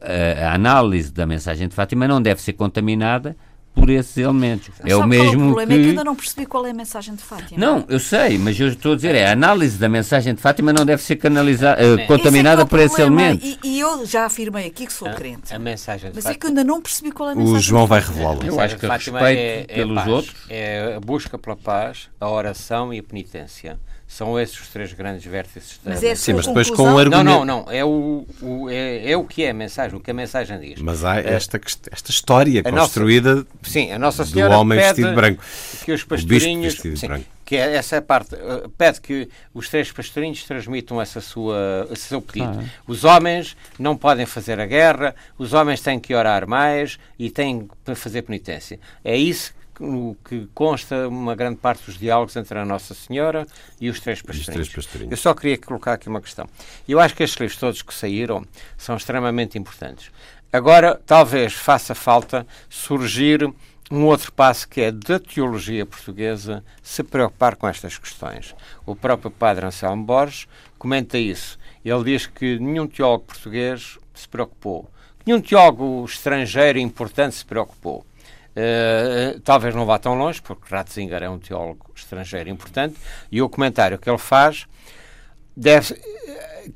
A, 0.00 0.48
a 0.48 0.54
análise 0.54 1.12
da 1.12 1.26
mensagem 1.26 1.68
de 1.68 1.74
Fátima 1.74 2.08
não 2.08 2.22
deve 2.22 2.40
ser 2.40 2.54
contaminada 2.54 3.36
por 3.76 3.90
esses 3.90 4.16
elementos. 4.16 4.70
é 4.82 4.96
o 4.96 5.06
mesmo 5.06 5.50
o 5.50 5.54
problema 5.54 5.66
que... 5.66 5.78
é 5.78 5.82
que 5.82 5.88
ainda 5.90 6.02
não 6.02 6.16
percebi 6.16 6.46
qual 6.46 6.66
é 6.66 6.70
a 6.70 6.74
mensagem 6.74 7.14
de 7.14 7.22
Fátima. 7.22 7.60
Não, 7.60 7.84
eu 7.88 8.00
sei, 8.00 8.38
mas 8.38 8.58
eu 8.58 8.68
estou 8.68 8.94
a 8.94 8.96
dizer, 8.96 9.14
é, 9.14 9.28
a 9.28 9.32
análise 9.32 9.76
da 9.76 9.86
mensagem 9.86 10.34
de 10.34 10.40
Fátima 10.40 10.72
não 10.72 10.86
deve 10.86 11.02
ser 11.02 11.16
canalizada, 11.16 11.80
uh, 11.94 12.06
contaminada 12.06 12.62
é, 12.62 12.64
é 12.64 12.66
por 12.66 12.80
esses 12.80 12.98
elementos. 12.98 13.44
E, 13.46 13.58
e, 13.62 13.78
eu 13.78 14.06
já 14.06 14.24
afirmei 14.24 14.66
aqui 14.66 14.86
que 14.86 14.92
sou 14.92 15.06
a, 15.06 15.12
crente. 15.12 15.54
A 15.54 15.58
mensagem 15.58 16.10
mas 16.14 16.24
Fátima... 16.24 16.32
é 16.32 16.38
que 16.40 16.46
eu 16.46 16.48
ainda 16.48 16.64
não 16.64 16.80
percebi 16.80 17.12
qual 17.12 17.28
é 17.28 17.32
a 17.32 17.34
mensagem. 17.36 17.58
O 17.58 17.60
João 17.60 17.86
vai 17.86 18.00
revelá-lo. 18.00 18.42
Eu 18.42 18.58
acho 18.58 18.78
que 18.78 18.86
respeito 18.86 19.20
é, 19.22 19.60
é 19.60 19.64
pelos 19.66 19.94
paz, 19.94 20.08
outros. 20.08 20.36
É 20.48 20.94
a 20.96 21.00
busca 21.00 21.38
pela 21.38 21.56
paz, 21.56 22.08
a 22.18 22.30
oração 22.30 22.94
e 22.94 22.98
a 22.98 23.02
penitência. 23.02 23.78
São 24.08 24.38
esses 24.38 24.60
os 24.60 24.68
três 24.68 24.92
grandes 24.92 25.24
vértices 25.24 25.80
da 25.84 25.90
mas 25.90 26.02
é 26.02 26.14
Sim, 26.14 26.34
mas 26.34 26.46
depois 26.46 26.70
com 26.70 26.84
um 26.84 26.96
argumento... 26.96 27.24
Não, 27.24 27.44
não, 27.44 27.64
não. 27.64 27.72
É 27.72 27.84
o, 27.84 28.24
o 28.40 28.70
é, 28.70 29.10
é, 29.10 29.16
o 29.16 29.24
que 29.24 29.42
é 29.42 29.50
a 29.50 29.54
mensagem, 29.54 29.98
o 29.98 30.00
que 30.00 30.12
a 30.12 30.14
mensagem 30.14 30.60
diz. 30.60 30.80
Mas 30.80 31.04
há 31.04 31.20
eh, 31.20 31.34
esta, 31.34 31.60
esta 31.90 32.10
história 32.10 32.60
a 32.64 32.70
construída 32.70 33.34
nossa, 33.34 33.46
sim, 33.68 33.92
a 33.92 33.98
Nossa 33.98 34.24
Senhora 34.24 34.54
do 34.54 34.60
homem 34.60 34.78
vestido 34.78 35.14
branco. 35.14 35.42
Que 35.84 35.92
os 35.92 36.04
pastorinhos... 36.04 36.74
Sim, 36.74 37.06
branco. 37.06 37.24
que 37.44 37.56
é 37.56 37.74
essa 37.74 38.00
parte, 38.02 38.34
uh, 38.34 38.68
pede 38.70 39.00
que 39.00 39.28
os 39.54 39.68
três 39.68 39.90
pastorinhos 39.92 40.42
transmitam 40.44 41.00
essa 41.00 41.20
sua, 41.20 41.88
esse 41.90 42.08
seu 42.08 42.20
pedido. 42.20 42.60
Ah. 42.60 42.64
Os 42.86 43.04
homens 43.04 43.56
não 43.78 43.96
podem 43.96 44.26
fazer 44.26 44.58
a 44.60 44.66
guerra, 44.66 45.14
os 45.38 45.52
homens 45.52 45.80
têm 45.80 46.00
que 46.00 46.14
orar 46.14 46.48
mais 46.48 46.98
e 47.18 47.30
têm 47.30 47.68
que 47.84 47.94
fazer 47.94 48.22
penitência. 48.22 48.80
É 49.04 49.16
isso 49.16 49.54
que 50.24 50.48
consta 50.54 51.06
uma 51.06 51.34
grande 51.34 51.56
parte 51.56 51.84
dos 51.84 51.98
diálogos 51.98 52.34
entre 52.36 52.58
a 52.58 52.64
Nossa 52.64 52.94
Senhora 52.94 53.46
e 53.78 53.90
os 53.90 54.00
Três 54.00 54.22
Pastorinhos. 54.22 54.48
Os 54.48 54.54
três 54.54 54.68
pastorinhos. 54.68 55.10
Eu 55.10 55.16
só 55.18 55.34
queria 55.34 55.58
colocar 55.58 55.92
aqui 55.92 56.08
uma 56.08 56.20
questão. 56.20 56.48
Eu 56.88 56.98
acho 56.98 57.14
que 57.14 57.22
estes 57.22 57.38
livros 57.38 57.58
todos 57.58 57.82
que 57.82 57.92
saíram 57.92 58.44
são 58.78 58.96
extremamente 58.96 59.58
importantes. 59.58 60.10
Agora, 60.52 61.00
talvez 61.04 61.52
faça 61.52 61.94
falta 61.94 62.46
surgir 62.68 63.52
um 63.90 64.04
outro 64.04 64.32
passo 64.32 64.68
que 64.68 64.80
é 64.80 64.90
da 64.90 65.18
teologia 65.18 65.86
portuguesa 65.86 66.64
se 66.82 67.02
preocupar 67.02 67.56
com 67.56 67.68
estas 67.68 67.98
questões. 67.98 68.54
O 68.84 68.96
próprio 68.96 69.30
Padre 69.30 69.66
Anselmo 69.66 70.04
Borges 70.04 70.48
comenta 70.78 71.18
isso. 71.18 71.58
Ele 71.84 72.04
diz 72.04 72.26
que 72.26 72.58
nenhum 72.58 72.86
teólogo 72.86 73.26
português 73.26 73.98
se 74.12 74.28
preocupou, 74.28 74.90
nenhum 75.24 75.40
teólogo 75.40 76.04
estrangeiro 76.04 76.78
importante 76.78 77.36
se 77.36 77.44
preocupou. 77.44 78.04
Uh, 78.56 79.38
talvez 79.40 79.74
não 79.74 79.84
vá 79.84 79.98
tão 79.98 80.14
longe, 80.14 80.40
porque 80.40 80.74
Ratzinger 80.74 81.22
é 81.22 81.28
um 81.28 81.38
teólogo 81.38 81.92
estrangeiro 81.94 82.48
importante, 82.48 82.96
e 83.30 83.42
o 83.42 83.48
comentário 83.50 83.98
que 83.98 84.08
ele 84.08 84.18
faz 84.18 84.66
deve, 85.54 85.94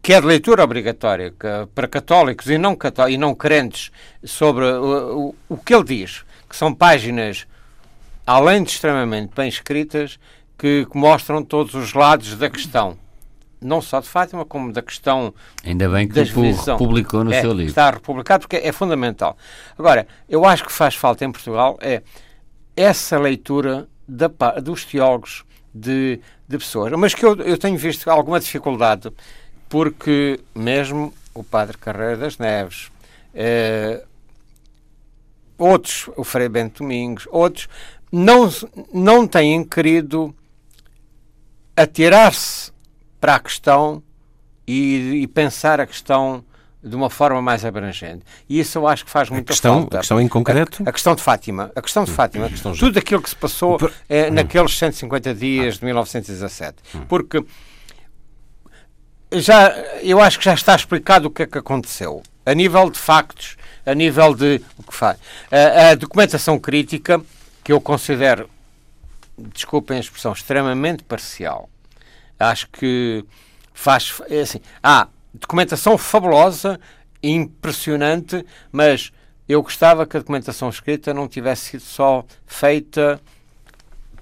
que 0.02 0.12
é 0.12 0.20
de 0.20 0.26
leitura 0.26 0.62
obrigatória 0.62 1.32
para 1.74 1.88
católicos 1.88 2.48
e 2.48 2.58
não, 2.58 2.74
cató 2.76 3.08
e 3.08 3.16
não 3.16 3.34
crentes 3.34 3.90
sobre 4.24 4.64
o, 4.64 5.34
o, 5.48 5.54
o 5.54 5.56
que 5.56 5.74
ele 5.74 5.84
diz, 5.84 6.24
que 6.48 6.56
são 6.56 6.74
páginas, 6.74 7.46
além 8.26 8.62
de 8.62 8.70
extremamente 8.70 9.32
bem 9.34 9.48
escritas, 9.48 10.18
que, 10.58 10.86
que 10.90 10.98
mostram 10.98 11.42
todos 11.42 11.74
os 11.74 11.94
lados 11.94 12.36
da 12.36 12.50
questão 12.50 12.96
não 13.60 13.80
só 13.80 14.00
de 14.00 14.08
Fátima, 14.08 14.44
como 14.44 14.72
da 14.72 14.80
questão. 14.80 15.34
Ainda 15.64 15.88
bem 15.88 16.08
que 16.08 16.18
o 16.18 16.76
publicou 16.78 17.22
no 17.22 17.32
é, 17.32 17.40
seu 17.40 17.52
livro. 17.52 17.68
Está 17.68 17.90
republicado 17.90 18.40
porque 18.40 18.56
é 18.56 18.72
fundamental. 18.72 19.36
Agora, 19.78 20.06
eu 20.28 20.44
acho 20.44 20.64
que 20.64 20.72
faz 20.72 20.94
falta 20.94 21.24
em 21.24 21.30
Portugal 21.30 21.78
é 21.80 22.02
essa 22.76 23.18
leitura 23.18 23.86
da, 24.08 24.28
dos 24.62 24.84
teólogos 24.84 25.44
de, 25.74 26.20
de 26.48 26.58
pessoas, 26.58 26.92
mas 26.92 27.14
que 27.14 27.24
eu, 27.24 27.36
eu 27.42 27.58
tenho 27.58 27.76
visto 27.76 28.08
alguma 28.08 28.40
dificuldade, 28.40 29.12
porque 29.70 30.40
mesmo 30.52 31.14
o 31.32 31.44
padre 31.44 31.78
Carreira 31.78 32.16
das 32.16 32.36
Neves, 32.36 32.90
eh, 33.32 34.04
outros, 35.56 36.10
o 36.16 36.24
Frei 36.24 36.48
Bento 36.48 36.82
Domingos, 36.82 37.26
outros, 37.30 37.68
não, 38.10 38.50
não 38.92 39.26
têm 39.28 39.62
querido 39.64 40.34
atirar-se 41.76 42.72
para 43.20 43.36
a 43.36 43.38
questão 43.38 44.02
e, 44.66 45.20
e, 45.22 45.26
pensar 45.28 45.80
a 45.80 45.86
questão 45.86 46.44
de 46.82 46.96
uma 46.96 47.08
forma 47.08 47.40
mais 47.40 47.64
abrangente. 47.64 48.24
E 48.48 48.58
isso 48.58 48.76
eu 48.78 48.88
acho 48.88 49.04
que 49.04 49.10
faz 49.10 49.30
muita 49.30 49.52
questão, 49.52 49.82
falta. 49.82 49.98
A 49.98 50.00
questão 50.00 50.20
em 50.20 50.26
concreto? 50.26 50.82
A, 50.84 50.90
a 50.90 50.92
questão 50.92 51.14
de 51.14 51.22
Fátima. 51.22 51.70
A 51.76 51.82
questão 51.82 52.04
de 52.04 52.10
Fátima. 52.10 52.46
Hum, 52.46 52.72
tudo 52.76 52.98
aquilo 52.98 53.22
que 53.22 53.30
se 53.30 53.36
passou 53.36 53.78
Por... 53.78 53.92
é, 54.08 54.30
naqueles 54.30 54.76
150 54.76 55.34
dias 55.34 55.78
de 55.78 55.84
1917. 55.84 56.76
Hum. 56.94 57.00
Porque 57.08 57.44
já, 59.32 59.70
eu 60.02 60.20
acho 60.20 60.38
que 60.38 60.44
já 60.44 60.54
está 60.54 60.74
explicado 60.74 61.28
o 61.28 61.30
que 61.30 61.42
é 61.42 61.46
que 61.46 61.58
aconteceu. 61.58 62.22
A 62.44 62.54
nível 62.54 62.90
de 62.90 62.98
factos, 62.98 63.56
a 63.86 63.94
nível 63.94 64.34
de 64.34 64.60
o 64.78 64.82
que 64.82 64.94
faz. 64.94 65.18
A, 65.50 65.90
a 65.90 65.94
documentação 65.94 66.58
crítica, 66.58 67.20
que 67.62 67.72
eu 67.72 67.80
considero, 67.80 68.48
desculpem 69.38 69.98
a 69.98 70.00
expressão, 70.00 70.32
extremamente 70.32 71.02
parcial. 71.04 71.68
Acho 72.38 72.68
que 72.68 73.24
faz. 73.72 74.20
É 74.28 74.40
assim, 74.40 74.60
há 74.82 75.08
documentação 75.32 75.96
fabulosa, 75.96 76.80
impressionante, 77.22 78.44
mas 78.72 79.12
eu 79.48 79.62
gostava 79.62 80.06
que 80.06 80.16
a 80.16 80.20
documentação 80.20 80.68
escrita 80.68 81.14
não 81.14 81.28
tivesse 81.28 81.70
sido 81.70 81.82
só 81.82 82.24
feita 82.46 83.20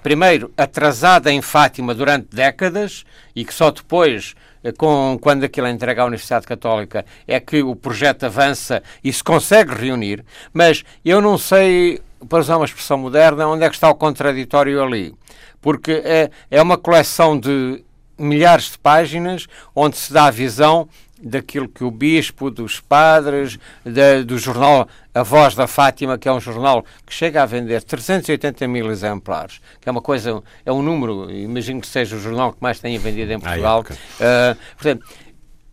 primeiro 0.03 0.53
atrasada 0.57 1.31
em 1.31 1.43
Fátima 1.43 1.95
durante 1.95 2.35
décadas 2.35 3.05
e 3.35 3.45
que 3.45 3.53
só 3.53 3.71
depois 3.71 4.35
com, 4.77 5.19
quando 5.21 5.45
aquilo 5.45 5.67
é 5.67 5.71
entregue 5.71 6.01
à 6.01 6.05
Universidade 6.05 6.47
Católica, 6.47 7.05
é 7.27 7.39
que 7.41 7.63
o 7.63 7.77
projeto 7.77 8.25
avança 8.25 8.83
e 9.03 9.13
se 9.13 9.23
consegue 9.23 9.75
reunir, 9.75 10.25
mas 10.53 10.85
eu 11.05 11.21
não 11.21 11.39
sei, 11.39 12.01
para 12.29 12.41
usar 12.41 12.57
uma 12.57 12.65
expressão 12.65 12.99
moderna, 12.99 13.49
onde 13.49 13.65
é 13.65 13.69
que 13.69 13.75
está 13.75 13.89
o 13.89 13.95
contraditório 13.95 14.83
ali. 14.83 15.15
Porque 15.61 16.03
é, 16.05 16.31
é 16.51 16.63
uma 16.63 16.79
coleção 16.79 17.39
de 17.39 17.85
milhares 18.19 18.73
de 18.73 18.79
páginas 18.79 19.47
onde 19.75 19.97
se 19.97 20.13
dá 20.13 20.27
a 20.27 20.31
visão 20.31 20.89
daquilo 21.21 21.69
que 21.69 21.85
o 21.85 21.91
bispo, 21.91 22.51
dos 22.51 22.81
padres, 22.81 23.59
da, 23.85 24.23
do 24.23 24.39
jornal 24.39 24.89
A 25.15 25.23
Voz 25.23 25.55
da 25.55 25.67
Fátima, 25.67 26.17
que 26.17 26.29
é 26.29 26.33
um 26.33 26.41
jornal 26.41 26.85
que 27.05 27.13
chega 27.13 27.43
a 27.43 27.47
vender 27.47 27.83
380 27.83 28.69
mil 28.69 28.91
exemplares, 28.91 29.61
que 29.81 29.89
é 29.89 29.93
uma 29.93 30.03
coisa, 30.03 30.43
é 30.65 30.73
um 30.73 30.83
número, 30.83 31.31
imagino 31.31 31.81
que 31.81 31.87
seja 31.87 32.17
o 32.17 32.21
jornal 32.21 32.53
que 32.53 32.63
mais 32.63 32.79
tenha 32.79 32.99
vendido 32.99 33.33
em 33.33 33.41
Portugal. 33.41 33.85
Ah, 33.89 33.95
é, 34.21 34.53
uh, 34.53 34.57
portanto, 34.77 35.07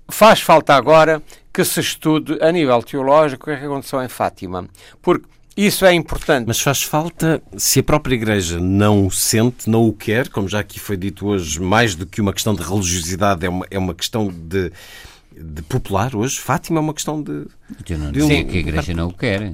faz 0.09 0.41
falta 0.41 0.73
agora 0.73 1.21
que 1.53 1.63
se 1.63 1.79
estude 1.79 2.37
a 2.41 2.51
nível 2.51 2.81
teológico 2.83 3.43
o 3.43 3.45
que 3.45 3.51
é 3.51 3.59
que 3.59 3.65
aconteceu 3.65 4.03
em 4.03 4.09
Fátima, 4.09 4.67
porque 5.01 5.27
isso 5.55 5.85
é 5.85 5.93
importante. 5.93 6.45
Mas 6.45 6.59
faz 6.59 6.83
falta, 6.83 7.41
se 7.55 7.79
a 7.79 7.83
própria 7.83 8.15
Igreja 8.15 8.59
não 8.59 9.07
o 9.07 9.11
sente, 9.11 9.69
não 9.69 9.87
o 9.87 9.93
quer, 9.93 10.27
como 10.27 10.49
já 10.49 10.59
aqui 10.59 10.79
foi 10.79 10.97
dito 10.97 11.27
hoje, 11.27 11.61
mais 11.61 11.95
do 11.95 12.05
que 12.05 12.19
uma 12.19 12.33
questão 12.33 12.53
de 12.53 12.61
religiosidade, 12.61 13.45
é 13.45 13.49
uma, 13.49 13.65
é 13.71 13.79
uma 13.79 13.93
questão 13.93 14.27
de 14.27 14.69
de 15.37 15.61
popular 15.63 16.15
hoje. 16.15 16.39
Fátima 16.39 16.79
é 16.79 16.81
uma 16.81 16.93
questão 16.93 17.21
de. 17.21 17.45
Eu 17.89 17.97
não 17.97 18.11
de 18.11 18.21
um... 18.21 18.27
que 18.27 18.57
a 18.57 18.59
Igreja 18.59 18.93
não 18.93 19.07
o 19.09 19.13
quer. 19.13 19.53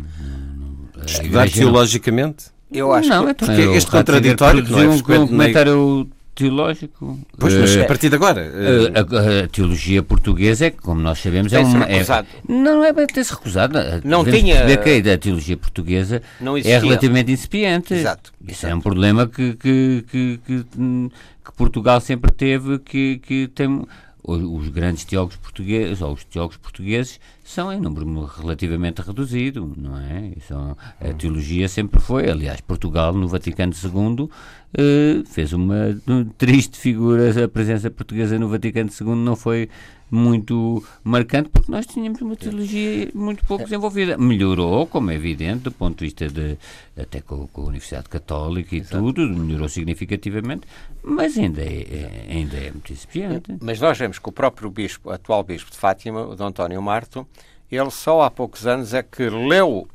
Estudar 1.06 1.50
teologicamente? 1.50 2.46
Não... 2.70 2.78
Eu 2.78 2.94
acho 2.94 3.10
não, 3.10 3.26
que. 3.26 3.32
Então, 3.32 3.48
porque 3.48 3.62
este 3.62 3.92
contraditório 3.92 4.64
que 4.64 4.72
não 4.72 4.80
é 4.80 4.90
um 4.90 5.28
comentário 5.28 6.10
teológico. 6.34 7.20
Pois, 7.38 7.54
mas 7.54 7.78
a 7.78 7.86
partir 7.86 8.10
de 8.10 8.16
agora. 8.16 8.42
Uh, 8.42 8.98
a, 8.98 9.44
a, 9.44 9.48
teologia 9.48 10.02
portuguesa 10.02 10.68
é, 10.68 10.70
como 10.72 11.02
nós 11.02 11.20
sabemos, 11.20 11.52
é 11.54 11.60
uma. 11.60 11.86
É, 11.86 12.04
não, 12.48 12.76
não 12.76 12.86
é 12.86 12.94
bem 12.94 13.08
ter-se 13.08 13.34
recusado. 13.34 13.78
Não 14.04 14.24
tinha. 14.24 14.66
Que 14.78 15.10
a 15.10 15.18
teologia 15.18 15.58
portuguesa 15.58 16.22
é 16.64 16.80
relativamente 16.80 17.32
incipiente. 17.32 17.94
Exato. 17.94 18.32
Isso 18.48 18.66
é 18.66 18.74
um 18.74 18.82
problema 18.82 19.28
que, 19.28 19.54
que, 19.54 20.06
que, 20.10 20.40
que, 20.46 20.64
que 20.74 21.52
Portugal 21.56 22.00
sempre 22.02 22.32
teve, 22.32 22.80
que, 22.80 23.20
que 23.20 23.48
tem 23.54 23.86
os 24.24 24.68
grandes 24.70 25.04
teólogos 25.04 25.36
portugueses, 25.38 26.02
ou 26.02 26.14
os 26.14 26.24
teólogos 26.24 26.58
portugueses, 26.58 27.20
são 27.44 27.72
em 27.72 27.80
número 27.80 28.26
relativamente 28.26 29.02
reduzido, 29.02 29.74
não 29.76 29.98
é? 29.98 30.34
São, 30.48 30.78
a 31.00 31.14
teologia 31.14 31.68
sempre 31.68 32.00
foi, 32.00 32.30
aliás, 32.30 32.62
Portugal, 32.62 33.14
no 33.14 33.28
Vaticano 33.28 33.74
II, 33.74 34.30
eh, 34.78 35.24
fez 35.26 35.54
uma 35.54 35.98
triste 36.38 36.78
figura, 36.78 37.46
a 37.46 37.48
presença 37.48 37.90
portuguesa 37.90 38.38
no 38.38 38.48
Vaticano 38.48 38.90
II 38.90 39.16
não 39.16 39.36
foi 39.36 39.70
muito 40.12 40.84
marcante, 41.04 41.50
porque 41.50 41.72
nós 41.72 41.88
tínhamos 41.88 42.22
uma 42.22 42.36
teologia 42.36 43.10
muito 43.14 43.46
pouco 43.46 43.64
desenvolvida. 43.64 44.18
Melhorou, 44.18 44.86
como 44.86 45.10
é 45.10 45.16
evidente, 45.16 45.64
do 45.64 45.72
ponto 45.72 46.00
de 46.00 46.06
vista 46.06 46.28
de, 46.28 46.58
até 46.98 47.22
com, 47.22 47.48
com 47.48 47.62
a 47.62 47.66
Universidade 47.66 48.10
Católica 48.10 48.76
e 48.76 48.80
Exato. 48.80 48.98
tudo, 48.98 49.30
melhorou 49.30 49.70
significativamente, 49.70 50.68
mas 51.02 51.38
ainda 51.38 51.62
é, 51.62 51.66
é, 51.66 52.26
ainda 52.30 52.58
é 52.58 52.72
muito 52.72 52.92
incipiente. 52.92 53.56
Mas 53.62 53.80
nós 53.80 53.98
vemos 53.98 54.20
que 54.20 54.28
o 54.28 54.34
próprio 54.34 54.70
bispo, 54.70 55.10
atual 55.10 55.44
bispo 55.44 55.72
de 55.72 55.78
Fátima, 55.78 56.28
o 56.28 56.36
D. 56.36 56.44
António 56.44 56.82
Marto, 56.82 57.26
ele 57.72 57.90
só 57.90 58.22
há 58.24 58.30
poucos 58.30 58.68
anos 58.68 58.94
é 58.94 59.02
que 59.02 59.30
leu 59.30 59.88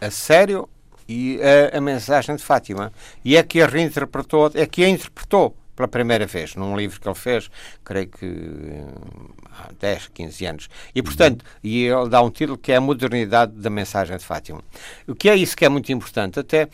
a 0.00 0.10
sério 0.10 0.66
e 1.06 1.38
a, 1.42 1.76
a 1.76 1.80
mensagem 1.80 2.34
de 2.36 2.42
Fátima 2.42 2.90
e 3.22 3.36
é 3.36 3.42
que 3.42 3.60
a 3.60 3.66
reinterpretou, 3.66 4.50
é 4.54 4.64
que 4.64 4.82
a 4.82 4.88
interpretou 4.88 5.54
pela 5.76 5.86
primeira 5.86 6.26
vez, 6.26 6.56
num 6.56 6.76
livro 6.76 6.98
que 6.98 7.06
ele 7.06 7.14
fez, 7.14 7.50
creio 7.84 8.08
que 8.08 8.26
há 9.52 9.70
10, 9.78 10.08
15 10.08 10.46
anos. 10.46 10.68
E, 10.94 11.02
portanto, 11.02 11.44
e 11.62 11.84
ele 11.84 12.08
dá 12.08 12.22
um 12.22 12.30
título 12.30 12.56
que 12.56 12.72
é 12.72 12.76
a 12.76 12.80
modernidade 12.80 13.52
da 13.52 13.68
mensagem 13.68 14.16
de 14.16 14.24
Fátima. 14.24 14.62
O 15.06 15.14
que 15.14 15.28
é 15.28 15.36
isso 15.36 15.56
que 15.56 15.64
é 15.64 15.68
muito 15.68 15.92
importante? 15.92 16.40
Até 16.40 16.68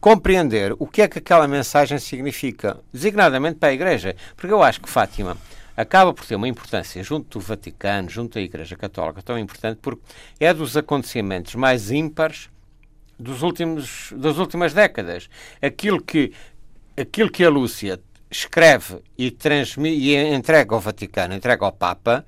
compreender 0.00 0.74
o 0.78 0.86
que 0.86 1.02
é 1.02 1.08
que 1.08 1.18
aquela 1.18 1.46
mensagem 1.46 1.98
significa, 1.98 2.78
designadamente 2.92 3.58
para 3.58 3.68
a 3.68 3.72
Igreja. 3.72 4.16
Porque 4.36 4.52
eu 4.52 4.62
acho 4.62 4.80
que 4.80 4.90
Fátima 4.90 5.36
acaba 5.76 6.12
por 6.12 6.26
ter 6.26 6.34
uma 6.34 6.48
importância 6.48 7.02
junto 7.02 7.38
do 7.38 7.44
Vaticano, 7.44 8.10
junto 8.10 8.38
à 8.38 8.42
Igreja 8.42 8.76
Católica, 8.76 9.22
tão 9.22 9.38
importante 9.38 9.78
porque 9.80 10.02
é 10.40 10.52
dos 10.52 10.76
acontecimentos 10.76 11.54
mais 11.54 11.90
ímpares 11.90 12.50
dos 13.18 13.42
últimos, 13.42 14.12
das 14.16 14.38
últimas 14.38 14.74
décadas. 14.74 15.28
Aquilo 15.60 16.02
que, 16.02 16.32
aquilo 16.96 17.30
que 17.30 17.44
a 17.44 17.50
Lúcia 17.50 18.00
escreve 18.32 19.02
e, 19.16 19.30
transmite, 19.30 19.96
e 19.96 20.16
entrega 20.16 20.74
ao 20.74 20.80
Vaticano, 20.80 21.34
entrega 21.34 21.64
ao 21.64 21.72
Papa, 21.72 22.24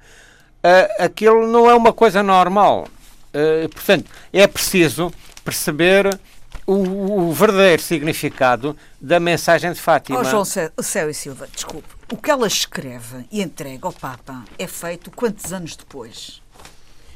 uh, 0.62 1.02
aquilo 1.02 1.46
não 1.46 1.68
é 1.68 1.74
uma 1.74 1.92
coisa 1.92 2.22
normal. 2.22 2.86
Uh, 3.28 3.68
portanto, 3.70 4.10
é 4.32 4.46
preciso 4.46 5.12
perceber 5.42 6.18
o, 6.66 7.28
o, 7.28 7.32
verdadeiro 7.32 7.82
significado 7.82 8.76
da 9.00 9.18
mensagem 9.18 9.72
de 9.72 9.80
Fátima. 9.80 10.20
Oh, 10.20 10.24
João 10.24 10.44
Céu 10.44 11.10
e 11.10 11.14
Silva, 11.14 11.48
desculpe. 11.52 11.88
O 12.12 12.16
que 12.16 12.30
ela 12.30 12.46
escreve 12.46 13.26
e 13.32 13.42
entrega 13.42 13.86
ao 13.86 13.92
Papa 13.92 14.44
é 14.58 14.66
feito 14.66 15.10
quantos 15.10 15.52
anos 15.52 15.74
depois? 15.74 16.43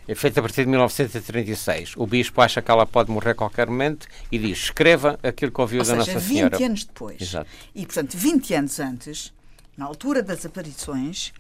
É 0.09 0.15
feita 0.15 0.41
a 0.41 0.43
partir 0.43 0.63
de 0.63 0.71
1936. 0.71 1.93
O 1.97 2.07
bispo 2.07 2.41
acha 2.41 2.63
que 2.63 2.71
ela 2.71 2.87
pode 2.87 3.11
morrer 3.11 3.31
a 3.31 3.35
qualquer 3.35 3.67
momento 3.67 4.09
e 4.33 4.39
diz: 4.39 4.59
escreva 4.59 5.19
aquilo 5.23 5.53
que 5.53 5.61
ouviu 5.61 5.81
Ou 5.81 5.85
da 5.85 6.03
seja, 6.03 6.15
Nossa 6.15 6.27
Senhora. 6.27 6.57
20 6.57 6.65
anos 6.65 6.85
depois. 6.85 7.21
Exato. 7.21 7.51
E, 7.75 7.85
portanto, 7.85 8.17
20 8.17 8.55
anos 8.55 8.81
antes, 8.81 9.33
na 9.77 9.85
altura 9.85 10.23
das 10.23 10.47
aparições, 10.47 11.33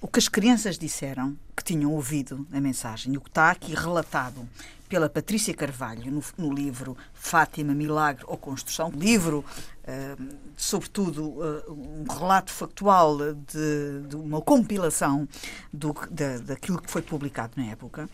o 0.00 0.06
que 0.06 0.20
as 0.20 0.28
crianças 0.28 0.78
disseram 0.78 1.36
que 1.56 1.64
tinham 1.64 1.92
ouvido 1.92 2.46
a 2.52 2.60
mensagem, 2.60 3.16
o 3.16 3.20
que 3.20 3.28
está 3.28 3.50
aqui 3.50 3.74
relatado 3.74 4.48
pela 4.88 5.08
Patrícia 5.08 5.52
Carvalho 5.54 6.10
no, 6.12 6.22
no 6.38 6.54
livro 6.54 6.96
Fátima, 7.22 7.72
Milagre 7.72 8.24
ou 8.26 8.36
Construção, 8.36 8.90
livro 8.90 9.44
uh, 9.82 10.28
sobretudo 10.56 11.22
uh, 11.22 11.72
um 11.72 12.04
relato 12.12 12.52
factual 12.52 13.16
de, 13.16 14.08
de 14.08 14.16
uma 14.16 14.40
compilação 14.40 15.28
do, 15.72 15.94
daquilo 16.44 16.82
que 16.82 16.90
foi 16.90 17.00
publicado 17.00 17.52
na 17.56 17.66
época. 17.66 18.08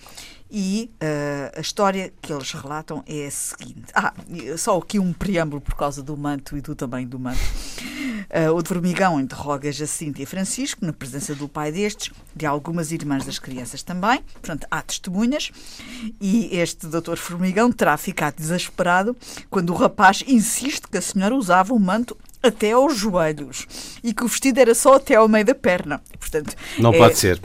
E 0.50 0.90
uh, 0.94 1.58
a 1.58 1.60
história 1.60 2.12
que 2.22 2.32
eles 2.32 2.52
relatam 2.52 3.02
é 3.06 3.26
a 3.26 3.30
seguinte. 3.30 3.92
Ah, 3.94 4.14
só 4.56 4.78
aqui 4.78 4.98
um 4.98 5.12
preâmbulo 5.12 5.60
por 5.60 5.74
causa 5.74 6.02
do 6.02 6.16
manto 6.16 6.56
e 6.56 6.60
do 6.60 6.74
tamanho 6.74 7.08
do 7.08 7.18
manto. 7.18 7.40
Uh, 8.28 8.52
o 8.54 8.62
de 8.62 8.68
Formigão 8.68 9.20
interroga 9.20 9.70
Jacinto 9.70 10.20
e 10.20 10.26
Francisco, 10.26 10.84
na 10.84 10.92
presença 10.92 11.34
do 11.34 11.48
pai 11.48 11.70
destes, 11.70 12.12
de 12.34 12.46
algumas 12.46 12.92
irmãs 12.92 13.24
das 13.24 13.38
crianças 13.38 13.82
também. 13.82 14.22
Portanto, 14.32 14.66
há 14.70 14.80
testemunhas. 14.80 15.50
E 16.20 16.48
este 16.56 16.86
doutor 16.86 17.18
Formigão 17.18 17.70
terá 17.70 17.96
ficado 17.96 18.36
desesperado 18.36 18.97
quando 19.50 19.70
o 19.70 19.76
rapaz 19.76 20.22
insiste 20.26 20.88
que 20.88 20.98
a 20.98 21.02
senhora 21.02 21.34
usava 21.34 21.74
um 21.74 21.78
manto 21.78 22.16
até 22.42 22.72
aos 22.72 22.96
joelhos 22.96 23.66
e 24.02 24.12
que 24.12 24.24
o 24.24 24.28
vestido 24.28 24.58
era 24.60 24.74
só 24.74 24.94
até 24.94 25.14
ao 25.14 25.28
meio 25.28 25.44
da 25.44 25.54
perna. 25.54 26.00
Portanto, 26.18 26.54
não 26.78 26.92
é, 26.92 26.98
pode 26.98 27.18
ser. 27.18 27.40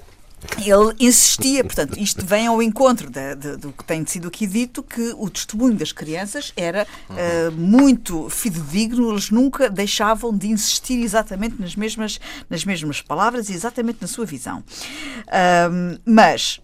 ele 0.58 0.94
insistia, 1.00 1.64
portanto, 1.64 1.98
isto 2.00 2.26
vem 2.26 2.48
ao 2.48 2.62
encontro 2.62 3.10
de, 3.10 3.36
de, 3.36 3.58
do 3.58 3.72
que 3.72 3.84
tem 3.84 4.06
sido 4.06 4.28
aqui 4.28 4.46
dito, 4.46 4.84
que 4.84 5.14
o 5.18 5.30
testemunho 5.30 5.76
das 5.76 5.92
crianças 5.92 6.54
era 6.56 6.86
uh, 7.10 7.52
muito 7.54 8.30
fidedigno, 8.30 9.12
eles 9.12 9.32
nunca 9.32 9.70
deixavam 9.70 10.36
de 10.36 10.48
insistir 10.48 11.02
exatamente 11.02 11.60
nas 11.60 11.76
mesmas, 11.76 12.20
nas 12.50 12.64
mesmas 12.64 13.02
palavras 13.02 13.50
e 13.50 13.54
exatamente 13.54 14.00
na 14.02 14.08
sua 14.08 14.26
visão. 14.26 14.60
Uh, 14.60 16.00
mas 16.06 16.62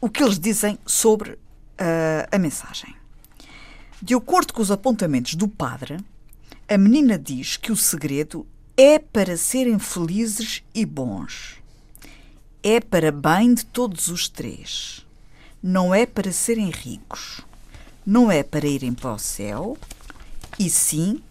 o 0.00 0.08
que 0.08 0.22
eles 0.22 0.38
dizem 0.38 0.78
sobre 0.86 1.32
uh, 1.32 2.28
a 2.30 2.38
mensagem? 2.38 2.95
De 4.00 4.14
acordo 4.14 4.52
com 4.52 4.62
os 4.62 4.70
apontamentos 4.70 5.34
do 5.34 5.48
padre, 5.48 5.98
a 6.68 6.78
menina 6.78 7.18
diz 7.18 7.56
que 7.56 7.72
o 7.72 7.76
segredo 7.76 8.46
é 8.76 8.98
para 8.98 9.36
serem 9.36 9.78
felizes 9.78 10.62
e 10.74 10.84
bons 10.84 11.56
é 12.68 12.80
para 12.80 13.12
bem 13.12 13.54
de 13.54 13.64
todos 13.64 14.08
os 14.08 14.28
três. 14.28 15.06
Não 15.62 15.94
é 15.94 16.04
para 16.04 16.32
serem 16.32 16.68
ricos. 16.68 17.40
Não 18.04 18.28
é 18.28 18.42
para 18.42 18.66
irem 18.66 18.92
para 18.92 19.12
o 19.14 19.18
céu. 19.20 19.78
E 20.58 20.68
sim, 20.68 21.22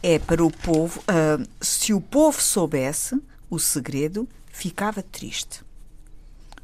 é 0.00 0.20
para 0.20 0.44
o 0.44 0.52
povo. 0.52 1.00
Uh, 1.00 1.44
se 1.60 1.92
o 1.92 2.00
povo 2.00 2.40
soubesse 2.40 3.20
o 3.50 3.58
segredo, 3.58 4.28
ficava 4.46 5.02
triste. 5.02 5.62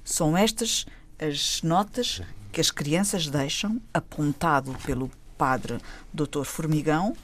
São 0.04 0.36
estas 0.36 0.86
as 1.18 1.60
notas 1.62 2.22
que 2.52 2.60
as 2.60 2.70
crianças 2.70 3.26
deixam, 3.26 3.82
apontado 3.92 4.76
pelo 4.84 5.10
padre 5.40 5.78
Dr. 6.12 6.44
Formigão. 6.44 7.16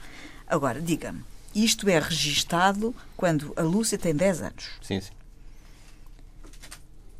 Agora, 0.47 0.81
diga-me, 0.81 1.23
isto 1.53 1.87
é 1.87 1.99
registado 1.99 2.95
quando 3.15 3.53
a 3.55 3.61
Lúcia 3.61 3.95
tem 3.95 4.15
10 4.15 4.41
anos. 4.41 4.69
Sim, 4.81 4.99
sim. 4.99 5.11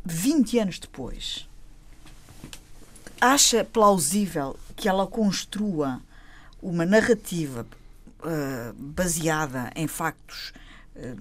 20 0.04 0.58
anos 0.58 0.80
depois, 0.80 1.48
acha 3.22 3.64
plausível 3.64 4.58
que 4.76 4.90
ela 4.90 5.06
construa 5.06 6.02
uma 6.60 6.86
narrativa 6.86 7.68
uh, 8.22 8.74
baseada 8.74 9.72
em 9.76 9.86
factos 9.86 10.52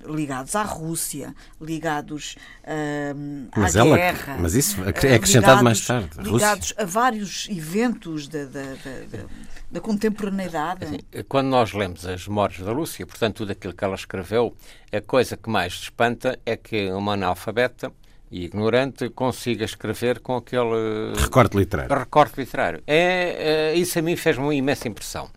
ligados 0.07 0.55
à 0.55 0.63
Rússia, 0.63 1.35
ligados 1.61 2.37
uh, 2.65 3.49
à 3.53 3.61
mas 3.61 3.77
ela, 3.77 3.97
guerra. 3.97 4.37
Mas 4.41 4.55
isso 4.55 4.83
é 4.85 4.89
acrescentado 4.89 5.63
ligados, 5.63 5.63
mais 5.63 5.87
tarde. 5.87 6.11
Ligados 6.19 6.75
a 6.77 6.85
vários 6.85 7.49
eventos 7.51 8.29
da, 8.29 8.45
da, 8.45 8.63
da, 8.63 9.25
da 9.71 9.81
contemporaneidade. 9.81 10.85
Assim, 10.85 10.99
quando 11.29 11.49
nós 11.49 11.73
lemos 11.73 12.07
as 12.07 12.27
memórias 12.27 12.61
da 12.61 12.73
Lúcia, 12.73 13.07
portanto, 13.07 13.37
tudo 13.37 13.53
aquilo 13.53 13.75
que 13.75 13.85
ela 13.85 13.95
escreveu, 13.95 14.55
a 14.93 15.01
coisa 15.01 15.37
que 15.37 15.51
mais 15.51 15.73
espanta 15.75 16.39
é 16.47 16.57
que 16.57 16.91
uma 16.93 17.15
analfabeta 17.15 17.93
e 18.31 18.45
ignorante 18.45 19.09
consiga 19.11 19.65
escrever 19.65 20.21
com 20.21 20.37
aquele 20.37 21.15
recorte 21.17 21.57
literário. 21.57 21.97
Recorte 21.97 22.41
literário. 22.41 22.83
É, 22.87 23.73
é 23.73 23.75
isso 23.75 23.99
a 23.99 24.03
mim 24.03 24.17
fez-me 24.17 24.45
uma 24.45 24.55
imensa 24.55 24.89
impressão. 24.89 25.31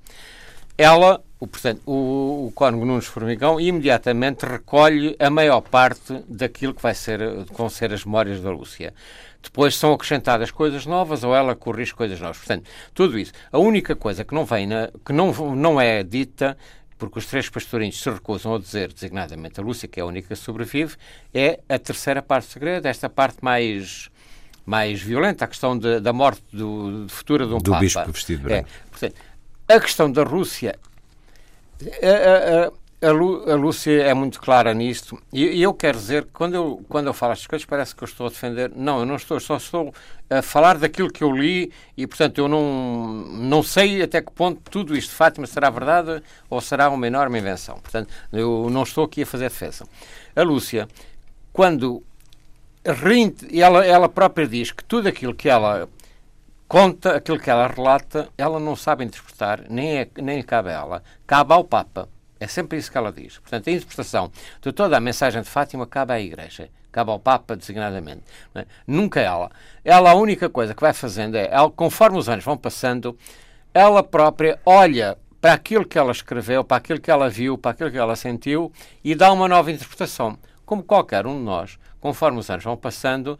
Ela, 0.78 1.21
o, 1.39 1.47
portanto, 1.47 1.82
o, 1.86 2.47
o 2.47 2.52
Cónigo 2.54 2.86
Nunes 2.86 3.06
Formigão, 3.06 3.60
imediatamente 3.60 4.45
recolhe 4.45 5.15
a 5.19 5.30
maior 5.30 5.62
parte 5.62 6.23
daquilo 6.28 6.73
que 6.73 6.82
vai 6.82 6.93
ser, 6.93 7.19
vão 7.54 7.69
ser 7.69 7.93
as 7.93 8.04
memórias 8.04 8.41
da 8.41 8.52
Lúcia. 8.52 8.93
Depois 9.41 9.75
são 9.75 9.93
acrescentadas 9.93 10.52
coisas 10.52 10.86
novas 10.86 11.23
ou 11.23 11.34
ela 11.34 11.56
corrige 11.56 11.93
coisas 11.93 12.19
novas. 12.19 12.38
Portanto, 12.38 12.69
tudo 12.93 13.17
isso. 13.17 13.32
A 13.52 13.58
única 13.58 13.95
coisa 13.95 14.25
que 14.25 14.34
não 14.34 14.43
vem, 14.43 14.67
na, 14.67 14.91
que 15.06 15.13
não, 15.13 15.32
não 15.56 15.80
é 15.80 16.04
dita 16.04 16.58
porque 16.97 17.17
os 17.17 17.25
três 17.25 17.47
pastorinhos 17.47 17.97
se 18.02 18.10
recusam 18.10 18.56
a 18.56 18.60
dizer, 18.60 18.91
designadamente 18.91 19.58
a 19.58 19.63
Lúcia, 19.63 19.88
que 19.88 20.02
é 20.02 20.04
a 20.04 20.06
única 20.06 20.28
que 20.28 20.36
sobrevive, 20.36 20.97
é 21.34 21.62
a 21.69 21.80
terceira 21.80 22.21
parte 22.21 22.47
do 22.47 22.52
segredo, 22.52 22.86
esta 22.86 23.10
parte 23.10 23.38
mais 23.41 24.10
mais 24.65 25.02
violenta, 25.02 25.45
a 25.45 25.47
questão 25.47 25.75
de, 25.75 25.99
da 25.99 26.13
morte 26.13 26.43
do, 26.52 27.06
de 27.06 27.12
futura 27.13 27.47
de 27.47 27.54
um 27.54 27.58
do 27.58 27.71
Papa. 27.71 27.82
bispo 27.82 28.12
vestido 28.12 28.38
de 28.39 28.43
branco. 28.43 28.69
É, 28.69 28.89
portanto, 28.91 29.15
a 29.67 29.80
questão 29.80 30.12
da 30.12 30.23
Rússia, 30.23 30.78
a, 31.81 33.05
a, 33.05 33.07
a, 33.09 33.11
Lu, 33.11 33.49
a 33.49 33.55
Lúcia 33.55 34.03
é 34.03 34.13
muito 34.13 34.41
clara 34.41 34.73
nisto, 34.73 35.17
e, 35.31 35.61
eu 35.61 35.73
quero 35.73 35.97
dizer 35.97 36.25
que 36.25 36.31
quando 36.31 36.55
eu, 36.55 36.85
quando 36.89 37.07
eu 37.07 37.13
falo 37.13 37.31
estas 37.31 37.47
coisas 37.47 37.65
parece 37.65 37.95
que 37.95 38.03
eu 38.03 38.05
estou 38.05 38.27
a 38.27 38.29
defender. 38.29 38.71
Não, 38.75 38.99
eu 38.99 39.05
não 39.05 39.15
estou, 39.15 39.39
só 39.39 39.57
estou 39.57 39.93
a 40.29 40.41
falar 40.41 40.77
daquilo 40.77 41.09
que 41.09 41.23
eu 41.23 41.31
li 41.31 41.71
e, 41.95 42.05
portanto, 42.05 42.37
eu 42.39 42.47
não, 42.47 43.25
não 43.31 43.63
sei 43.63 44.01
até 44.01 44.21
que 44.21 44.31
ponto 44.31 44.61
tudo 44.69 44.97
isto 44.97 45.09
de 45.09 45.15
Fátima 45.15 45.47
será 45.47 45.69
verdade 45.69 46.21
ou 46.49 46.59
será 46.59 46.89
uma 46.89 47.07
enorme 47.07 47.39
invenção. 47.39 47.79
Portanto, 47.79 48.13
eu 48.33 48.67
não 48.69 48.83
estou 48.83 49.05
aqui 49.05 49.23
a 49.23 49.25
fazer 49.25 49.49
defesa. 49.49 49.85
A 50.35 50.43
Lúcia, 50.43 50.87
quando 51.53 52.03
ela, 53.53 53.85
ela 53.85 54.09
própria 54.09 54.47
diz 54.47 54.71
que 54.71 54.83
tudo 54.83 55.07
aquilo 55.07 55.33
que 55.33 55.47
ela 55.49 55.87
conta, 56.69 57.15
aquilo 57.15 57.39
que 57.39 57.49
ela 57.49 57.67
relata, 57.67 58.29
ela 58.38 58.60
não 58.60 58.75
sabe 58.75 59.03
interpretar, 59.03 59.63
nem, 59.67 59.97
é, 59.97 60.08
nem 60.21 60.43
cabe 60.43 60.69
a 60.69 60.73
ela, 60.73 61.03
cabe 61.25 61.51
ao 61.51 61.63
Papa. 61.63 62.08
É 62.39 62.47
sempre 62.47 62.77
isso 62.77 62.91
que 62.91 62.97
ela 62.97 63.12
diz. 63.12 63.39
Portanto, 63.39 63.67
a 63.67 63.71
interpretação 63.71 64.32
de 64.62 64.71
toda 64.71 64.95
a 64.95 64.99
mensagem 64.99 65.41
de 65.41 65.49
Fátima 65.49 65.86
cabe 65.88 66.13
à 66.13 66.21
Igreja, 66.21 66.69
cabe 66.91 67.10
ao 67.10 67.19
Papa 67.19 67.55
designadamente. 67.55 68.21
É? 68.53 68.65
Nunca 68.86 69.19
ela. 69.19 69.49
Ela, 69.84 70.12
a 70.12 70.13
única 70.13 70.47
coisa 70.47 70.75
que 70.75 70.82
vai 70.82 70.93
fazendo 70.93 71.36
é, 71.36 71.49
ela, 71.51 71.71
conforme 71.71 72.19
os 72.19 72.29
anos 72.29 72.45
vão 72.45 72.55
passando, 72.55 73.17
ela 73.73 74.03
própria 74.03 74.60
olha 74.63 75.17
para 75.41 75.53
aquilo 75.53 75.86
que 75.86 75.97
ela 75.97 76.12
escreveu, 76.12 76.63
para 76.63 76.77
aquilo 76.77 77.01
que 77.01 77.10
ela 77.10 77.29
viu, 77.29 77.58
para 77.58 77.71
aquilo 77.71 77.91
que 77.91 77.97
ela 77.97 78.15
sentiu 78.15 78.71
e 79.03 79.15
dá 79.15 79.34
uma 79.34 79.47
nova 79.47 79.71
interpretação. 79.71 80.38
Como 80.65 80.84
qualquer 80.84 81.25
um 81.25 81.36
de 81.36 81.43
nós, 81.43 81.79
conforme 81.99 82.39
os 82.39 82.49
anos 82.49 82.63
vão 82.63 82.77
passando, 82.77 83.39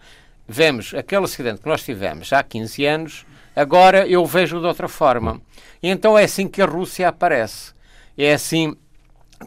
vemos 0.50 0.96
aquele 0.96 1.26
acidente 1.26 1.62
que 1.62 1.70
nós 1.70 1.84
tivemos 1.84 2.34
há 2.34 2.42
15 2.42 2.86
anos, 2.86 3.26
agora 3.56 4.08
eu 4.08 4.26
vejo 4.26 4.60
de 4.60 4.66
outra 4.66 4.88
forma. 4.88 5.40
E 5.82 5.88
então 5.88 6.18
é 6.18 6.24
assim 6.24 6.48
que 6.48 6.62
a 6.62 6.66
Rússia 6.66 7.08
aparece. 7.08 7.72
É 8.18 8.34
assim 8.34 8.76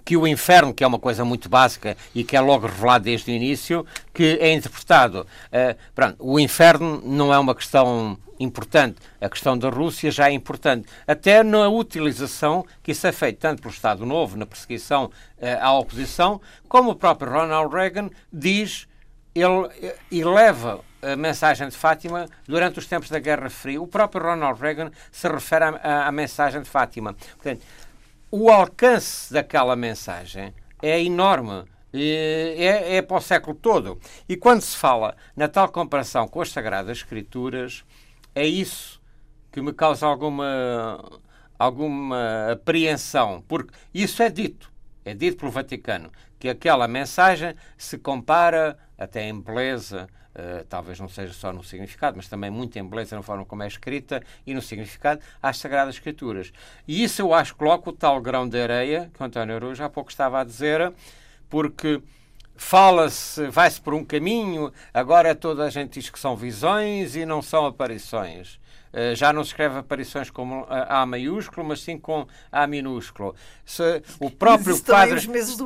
que 0.04 0.16
o 0.16 0.26
inferno, 0.26 0.72
que 0.72 0.82
é 0.82 0.86
uma 0.86 0.98
coisa 0.98 1.24
muito 1.24 1.48
básica 1.48 1.96
e 2.14 2.24
que 2.24 2.36
é 2.36 2.40
logo 2.40 2.66
revelado 2.66 3.04
desde 3.04 3.30
o 3.30 3.34
início, 3.34 3.84
que 4.14 4.38
é 4.40 4.52
interpretado. 4.52 5.26
Uh, 5.48 5.76
pronto, 5.94 6.16
o 6.18 6.40
inferno 6.40 7.02
não 7.04 7.34
é 7.34 7.38
uma 7.38 7.54
questão 7.54 8.16
importante, 8.40 8.96
a 9.20 9.28
questão 9.28 9.58
da 9.58 9.68
Rússia 9.68 10.10
já 10.10 10.28
é 10.28 10.32
importante, 10.32 10.88
até 11.06 11.42
na 11.42 11.68
utilização 11.68 12.64
que 12.82 12.92
isso 12.92 13.06
é 13.06 13.12
feito 13.12 13.38
tanto 13.38 13.60
pelo 13.60 13.74
Estado 13.74 14.06
Novo, 14.06 14.36
na 14.36 14.46
perseguição 14.46 15.04
uh, 15.04 15.10
à 15.60 15.72
oposição, 15.78 16.40
como 16.68 16.90
o 16.90 16.96
próprio 16.96 17.30
Ronald 17.30 17.72
Reagan 17.72 18.08
diz, 18.32 18.88
ele 19.34 19.68
eleva 20.10 20.80
a 21.02 21.16
mensagem 21.16 21.68
de 21.68 21.76
Fátima 21.76 22.26
durante 22.46 22.78
os 22.78 22.86
tempos 22.86 23.10
da 23.10 23.18
Guerra 23.18 23.50
Fria. 23.50 23.82
O 23.82 23.86
próprio 23.86 24.22
Ronald 24.22 24.60
Reagan 24.60 24.90
se 25.10 25.28
refere 25.28 25.64
à, 25.64 26.06
à 26.06 26.12
mensagem 26.12 26.62
de 26.62 26.68
Fátima. 26.68 27.14
Portanto, 27.14 27.62
o 28.30 28.50
alcance 28.50 29.32
daquela 29.32 29.76
mensagem 29.76 30.54
é 30.80 31.02
enorme. 31.02 31.64
É, 31.94 32.96
é, 32.96 33.02
para 33.02 33.18
o 33.18 33.20
século 33.20 33.54
todo. 33.54 34.00
E 34.26 34.34
quando 34.34 34.62
se 34.62 34.74
fala 34.74 35.14
na 35.36 35.46
tal 35.46 35.68
comparação 35.68 36.26
com 36.26 36.40
as 36.40 36.50
Sagradas 36.50 36.96
Escrituras, 36.96 37.84
é 38.34 38.46
isso 38.46 38.98
que 39.50 39.60
me 39.60 39.74
causa 39.74 40.06
alguma, 40.06 41.04
alguma 41.58 42.52
apreensão, 42.52 43.44
porque 43.46 43.74
isso 43.92 44.22
é 44.22 44.30
dito, 44.30 44.72
é 45.04 45.12
dito 45.12 45.36
pelo 45.36 45.52
Vaticano, 45.52 46.10
que 46.38 46.48
aquela 46.48 46.88
mensagem 46.88 47.54
se 47.76 47.98
compara 47.98 48.78
até 48.96 49.28
em 49.28 49.38
beleza, 49.38 50.08
uh, 50.34 50.64
talvez 50.68 50.98
não 50.98 51.08
seja 51.08 51.32
só 51.32 51.52
no 51.52 51.62
significado, 51.62 52.16
mas 52.16 52.28
também 52.28 52.50
muito 52.50 52.78
em 52.78 52.84
beleza 52.84 53.16
na 53.16 53.22
forma 53.22 53.44
como 53.44 53.62
é 53.62 53.66
escrita 53.66 54.22
e 54.46 54.54
no 54.54 54.62
significado, 54.62 55.20
às 55.42 55.58
Sagradas 55.58 55.94
Escrituras. 55.94 56.52
E 56.86 57.02
isso 57.02 57.22
eu 57.22 57.34
acho 57.34 57.52
que 57.52 57.58
coloca 57.58 57.90
o 57.90 57.92
tal 57.92 58.20
grão 58.20 58.48
de 58.48 58.60
areia 58.60 59.10
que 59.12 59.22
o 59.22 59.26
António 59.26 59.54
Arujo 59.56 59.82
há 59.82 59.88
pouco 59.88 60.10
estava 60.10 60.40
a 60.40 60.44
dizer, 60.44 60.92
porque 61.48 62.02
fala-se, 62.56 63.48
vai-se 63.48 63.80
por 63.80 63.94
um 63.94 64.04
caminho, 64.04 64.72
agora 64.92 65.34
toda 65.34 65.64
a 65.64 65.70
gente 65.70 65.98
diz 65.98 66.10
que 66.10 66.18
são 66.18 66.36
visões 66.36 67.16
e 67.16 67.24
não 67.24 67.42
são 67.42 67.66
aparições. 67.66 68.60
Uh, 68.92 69.16
já 69.16 69.32
não 69.32 69.42
se 69.42 69.48
escreve 69.48 69.78
aparições 69.78 70.28
com 70.28 70.66
A 70.68 71.06
maiúsculo, 71.06 71.66
mas 71.66 71.80
sim 71.80 71.96
com 71.96 72.26
A 72.50 72.66
minúsculo. 72.66 73.34
Se, 73.64 74.02
o 74.20 74.30
próprio 74.30 74.78
padre 74.82 75.18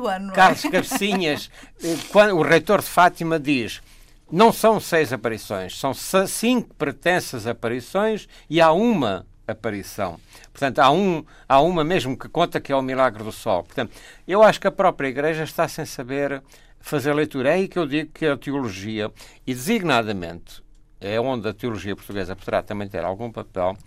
ano, 0.07 0.31
Carlos 0.31 0.63
é? 0.63 0.69
Cabecinhas, 0.69 1.51
eh, 1.83 1.97
quando, 2.09 2.37
o 2.37 2.41
reitor 2.41 2.79
de 2.79 2.87
Fátima 2.87 3.37
diz 3.37 3.81
não 4.31 4.51
são 4.51 4.79
seis 4.79 5.13
aparições, 5.13 5.77
são 5.77 5.93
cinco 5.93 6.73
pretensas 6.75 7.47
aparições 7.47 8.27
e 8.49 8.59
há 8.59 8.71
uma 8.71 9.25
aparição. 9.47 10.19
Portanto, 10.51 10.79
há, 10.79 10.91
um, 10.91 11.23
há 11.47 11.61
uma 11.61 11.83
mesmo 11.83 12.17
que 12.17 12.27
conta 12.27 12.59
que 12.59 12.71
é 12.71 12.75
o 12.75 12.81
milagre 12.81 13.23
do 13.23 13.31
sol. 13.31 13.63
Portanto, 13.63 13.95
eu 14.27 14.43
acho 14.43 14.59
que 14.59 14.67
a 14.67 14.71
própria 14.71 15.07
Igreja 15.07 15.43
está 15.43 15.67
sem 15.67 15.85
saber 15.85 16.41
fazer 16.79 17.13
leitura. 17.13 17.49
É 17.49 17.53
aí 17.53 17.67
que 17.67 17.79
eu 17.79 17.85
digo 17.85 18.11
que 18.11 18.25
a 18.25 18.37
teologia, 18.37 19.11
e 19.45 19.53
designadamente 19.53 20.63
é 20.99 21.19
onde 21.19 21.47
a 21.47 21.53
teologia 21.53 21.95
portuguesa 21.95 22.35
poderá 22.35 22.61
também 22.61 22.87
ter 22.87 23.03
algum 23.03 23.31
papel, 23.31 23.77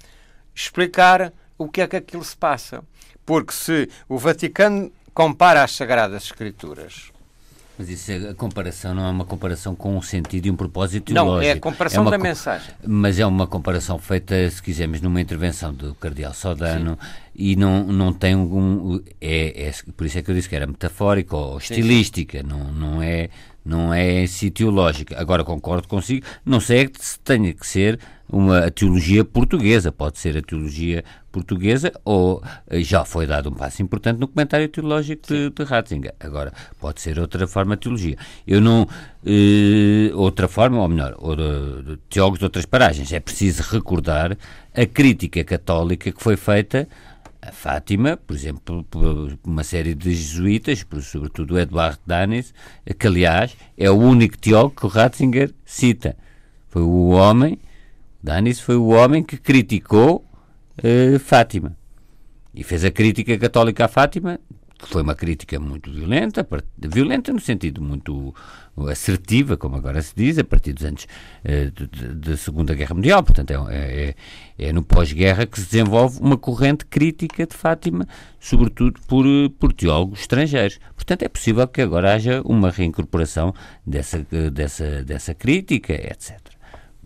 explicar 0.55 1.33
o 1.59 1.69
que 1.69 1.83
é 1.83 1.89
que 1.89 1.97
aquilo 1.97 2.25
se 2.25 2.37
passa. 2.37 2.83
Porque 3.27 3.53
se 3.53 3.89
o 4.09 4.17
Vaticano 4.17 4.91
compara 5.13 5.63
as 5.63 5.73
Sagradas 5.73 6.25
Escrituras 6.25 7.10
Mas 7.81 7.89
isso 7.89 8.13
é, 8.13 8.29
a 8.29 8.35
comparação 8.35 8.95
não 8.95 9.07
é 9.07 9.11
uma 9.11 9.25
comparação 9.25 9.75
com 9.75 9.97
um 9.97 10.03
sentido 10.03 10.45
e 10.45 10.51
um 10.51 10.55
propósito 10.55 11.15
Não, 11.15 11.41
é 11.41 11.53
a 11.53 11.59
comparação 11.59 12.03
uma 12.03 12.11
da 12.11 12.19
mensagem. 12.19 12.75
Mas 12.87 13.19
é 13.19 13.25
uma 13.25 13.47
comparação 13.47 13.99
feita, 13.99 14.51
se 14.51 14.63
quisermos, 14.63 15.01
numa 15.01 15.19
intervenção 15.19 15.73
do 15.73 15.95
Cardeal 15.95 16.35
Sodano 16.35 16.99
e 17.35 17.57
não, 17.57 17.85
não 17.85 18.13
tem 18.13 18.37
um. 18.37 19.03
É, 19.19 19.69
é- 19.69 19.93
por 19.97 20.05
isso 20.05 20.19
é 20.19 20.23
que 20.23 20.31
eu 20.31 20.35
disse 20.35 20.47
que 20.47 20.55
era 20.55 20.67
metafórica 20.67 21.35
ou 21.35 21.57
estilística, 21.57 22.43
Não, 22.43 22.71
não 22.71 23.03
é. 23.03 23.31
Não 23.65 23.93
é 23.93 24.23
em 24.23 24.27
si 24.27 24.51
teológica. 24.51 25.21
Agora 25.21 25.45
concordo 25.45 25.87
consigo, 25.87 26.27
não 26.45 26.61
sei 26.61 26.81
é 26.81 26.87
que 26.87 27.05
se 27.05 27.19
tenha 27.21 27.53
que 27.53 27.67
ser 27.67 27.99
uma 28.33 28.71
teologia 28.71 29.25
portuguesa, 29.25 29.91
pode 29.91 30.19
ser 30.19 30.37
a 30.39 30.43
teologia 30.43 31.05
portuguesa 31.33 31.93
ou 32.05 32.43
eh, 32.69 32.81
já 32.81 33.05
foi 33.05 33.27
dado 33.27 33.51
um 33.51 33.53
passo 33.53 33.83
importante 33.83 34.19
no 34.19 34.29
comentário 34.29 34.69
teológico 34.69 35.27
de, 35.27 35.51
de 35.51 35.65
Ratzinger. 35.65 36.15
Agora, 36.21 36.53
pode 36.81 37.01
ser 37.01 37.19
outra 37.19 37.47
forma 37.47 37.77
de 37.77 37.83
teologia. 37.83 38.17
Eu 38.47 38.61
não. 38.61 38.87
eh, 39.27 40.13
outra 40.15 40.47
forma, 40.49 40.81
ou 40.81 40.89
melhor, 40.89 41.15
ou 41.19 41.35
de, 41.37 41.83
de 41.83 41.97
teólogos 42.09 42.39
de 42.39 42.45
outras 42.45 42.67
paragens. 42.67 43.13
É 43.13 43.21
preciso 43.21 43.63
recordar 43.63 44.37
a 44.75 44.87
crítica 44.87 45.43
católica 45.45 46.13
que 46.13 46.23
foi 46.23 46.37
feita 46.37 46.89
a 47.43 47.53
Fátima, 47.53 48.17
por 48.17 48.37
exemplo, 48.37 48.85
por 48.85 49.39
uma 49.45 49.65
série 49.65 49.95
de 49.95 50.15
jesuítas, 50.15 50.83
por, 50.83 51.03
sobretudo 51.03 51.59
Eduardo 51.59 52.01
Danis, 52.07 52.53
que 52.99 53.07
aliás 53.07 53.57
é 53.77 53.91
o 53.91 53.95
único 53.95 54.37
teólogo 54.37 54.77
que 54.77 54.87
o 54.87 54.89
Ratzinger 54.89 55.53
cita. 55.65 56.17
Foi 56.69 56.83
o 56.83 57.09
homem, 57.09 57.59
Danis 58.23 58.61
foi 58.61 58.77
o 58.77 58.89
homem 58.89 59.23
que 59.23 59.37
criticou 59.39 60.25
eh, 60.83 61.19
Fátima. 61.19 61.77
E 62.55 62.63
fez 62.63 62.85
a 62.85 62.91
crítica 62.91 63.39
católica 63.39 63.87
à 63.87 63.89
Fátima, 63.89 64.39
foi 64.83 65.03
uma 65.03 65.15
crítica 65.15 65.59
muito 65.61 65.91
violenta, 65.91 66.47
violenta 66.79 67.33
no 67.33 67.41
sentido 67.41 67.83
muito 67.83 68.35
assertiva, 68.89 69.57
como 69.57 69.77
agora 69.77 70.01
se 70.01 70.15
diz, 70.17 70.39
a 70.39 70.45
partir 70.45 70.73
dos 70.73 70.85
anos 70.85 71.07
eh, 71.45 71.71
da 72.15 72.37
Segunda 72.37 72.75
Guerra 72.75 72.95
Mundial. 72.95 73.23
Portanto, 73.23 73.51
é, 73.51 73.65
é- 73.77 74.15
é 74.59 74.73
no 74.73 74.83
pós-guerra 74.83 75.47
que 75.47 75.59
se 75.61 75.67
desenvolve 75.67 76.19
uma 76.21 76.37
corrente 76.37 76.85
crítica 76.87 77.47
de 77.47 77.55
Fátima, 77.55 78.07
sobretudo 78.39 79.01
por, 79.07 79.27
eh, 79.27 79.51
por 79.59 79.73
teólogos 79.73 80.21
estrangeiros. 80.21 80.79
Portanto, 80.95 81.23
é 81.23 81.29
possível 81.29 81.67
que 81.69 81.83
agora 81.83 82.15
haja 82.15 82.43
uma 82.45 82.71
reincorporação 82.71 83.55
dessa, 83.87 84.27
eh, 84.33 84.51
dessa, 84.51 85.05
dessa 85.05 85.35
crítica, 85.35 85.93
etc. 85.93 86.39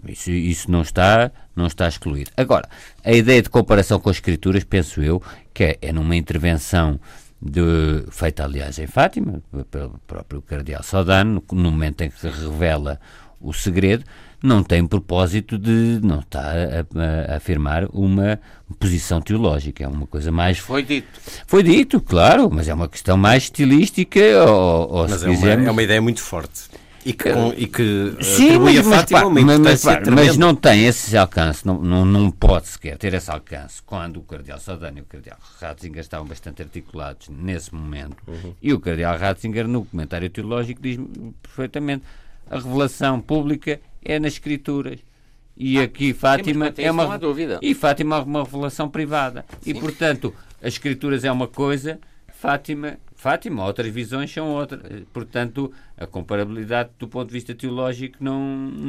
Isso, 0.06 0.30
isso 0.30 0.70
não, 0.70 0.82
está, 0.82 1.32
não 1.56 1.66
está 1.66 1.88
excluído. 1.88 2.30
Agora, 2.36 2.68
a 3.02 3.12
ideia 3.12 3.40
de 3.40 3.48
comparação 3.48 3.98
com 3.98 4.10
as 4.10 4.16
escrituras, 4.16 4.62
penso 4.62 5.02
eu, 5.02 5.22
que 5.52 5.64
é, 5.64 5.78
é 5.80 5.92
numa 5.92 6.14
intervenção 6.14 7.00
de- 7.44 8.04
feita, 8.10 8.44
aliás, 8.44 8.78
em 8.78 8.86
Fátima, 8.86 9.42
pelo 9.70 10.00
próprio 10.06 10.40
Cardeal 10.42 10.82
Sodano, 10.82 11.42
no, 11.52 11.58
no 11.62 11.70
momento 11.70 12.00
em 12.02 12.10
que 12.10 12.18
se 12.18 12.28
revela 12.28 12.98
o 13.40 13.52
segredo, 13.52 14.04
não 14.42 14.62
tem 14.62 14.86
propósito 14.86 15.58
de. 15.58 16.00
não 16.02 16.20
está 16.20 16.40
a, 16.40 17.32
a- 17.32 17.36
afirmar 17.36 17.84
uma 17.92 18.38
posição 18.78 19.20
teológica, 19.20 19.84
é 19.84 19.88
uma 19.88 20.06
coisa 20.06 20.30
mais. 20.32 20.58
Foi 20.58 20.82
dito. 20.82 21.06
Foi 21.46 21.62
dito, 21.62 22.00
claro, 22.00 22.50
mas 22.50 22.68
é 22.68 22.74
uma 22.74 22.88
questão 22.88 23.16
mais 23.16 23.44
estilística, 23.44 24.20
ou, 24.46 24.90
ou 24.92 25.08
Mas 25.08 25.20
se 25.20 25.26
é 25.26 25.28
uma, 25.28 25.36
quisermos. 25.36 25.66
é 25.66 25.70
uma 25.70 25.82
ideia 25.82 26.00
muito 26.02 26.20
forte. 26.22 26.62
E 27.04 27.12
que, 27.12 27.32
com- 27.32 27.52
e 27.56 27.66
que 27.66 28.16
Sim, 28.22 28.46
atribui 28.46 28.76
mas, 28.76 28.86
a 28.86 28.90
mas, 28.90 29.04
pá, 29.10 29.24
uma 29.24 29.40
mas, 29.42 29.84
mas, 30.10 30.36
não 30.38 30.54
tem 30.54 30.86
esse 30.86 31.16
alcance, 31.16 31.66
não, 31.66 31.78
não, 31.82 32.04
não 32.04 32.30
pode 32.30 32.68
sequer 32.68 32.96
ter 32.96 33.12
esse 33.12 33.30
alcance 33.30 33.82
quando 33.82 34.18
o 34.18 34.22
Cardeal 34.22 34.58
Sodano 34.58 34.98
e 34.98 35.00
o 35.02 35.04
Cardeal 35.04 35.36
Ratzinger 35.60 36.00
estavam 36.00 36.26
bastante 36.26 36.62
articulados 36.62 37.28
nesse 37.28 37.74
momento. 37.74 38.16
Uhum. 38.26 38.54
E 38.62 38.72
o 38.72 38.80
Cardeal 38.80 39.18
Ratzinger, 39.18 39.68
no 39.68 39.84
comentário 39.84 40.30
teológico, 40.30 40.80
diz 40.80 40.98
perfeitamente: 41.42 42.04
a 42.50 42.56
revelação 42.56 43.20
pública 43.20 43.80
é 44.02 44.18
nas 44.18 44.34
Escrituras. 44.34 45.00
E 45.56 45.80
aqui 45.80 46.12
Fátima 46.12 46.66
a 46.66 46.82
é 46.82 46.90
uma 46.90 47.04
não 47.04 47.12
há 47.12 47.16
dúvida. 47.16 47.58
e 47.62 47.74
Fátima 47.74 48.16
é 48.16 48.20
uma 48.20 48.42
revelação 48.42 48.88
privada. 48.88 49.44
E 49.64 49.72
portanto, 49.72 50.34
as 50.60 50.72
escrituras 50.74 51.22
é 51.22 51.30
uma 51.30 51.46
coisa, 51.46 52.00
Fátima, 52.40 52.98
Fátima, 53.24 53.64
outras 53.64 53.88
visões 53.90 54.30
são 54.30 54.48
outras. 54.50 54.82
Portanto, 55.12 55.72
a 55.96 56.06
comparabilidade 56.06 56.90
do 56.98 57.08
ponto 57.08 57.28
de 57.28 57.32
vista 57.32 57.54
teológico 57.54 58.16
não 58.20 58.38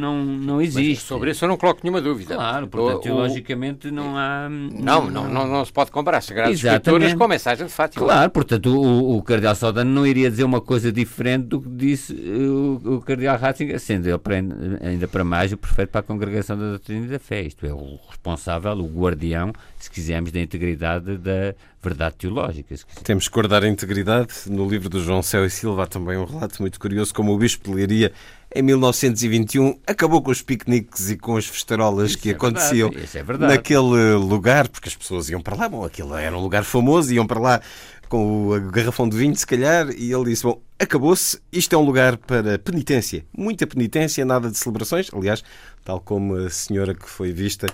não 0.03 0.25
não 0.25 0.61
existe. 0.61 1.05
Sobre 1.05 1.31
isso 1.31 1.45
eu 1.45 1.49
não 1.49 1.55
coloco 1.55 1.79
nenhuma 1.83 2.01
dúvida. 2.01 2.36
Claro, 2.36 2.67
portanto, 2.67 2.95
O- 2.95 2.97
o- 2.97 3.01
teologicamente 3.01 3.89
não 3.89 4.17
há 4.17 4.49
Não, 4.49 5.09
não, 5.09 5.29
não, 5.29 5.47
não 5.47 5.63
se 5.63 5.71
pode 5.71 5.89
comparar 5.89 6.17
as 6.17 6.25
Sagradas. 6.25 6.55
Escrituras 6.61 7.13
com 7.13 7.23
a 7.23 7.27
mensagem 7.29 7.65
de 7.65 7.71
Fátima. 7.71 8.05
Claro, 8.05 8.29
portanto, 8.29 8.65
o, 8.77 9.17
o 9.17 9.23
Cardeal 9.23 9.55
Sodano 9.55 9.89
não 9.89 10.05
iria 10.05 10.29
dizer 10.29 10.43
uma 10.43 10.59
coisa 10.59 10.91
diferente 10.91 11.45
do 11.45 11.61
que 11.61 11.69
disse 11.69 12.11
uh, 12.13 12.81
o, 12.83 12.95
o 12.95 13.01
Cardeal 13.01 13.38
Ratzinger, 13.38 13.79
sendo 13.79 14.07
ele 14.09 14.17
para- 14.17 14.36
ainda 14.81 15.07
para 15.07 15.23
mais 15.23 15.53
o 15.53 15.57
prefeito 15.57 15.89
para 15.91 16.01
a 16.01 16.03
Congregação 16.03 16.57
da 16.57 16.71
Doutrina 16.71 17.05
e 17.05 17.09
da 17.09 17.19
Fé, 17.19 17.41
isto 17.43 17.65
é, 17.65 17.71
o 17.73 17.97
responsável, 18.09 18.73
o 18.73 18.86
guardião, 18.88 19.53
se 19.79 19.89
quisermos, 19.89 20.31
da 20.33 20.41
integridade 20.41 21.15
da 21.17 21.53
verdade 21.81 22.15
teológica. 22.15 22.73
Temos 23.03 23.27
que 23.27 23.33
guardar 23.36 23.63
a 23.63 23.67
integridade. 23.69 24.24
No 24.47 24.67
livro 24.67 24.89
do 24.89 25.03
João 25.03 25.21
Céu 25.21 25.45
e 25.45 25.49
Silva 25.49 25.84
há 25.84 25.88
também 25.88 26.17
um 26.17 26.26
relato 26.26 26.61
muito 26.61 26.80
curioso 26.80 27.13
como 27.13 27.34
o 27.34 27.38
Bispo 27.38 27.69
de 27.69 27.76
Leiria, 27.76 28.11
em 28.53 28.61
1921, 28.61 29.80
acabou 29.86 30.21
com 30.21 30.32
os 30.32 30.41
piqueniques 30.41 31.09
e 31.09 31.17
com 31.17 31.36
as 31.36 31.45
festarolas 31.45 32.15
que 32.15 32.30
é 32.30 32.32
verdade, 32.32 32.55
aconteciam 32.55 32.89
isso 32.91 33.17
é 33.17 33.23
verdade. 33.23 33.53
naquele 33.53 34.13
lugar, 34.13 34.69
porque 34.69 34.88
as 34.88 34.95
pessoas 34.95 35.30
iam 35.30 35.41
para 35.41 35.55
lá. 35.55 35.67
Bom, 35.67 35.84
aquilo 35.84 36.15
era 36.15 36.38
um 36.38 36.41
lugar 36.41 36.63
famoso, 36.63 37.13
iam 37.13 37.28
para 37.28 37.39
lá 37.39 37.61
com 38.07 38.49
o 38.49 38.71
garrafão 38.71 39.09
de 39.09 39.17
vinho, 39.17 39.36
se 39.36 39.45
calhar, 39.45 39.89
e 39.89 40.11
ele 40.11 40.26
disse: 40.26 40.43
Bom, 40.43 40.61
acabou-se, 40.80 41.39
isto 41.51 41.76
é 41.76 41.78
um 41.78 41.84
lugar 41.84 42.17
para 42.17 42.57
penitência. 42.59 43.26
Muita 43.38 43.67
penitência, 43.67 44.23
nada 44.23 44.49
de 44.49 44.57
celebrações. 44.57 45.09
Aliás, 45.13 45.43
tal 45.84 45.99
como 45.99 46.36
a 46.36 46.49
senhora 46.49 46.93
que 46.93 47.09
foi 47.09 47.32
vista 47.32 47.67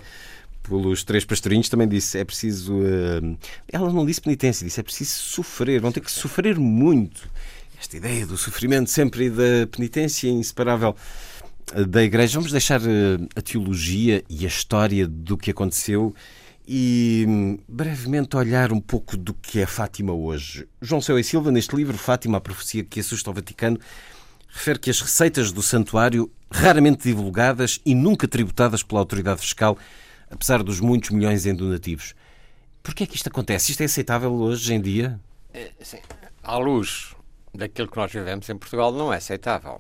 pelos 0.72 1.04
três 1.04 1.26
pastorinhos 1.26 1.68
também 1.68 1.88
disse 1.88 2.18
é 2.18 2.24
preciso 2.24 2.80
eh, 2.82 3.36
ela 3.68 3.92
não 3.92 4.06
disse 4.06 4.22
penitência 4.22 4.66
disse 4.66 4.80
é 4.80 4.84
preciso 4.84 5.12
sofrer 5.12 5.82
vão 5.82 5.92
ter 5.92 6.00
que 6.00 6.12
sofrer 6.12 6.58
muito. 6.58 7.30
Esta 7.78 7.98
ideia 7.98 8.26
do 8.26 8.38
sofrimento 8.38 8.90
sempre 8.90 9.26
e 9.26 9.30
da 9.30 9.68
penitência 9.70 10.30
inseparável 10.30 10.96
eh, 11.74 11.84
da 11.84 12.02
Igreja. 12.04 12.36
Vamos 12.36 12.52
deixar 12.52 12.80
eh, 12.82 13.18
a 13.36 13.42
teologia 13.42 14.24
e 14.30 14.46
a 14.46 14.48
história 14.48 15.06
do 15.06 15.38
que 15.38 15.52
aconteceu 15.52 16.16
e 16.66 17.26
hum, 17.28 17.60
brevemente 17.68 18.38
olhar 18.38 18.72
um 18.72 18.80
pouco 18.80 19.18
do 19.18 19.34
que 19.34 19.60
é 19.60 19.66
Fátima 19.66 20.14
hoje. 20.14 20.68
João 20.82 21.02
Céu 21.02 21.20
e 21.20 21.24
Silva 21.24 21.52
neste 21.52 21.76
livro 21.76 21.98
Fátima 21.98 22.38
a 22.38 22.42
profecia 22.42 22.84
que 22.84 23.02
assusta 23.02 23.30
o 23.30 23.34
Vaticano 23.34 23.78
refere 24.48 24.80
que 24.80 24.90
as 24.90 25.02
receitas 25.02 25.52
do 25.52 25.62
santuário 25.62 26.32
raramente 26.52 27.04
divulgadas 27.04 27.80
e 27.86 27.96
nunca 27.96 28.28
tributadas 28.28 28.84
pela 28.84 29.02
autoridade 29.02 29.42
fiscal 29.42 29.78
apesar 30.32 30.64
dos 30.64 30.80
muitos 30.80 31.10
milhões 31.12 31.46
em 31.46 31.54
donativos. 31.54 32.14
Por 32.84 32.96
que 32.96 33.04
é 33.04 33.08
que 33.08 33.16
isto 33.16 33.28
acontece? 33.28 33.72
Isto 33.72 33.82
é 33.82 33.86
aceitável 33.86 34.34
hoje 34.34 34.74
em 34.74 34.82
dia? 34.82 35.20
Sim, 35.82 36.00
à 36.42 36.58
luz 36.58 37.14
daquilo 37.54 37.88
que 37.90 37.98
nós 37.98 38.12
vivemos 38.12 38.50
em 38.50 38.58
Portugal, 38.58 38.92
não 38.92 39.14
é 39.14 39.18
aceitável. 39.18 39.80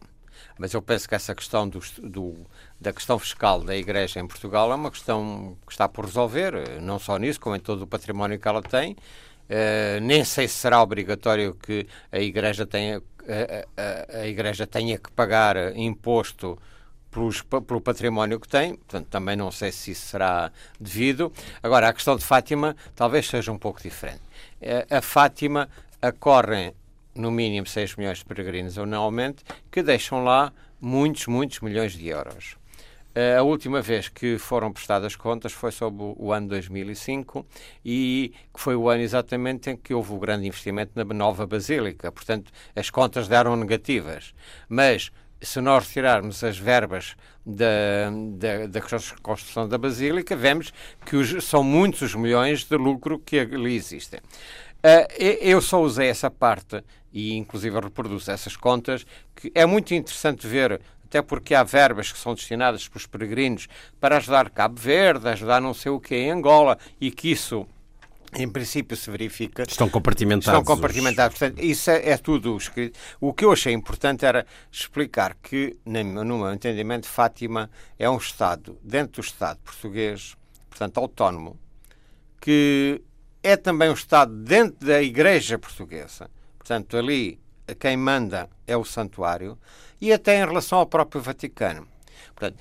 Mas 0.57 0.73
eu 0.73 0.81
penso 0.81 1.07
que 1.07 1.15
essa 1.15 1.33
questão 1.33 1.67
do, 1.67 1.79
do- 2.03 2.45
da 2.79 2.91
questão 2.93 3.17
fiscal 3.17 3.61
da 3.63 3.75
Igreja 3.75 4.19
em 4.19 4.27
Portugal 4.27 4.71
é 4.71 4.75
uma 4.75 4.91
questão 4.91 5.57
que 5.65 5.71
está 5.71 5.87
por 5.87 6.05
resolver, 6.05 6.53
eh, 6.53 6.79
não 6.81 6.99
só 6.99 7.17
nisso, 7.17 7.39
como 7.39 7.55
em 7.55 7.59
todo 7.59 7.83
o 7.83 7.87
património 7.87 8.39
que 8.39 8.47
ela 8.47 8.61
tem. 8.61 8.95
Eh, 9.49 9.99
nem 10.01 10.23
sei 10.23 10.47
se 10.47 10.55
será 10.55 10.81
obrigatório 10.81 11.55
que 11.55 11.87
a 12.11 12.19
Igreja 12.19 12.65
tenha, 12.65 13.01
a, 14.21 14.27
Igreja 14.27 14.67
tenha 14.67 14.97
que 14.97 15.11
pagar 15.11 15.55
eh, 15.55 15.73
imposto 15.75 16.57
pelos, 17.11 17.41
pelo 17.41 17.81
património 17.81 18.39
que 18.39 18.47
tem, 18.47 18.75
portanto, 18.75 19.07
também 19.07 19.35
não 19.35 19.51
sei 19.51 19.71
se 19.71 19.91
isso 19.91 20.07
será 20.07 20.51
devido. 20.79 21.31
Agora, 21.61 21.89
a 21.89 21.93
questão 21.93 22.15
de 22.15 22.23
Fátima 22.23 22.75
talvez 22.95 23.27
seja 23.27 23.51
um 23.51 23.57
pouco 23.57 23.81
diferente. 23.81 24.21
Eh, 24.61 24.87
A 24.89 25.01
Fátima 25.01 25.69
acorrem 26.01 26.73
no 27.13 27.29
mínimo 27.29 27.67
6 27.67 27.95
milhões 27.97 28.19
de 28.19 28.25
peregrinos 28.25 28.77
anualmente, 28.77 29.43
que 29.69 29.83
deixam 29.83 30.23
lá 30.23 30.53
muitos, 30.79 31.27
muitos 31.27 31.59
milhões 31.59 31.91
de 31.93 32.07
euros. 32.07 32.55
Eh, 33.13 33.35
A 33.35 33.43
última 33.43 33.81
vez 33.81 34.07
que 34.07 34.37
foram 34.37 34.71
prestadas 34.71 35.15
contas 35.17 35.51
foi 35.51 35.71
sobre 35.73 36.13
o 36.17 36.31
ano 36.31 36.47
2005 36.47 37.45
e 37.83 38.33
que 38.53 38.59
foi 38.61 38.75
o 38.77 38.87
ano 38.87 39.03
exatamente 39.03 39.69
em 39.69 39.75
que 39.75 39.93
houve 39.93 40.13
o 40.13 40.17
grande 40.17 40.47
investimento 40.47 40.93
na 40.95 41.03
nova 41.03 41.45
Basílica. 41.45 42.09
Portanto, 42.09 42.49
as 42.73 42.89
contas 42.89 43.27
deram 43.27 43.57
negativas. 43.57 44.33
Mas 44.69 45.11
se 45.41 45.59
nós 45.61 45.87
retirarmos 45.87 46.43
as 46.43 46.57
verbas 46.57 47.15
da, 47.45 47.65
da, 48.37 48.67
da 48.67 48.81
construção 49.21 49.67
da 49.67 49.77
Basílica, 49.77 50.35
vemos 50.35 50.71
que 51.05 51.15
os- 51.15 51.43
são 51.43 51.63
muitos 51.63 52.01
os 52.01 52.15
milhões 52.15 52.63
de 52.63 52.77
lucro 52.77 53.17
que 53.19 53.39
ali 53.39 53.75
existem. 53.75 54.19
E- 55.19 55.39
eu 55.41 55.61
só 55.61 55.81
usei 55.81 56.07
essa 56.09 56.29
parte 56.29 56.83
e, 57.11 57.35
inclusive, 57.35 57.79
reproduzo 57.79 58.31
essas 58.31 58.55
contas, 58.55 59.05
que 59.35 59.51
é 59.53 59.65
muito 59.65 59.93
interessante 59.93 60.47
ver, 60.47 60.79
até 61.03 61.21
porque 61.21 61.53
há 61.53 61.63
verbas 61.63 62.11
que 62.11 62.17
são 62.17 62.33
destinadas 62.33 62.87
para 62.87 62.97
os 62.97 63.05
peregrinos 63.05 63.67
para 63.99 64.17
ajudar 64.17 64.49
Cabo 64.49 64.79
Verde, 64.79 65.27
ajudar 65.27 65.59
não 65.59 65.73
sei 65.73 65.91
o 65.91 65.99
que 65.99 66.15
em 66.15 66.31
Angola, 66.31 66.77
e 66.99 67.11
que 67.11 67.31
isso 67.31 67.67
em 68.33 68.49
princípio 68.49 68.95
se 68.95 69.09
verifica. 69.11 69.63
Estão 69.63 69.89
compartimentados. 69.89 70.59
Estão 70.59 70.75
compartimentados. 70.75 71.37
Portanto, 71.37 71.61
isso 71.63 71.89
é, 71.89 72.09
é, 72.09 72.17
tudo 72.17 72.55
escrito. 72.55 72.97
O 73.19 73.33
que 73.33 73.43
eu 73.43 73.51
achei 73.51 73.73
importante 73.73 74.25
era 74.25 74.45
explicar 74.71 75.35
que, 75.35 75.77
no 75.85 76.23
meu 76.25 76.53
entendimento, 76.53 77.07
Fátima 77.07 77.69
é 77.99 78.09
um 78.09 78.17
Estado, 78.17 78.77
dentro 78.83 79.21
do 79.21 79.25
Estado 79.25 79.59
português, 79.63 80.35
portanto, 80.69 80.97
autónomo, 80.99 81.59
que 82.39 83.01
é 83.43 83.57
também 83.57 83.89
um 83.89 83.93
Estado 83.93 84.33
dentro 84.33 84.85
da 84.85 85.01
Igreja 85.01 85.57
Portuguesa. 85.57 86.29
Portanto, 86.57 86.95
ali 86.97 87.39
quem 87.79 87.97
manda 87.97 88.49
é 88.67 88.75
o 88.75 88.85
santuário 88.85 89.57
e 89.99 90.11
até 90.11 90.37
em 90.37 90.45
relação 90.45 90.79
ao 90.79 90.85
próprio 90.85 91.21
Vaticano. 91.21 91.87
Portanto, 92.33 92.57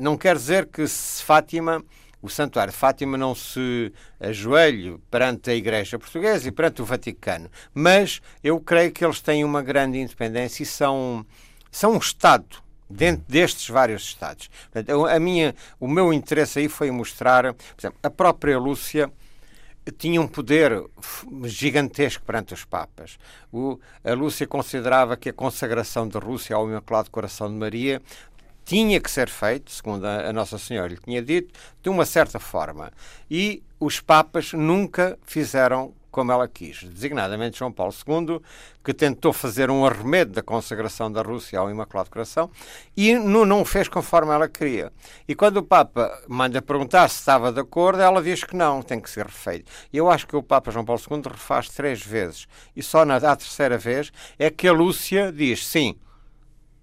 não 0.00 0.16
quer 0.16 0.36
dizer 0.36 0.66
que 0.66 0.86
Fátima 0.86 1.82
o 2.20 2.28
Santuário 2.28 2.72
de 2.72 2.78
Fátima 2.78 3.16
não 3.16 3.34
se 3.34 3.92
ajoelhe 4.18 4.98
perante 5.10 5.50
a 5.50 5.54
Igreja 5.54 5.98
Portuguesa 5.98 6.48
e 6.48 6.52
perante 6.52 6.82
o 6.82 6.84
Vaticano, 6.84 7.50
mas 7.72 8.20
eu 8.42 8.60
creio 8.60 8.92
que 8.92 9.04
eles 9.04 9.20
têm 9.20 9.44
uma 9.44 9.62
grande 9.62 9.98
independência 9.98 10.62
e 10.62 10.66
são, 10.66 11.24
são 11.70 11.92
um 11.92 11.98
Estado 11.98 12.64
dentro 12.88 13.24
destes 13.28 13.68
vários 13.68 14.02
Estados. 14.02 14.48
Portanto, 14.70 15.06
a 15.06 15.18
minha, 15.20 15.54
o 15.78 15.88
meu 15.88 16.12
interesse 16.12 16.58
aí 16.58 16.68
foi 16.68 16.90
mostrar, 16.90 17.52
por 17.52 17.74
exemplo, 17.78 17.98
a 18.02 18.10
própria 18.10 18.58
Lúcia 18.58 19.10
tinha 19.92 20.20
um 20.20 20.26
poder 20.26 20.82
gigantesco 21.44 22.24
perante 22.24 22.54
os 22.54 22.64
Papas. 22.64 23.18
O, 23.52 23.78
a 24.02 24.14
Lúcia 24.14 24.46
considerava 24.46 25.16
que 25.16 25.28
a 25.28 25.32
consagração 25.32 26.08
da 26.08 26.18
Rússia 26.18 26.56
ao 26.56 26.68
Imaculado 26.68 27.10
Coração 27.10 27.48
de 27.48 27.54
Maria 27.54 28.02
tinha 28.66 29.00
que 29.00 29.10
ser 29.10 29.30
feito, 29.30 29.70
segundo 29.70 30.04
a, 30.04 30.32
Nossa 30.32 30.58
Senhora 30.58 30.88
lhe 30.88 30.98
tinha 30.98 31.22
dito, 31.22 31.54
de 31.80 31.88
uma 31.88 32.04
certa 32.04 32.40
forma. 32.40 32.92
E 33.30 33.62
os 33.78 34.00
Papas 34.00 34.52
nunca 34.52 35.16
fizeram 35.24 35.94
como 36.10 36.32
ela 36.32 36.48
quis, 36.48 36.82
designadamente 36.82 37.58
João 37.58 37.70
Paulo 37.70 37.92
II, 37.92 38.40
que 38.82 38.94
tentou 38.94 39.34
fazer 39.34 39.70
um 39.70 39.84
arremedo 39.84 40.32
da 40.32 40.42
consagração 40.42 41.12
da 41.12 41.20
Rússia 41.20 41.58
ao 41.58 41.70
Imaculado 41.70 42.08
Coração 42.08 42.50
e 42.96 43.14
não 43.18 43.60
o 43.60 43.64
fez 43.66 43.86
conforme 43.86 44.32
ela 44.32 44.48
queria. 44.48 44.90
E 45.28 45.34
quando 45.34 45.58
o 45.58 45.62
Papa 45.62 46.18
manda 46.26 46.62
perguntar 46.62 47.08
se 47.10 47.18
estava 47.18 47.52
de 47.52 47.60
acordo, 47.60 48.00
ela 48.00 48.22
diz 48.22 48.42
que 48.42 48.56
não, 48.56 48.82
tem 48.82 48.98
que 48.98 49.10
ser 49.10 49.26
refeito. 49.26 49.70
Eu 49.92 50.10
acho 50.10 50.26
que 50.26 50.34
o 50.34 50.42
Papa 50.42 50.70
João 50.70 50.86
Paulo 50.86 51.02
II 51.08 51.20
refaz 51.30 51.68
três 51.68 52.00
vezes 52.00 52.48
e 52.74 52.82
só 52.82 53.04
na 53.04 53.20
terceira 53.20 53.76
vez 53.76 54.10
é 54.38 54.50
que 54.50 54.66
a 54.66 54.72
Lúcia 54.72 55.30
diz 55.30 55.66
sim, 55.66 55.96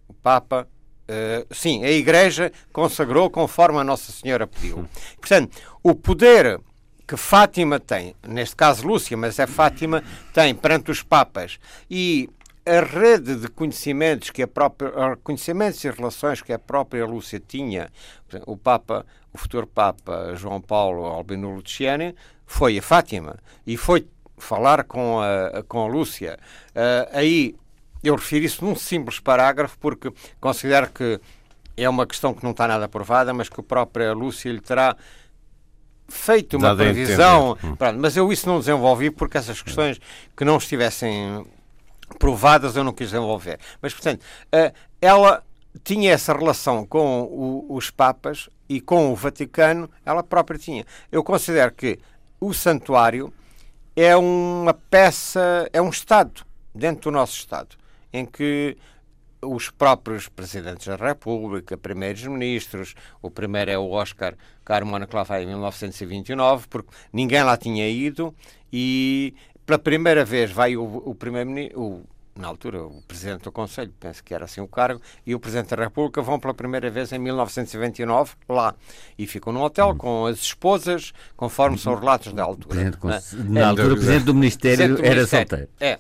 o 0.08 0.14
Papa 0.14 0.68
Uh, 1.14 1.54
sim, 1.54 1.84
a 1.84 1.92
Igreja 1.92 2.52
consagrou 2.72 3.30
conforme 3.30 3.80
a 3.80 3.84
Nossa 3.84 4.12
Senhora 4.12 4.48
pediu. 4.48 4.88
Portanto, 5.20 5.58
o 5.84 5.94
poder 5.94 6.60
que 7.08 7.18
Fátima 7.18 7.80
tem, 7.80 8.16
neste 8.28 8.56
caso 8.56 8.88
Lúcia, 8.88 9.16
mas 9.16 9.38
é 9.38 9.46
Fátima, 9.46 10.04
tem 10.34 10.56
perante 10.56 10.90
os 10.90 11.04
Papas 11.04 11.60
e 11.90 12.30
a 12.66 12.80
rede 12.80 13.36
de 13.36 13.48
conhecimentos 13.50 14.30
que 14.30 14.42
a 14.42 14.48
própria 14.48 15.18
conhecimentos 15.22 15.84
e 15.84 15.92
relações 15.92 16.42
que 16.42 16.54
a 16.54 16.60
própria 16.60 17.06
Lúcia 17.06 17.42
tinha, 17.46 17.90
o 18.48 18.56
Papa, 18.56 19.06
o 19.34 19.38
futuro 19.38 19.68
Papa 19.68 20.34
João 20.36 20.62
Paulo 20.62 21.06
Albino 21.06 21.54
Luciani, 21.54 22.16
foi 22.46 22.78
a 22.78 22.82
Fátima 22.82 23.38
e 23.68 23.76
foi 23.76 24.08
falar 24.38 24.86
com 24.86 25.20
a, 25.20 25.64
com 25.68 25.82
a 25.84 25.88
Lúcia. 25.88 26.40
Uh, 26.70 27.10
aí 27.12 27.56
eu 28.04 28.16
refiro 28.16 28.46
isso 28.46 28.66
num 28.66 28.76
simples 28.76 29.20
parágrafo 29.20 29.78
porque 29.80 30.12
considero 30.40 30.90
que 30.90 31.20
é 31.76 31.88
uma 31.90 32.06
questão 32.06 32.34
que 32.34 32.44
não 32.44 32.52
está 32.52 32.68
nada 32.68 32.86
aprovada, 32.86 33.34
mas 33.34 33.50
que 33.50 33.60
a 33.60 33.64
própria 33.64 34.14
Lúcia 34.14 34.52
lhe 34.52 34.60
terá 34.60 34.96
feito 36.08 36.58
uma 36.58 36.70
Dado 36.70 36.78
previsão. 36.78 37.58
Hum. 37.64 37.76
Pronto, 37.76 38.00
mas 38.00 38.16
eu 38.16 38.32
isso 38.32 38.48
não 38.48 38.60
desenvolvi 38.60 39.10
porque 39.10 39.38
essas 39.38 39.62
questões 39.62 40.00
que 40.36 40.46
não 40.46 40.58
estivessem 40.58 41.46
provadas 42.20 42.76
eu 42.76 42.84
não 42.84 42.94
quis 42.94 43.10
desenvolver. 43.10 43.60
Mas, 43.82 43.94
portanto, 43.94 44.24
eh, 44.52 44.74
ela 45.02 45.44
tinha 45.84 46.12
essa 46.12 46.34
relação 46.34 46.86
com 46.86 47.66
os 47.70 47.90
Papas 47.90 48.50
e 48.70 48.80
com 48.80 49.12
o 49.12 49.16
Vaticano, 49.16 49.90
ela 50.06 50.22
própria 50.22 50.60
tinha. 50.60 50.86
Eu 51.12 51.24
considero 51.24 51.72
que 51.72 52.00
o 52.40 52.54
santuário 52.54 53.34
é 53.96 54.16
uma 54.16 54.74
peça, 54.74 55.68
é 55.74 55.82
um 55.82 55.90
Estado, 55.90 56.46
dentro 56.76 57.10
do 57.10 57.12
nosso 57.12 57.38
Estado 57.38 57.83
em 58.14 58.26
que 58.26 58.78
os 59.42 59.70
próprios 59.70 60.30
presidentes 60.30 60.88
da 60.88 60.96
República, 60.96 61.78
primeiros 61.78 62.24
ministros, 62.24 62.96
o 63.22 63.30
primeiro 63.30 63.72
é 63.72 63.78
o 63.78 63.90
Oscar 63.90 64.36
Carmona 64.64 65.06
que 65.06 65.16
lá 65.16 65.24
vai 65.24 65.44
em 65.44 65.48
1929, 65.48 66.68
porque 66.70 66.90
ninguém 67.12 67.44
lá 67.44 67.58
tinha 67.58 67.90
ido 67.90 68.34
e 68.72 69.34
pela 69.66 69.80
primeira 69.80 70.24
vez 70.24 70.52
vai 70.52 70.78
o, 70.78 70.84
o 70.84 71.16
primeiro-ministro, 71.16 72.06
na 72.36 72.48
altura 72.48 72.84
o 72.84 73.02
presidente 73.08 73.44
do 73.44 73.52
Conselho, 73.52 73.94
penso 74.00 74.24
que 74.24 74.34
era 74.34 74.46
assim 74.46 74.60
o 74.60 74.68
cargo, 74.68 75.02
e 75.26 75.36
o 75.36 75.40
presidente 75.40 75.76
da 75.76 75.84
República 75.84 76.22
vão 76.22 76.40
pela 76.40 76.54
primeira 76.54 76.90
vez 76.90 77.12
em 77.12 77.20
1929 77.20 78.34
lá 78.50 78.74
e 79.18 79.28
ficam 79.28 79.54
num 79.54 79.62
hotel 79.62 79.90
uhum. 79.90 79.98
com 79.98 80.26
as 80.26 80.40
esposas, 80.40 81.14
conforme 81.36 81.78
são 81.78 81.96
relatos 81.96 82.34
da 82.34 82.44
altura. 82.44 82.92
Na, 83.04 83.22
na 83.62 83.68
altura, 83.70 83.94
o 83.94 83.96
presidente 83.98 84.26
do 84.26 84.34
Ministério 84.34 84.96
do 84.96 85.06
era 85.06 85.28
solteiro. 85.28 85.70
É. 85.80 86.00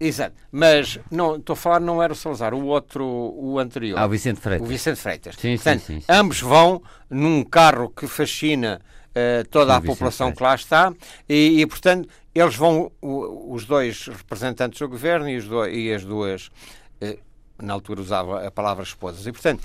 Exato. 0.00 0.34
Mas 0.50 0.98
não, 1.10 1.36
estou 1.36 1.54
a 1.54 1.56
falar, 1.56 1.80
não 1.80 2.02
era 2.02 2.12
o 2.12 2.16
Salazar, 2.16 2.54
o 2.54 2.66
outro, 2.66 3.04
o 3.04 3.58
anterior. 3.58 3.98
Ah, 3.98 4.06
o 4.06 4.08
Vicente 4.08 4.40
Freitas. 4.40 4.66
O 4.66 4.70
Vicente 4.70 4.96
Freitas. 4.96 5.36
Sim, 5.36 5.56
Portanto, 5.56 5.80
sim, 5.80 6.00
sim, 6.00 6.06
ambos 6.08 6.40
vão 6.40 6.82
num 7.08 7.44
carro 7.44 7.88
que 7.90 8.06
fascina 8.06 8.80
uh, 9.10 9.48
toda 9.48 9.76
a 9.76 9.80
população 9.80 10.32
que 10.32 10.42
lá 10.42 10.54
está 10.54 10.92
e, 11.28 11.60
e, 11.60 11.66
portanto, 11.66 12.08
eles 12.34 12.54
vão, 12.54 12.90
o, 13.00 13.54
os 13.54 13.64
dois 13.64 14.06
representantes 14.06 14.78
do 14.78 14.88
governo 14.88 15.28
e, 15.28 15.40
dois, 15.40 15.74
e 15.74 15.92
as 15.92 16.04
duas, 16.04 16.50
uh, 17.02 17.18
na 17.60 17.72
altura 17.72 18.00
usava 18.00 18.46
a 18.46 18.50
palavra 18.50 18.82
esposas. 18.82 19.26
E, 19.26 19.32
portanto, 19.32 19.62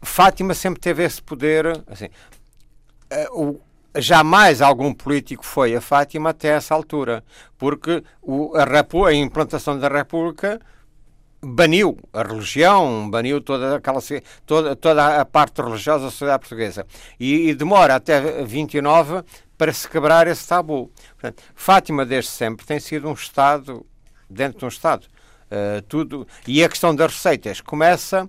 Fátima 0.00 0.54
sempre 0.54 0.80
teve 0.80 1.02
esse 1.04 1.20
poder, 1.20 1.66
assim, 1.86 2.06
uh, 2.06 3.42
o, 3.42 3.60
jamais 3.96 4.60
algum 4.60 4.92
político 4.92 5.44
foi 5.44 5.74
a 5.74 5.80
Fátima 5.80 6.30
até 6.30 6.48
essa 6.48 6.74
altura, 6.74 7.24
porque 7.56 8.02
o, 8.22 8.52
a, 8.56 9.06
a 9.06 9.14
implantação 9.14 9.78
da 9.78 9.88
República 9.88 10.60
baniu 11.40 11.98
a 12.12 12.22
religião, 12.22 13.08
baniu 13.08 13.40
toda 13.40 13.76
aquela 13.76 14.00
toda, 14.44 14.74
toda 14.74 15.20
a 15.20 15.24
parte 15.24 15.62
religiosa 15.62 16.04
da 16.04 16.10
sociedade 16.10 16.40
portuguesa 16.40 16.86
e, 17.18 17.50
e 17.50 17.54
demora 17.54 17.94
até 17.94 18.44
29 18.44 19.22
para 19.56 19.72
se 19.72 19.88
quebrar 19.88 20.26
esse 20.26 20.46
tabu. 20.46 20.90
Portanto, 21.12 21.42
Fátima 21.54 22.04
desde 22.04 22.30
sempre 22.30 22.66
tem 22.66 22.80
sido 22.80 23.08
um 23.08 23.12
Estado 23.12 23.84
dentro 24.28 24.58
de 24.58 24.64
um 24.64 24.68
Estado. 24.68 25.06
Uh, 25.50 25.80
tudo 25.82 26.28
e 26.46 26.62
a 26.62 26.68
questão 26.68 26.94
das 26.94 27.14
receitas 27.14 27.62
começa 27.62 28.28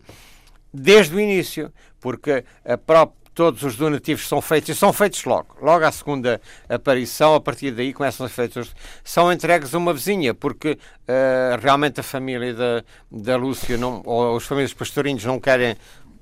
desde 0.74 1.14
o 1.14 1.20
início, 1.20 1.74
porque 2.00 2.46
a 2.64 2.78
própria 2.78 3.19
todos 3.40 3.64
os 3.64 3.78
donativos 3.78 4.28
são 4.28 4.42
feitos, 4.42 4.68
e 4.68 4.76
são 4.76 4.92
feitos 4.92 5.24
logo, 5.24 5.56
logo 5.62 5.86
à 5.86 5.92
segunda 5.94 6.42
aparição, 6.68 7.36
a 7.36 7.40
partir 7.40 7.72
daí 7.72 7.94
começam 7.94 8.26
a 8.26 8.30
ser 8.30 8.36
feitos, 8.36 8.76
são 9.02 9.32
entregues 9.32 9.74
a 9.74 9.78
uma 9.78 9.94
vizinha, 9.94 10.34
porque 10.34 10.72
uh, 10.72 11.58
realmente 11.62 12.02
a 12.02 12.04
família 12.04 12.54
da, 12.54 12.84
da 13.10 13.38
Lúcia, 13.38 13.78
não, 13.78 14.02
ou 14.04 14.36
os 14.36 14.46
famílias 14.46 14.74
pastorinhos 14.74 15.24
não 15.24 15.40
querem, 15.40 15.78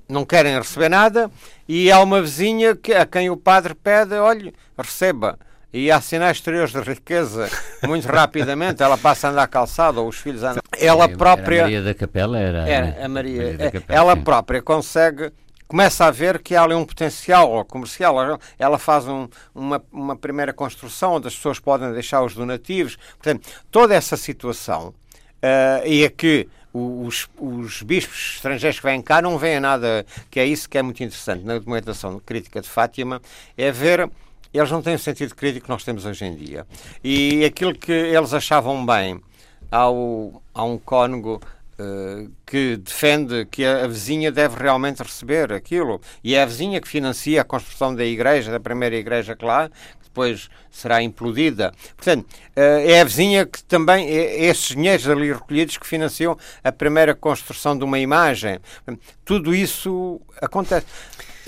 não 0.08 0.24
querem 0.24 0.56
receber 0.56 0.88
nada, 0.88 1.28
e 1.68 1.90
há 1.90 2.00
uma 2.00 2.22
vizinha 2.22 2.76
que, 2.76 2.94
a 2.94 3.04
quem 3.04 3.28
o 3.30 3.36
padre 3.36 3.74
pede, 3.74 4.14
olhe, 4.14 4.54
receba. 4.78 5.36
E 5.72 5.90
há 5.90 6.00
sinais 6.00 6.36
exteriores 6.36 6.70
de 6.70 6.80
riqueza 6.80 7.50
muito 7.82 8.06
rapidamente. 8.08 8.82
Ela 8.82 8.96
passa 8.96 9.26
a 9.26 9.30
andar 9.32 9.48
calçada, 9.48 10.00
ou 10.00 10.08
os 10.08 10.16
filhos 10.16 10.42
andam. 10.42 10.62
Ela 10.78 11.08
própria. 11.08 11.56
Era 11.56 11.62
a 11.62 11.66
Maria 11.66 11.82
da 11.82 11.94
Capela 11.94 12.38
era. 12.38 12.68
Era 12.68 13.04
a 13.04 13.08
Maria. 13.08 13.42
Maria 13.42 13.70
Capela, 13.72 13.98
ela 14.00 14.14
sim. 14.14 14.22
própria 14.22 14.62
consegue 14.62 15.30
começa 15.68 16.06
a 16.06 16.10
ver 16.10 16.40
que 16.40 16.56
há 16.56 16.62
ali 16.62 16.74
um 16.74 16.84
potencial 16.84 17.64
comercial. 17.66 18.40
Ela 18.58 18.78
faz 18.78 19.06
um, 19.06 19.28
uma, 19.54 19.80
uma 19.92 20.16
primeira 20.16 20.52
construção 20.52 21.14
onde 21.14 21.28
as 21.28 21.36
pessoas 21.36 21.60
podem 21.60 21.92
deixar 21.92 22.22
os 22.24 22.34
donativos. 22.34 22.96
Portanto, 22.96 23.46
toda 23.70 23.94
essa 23.94 24.16
situação 24.16 24.88
uh, 24.88 25.86
e 25.86 26.02
é 26.02 26.08
que 26.08 26.48
os, 26.72 27.28
os 27.38 27.82
bispos 27.82 28.34
estrangeiros 28.36 28.80
que 28.80 28.86
vêm 28.86 29.02
cá 29.02 29.20
não 29.20 29.38
veem 29.38 29.60
nada, 29.60 30.04
que 30.30 30.40
é 30.40 30.46
isso 30.46 30.68
que 30.68 30.78
é 30.78 30.82
muito 30.82 31.02
interessante 31.02 31.44
na 31.44 31.54
documentação 31.54 32.20
crítica 32.24 32.60
de 32.60 32.68
Fátima, 32.68 33.20
é 33.56 33.70
ver 33.70 34.10
eles 34.52 34.70
não 34.70 34.80
têm 34.80 34.94
o 34.94 34.98
sentido 34.98 35.34
crítico 35.34 35.66
que 35.66 35.70
nós 35.70 35.84
temos 35.84 36.06
hoje 36.06 36.24
em 36.24 36.34
dia. 36.34 36.66
E 37.04 37.44
aquilo 37.44 37.74
que 37.74 37.92
eles 37.92 38.32
achavam 38.32 38.84
bem 38.84 39.20
ao, 39.70 40.42
a 40.54 40.64
um 40.64 40.78
cônego 40.78 41.40
que 42.44 42.76
defende 42.76 43.46
que 43.46 43.64
a, 43.64 43.86
vizinha 43.86 44.32
deve 44.32 44.60
realmente 44.60 45.02
receber 45.02 45.52
aquilo 45.52 46.00
e 46.24 46.34
é 46.34 46.42
a 46.42 46.46
vizinha 46.46 46.80
que 46.80 46.88
financia 46.88 47.40
a 47.40 47.44
construção 47.44 47.94
da 47.94 48.04
igreja, 48.04 48.50
da 48.50 48.58
primeira 48.58 48.96
igreja 48.96 49.36
que 49.36 49.44
lá, 49.44 49.70
depois 50.02 50.48
será 50.70 51.00
implodida. 51.02 51.72
Portanto, 51.96 52.26
eh, 52.56 52.92
é 52.92 53.00
a 53.00 53.04
vizinha 53.04 53.46
que 53.46 53.62
também, 53.62 54.08
é 54.08 54.46
esses 54.46 54.68
dinheiros 54.68 55.08
ali 55.08 55.32
recolhidos 55.32 55.76
que 55.76 55.86
financiam 55.86 56.36
a 56.64 56.72
primeira 56.72 57.14
construção 57.14 57.78
de 57.78 57.84
uma 57.84 58.00
imagem. 58.00 58.58
Tudo 59.24 59.54
isso 59.54 60.20
acontece. 60.42 60.86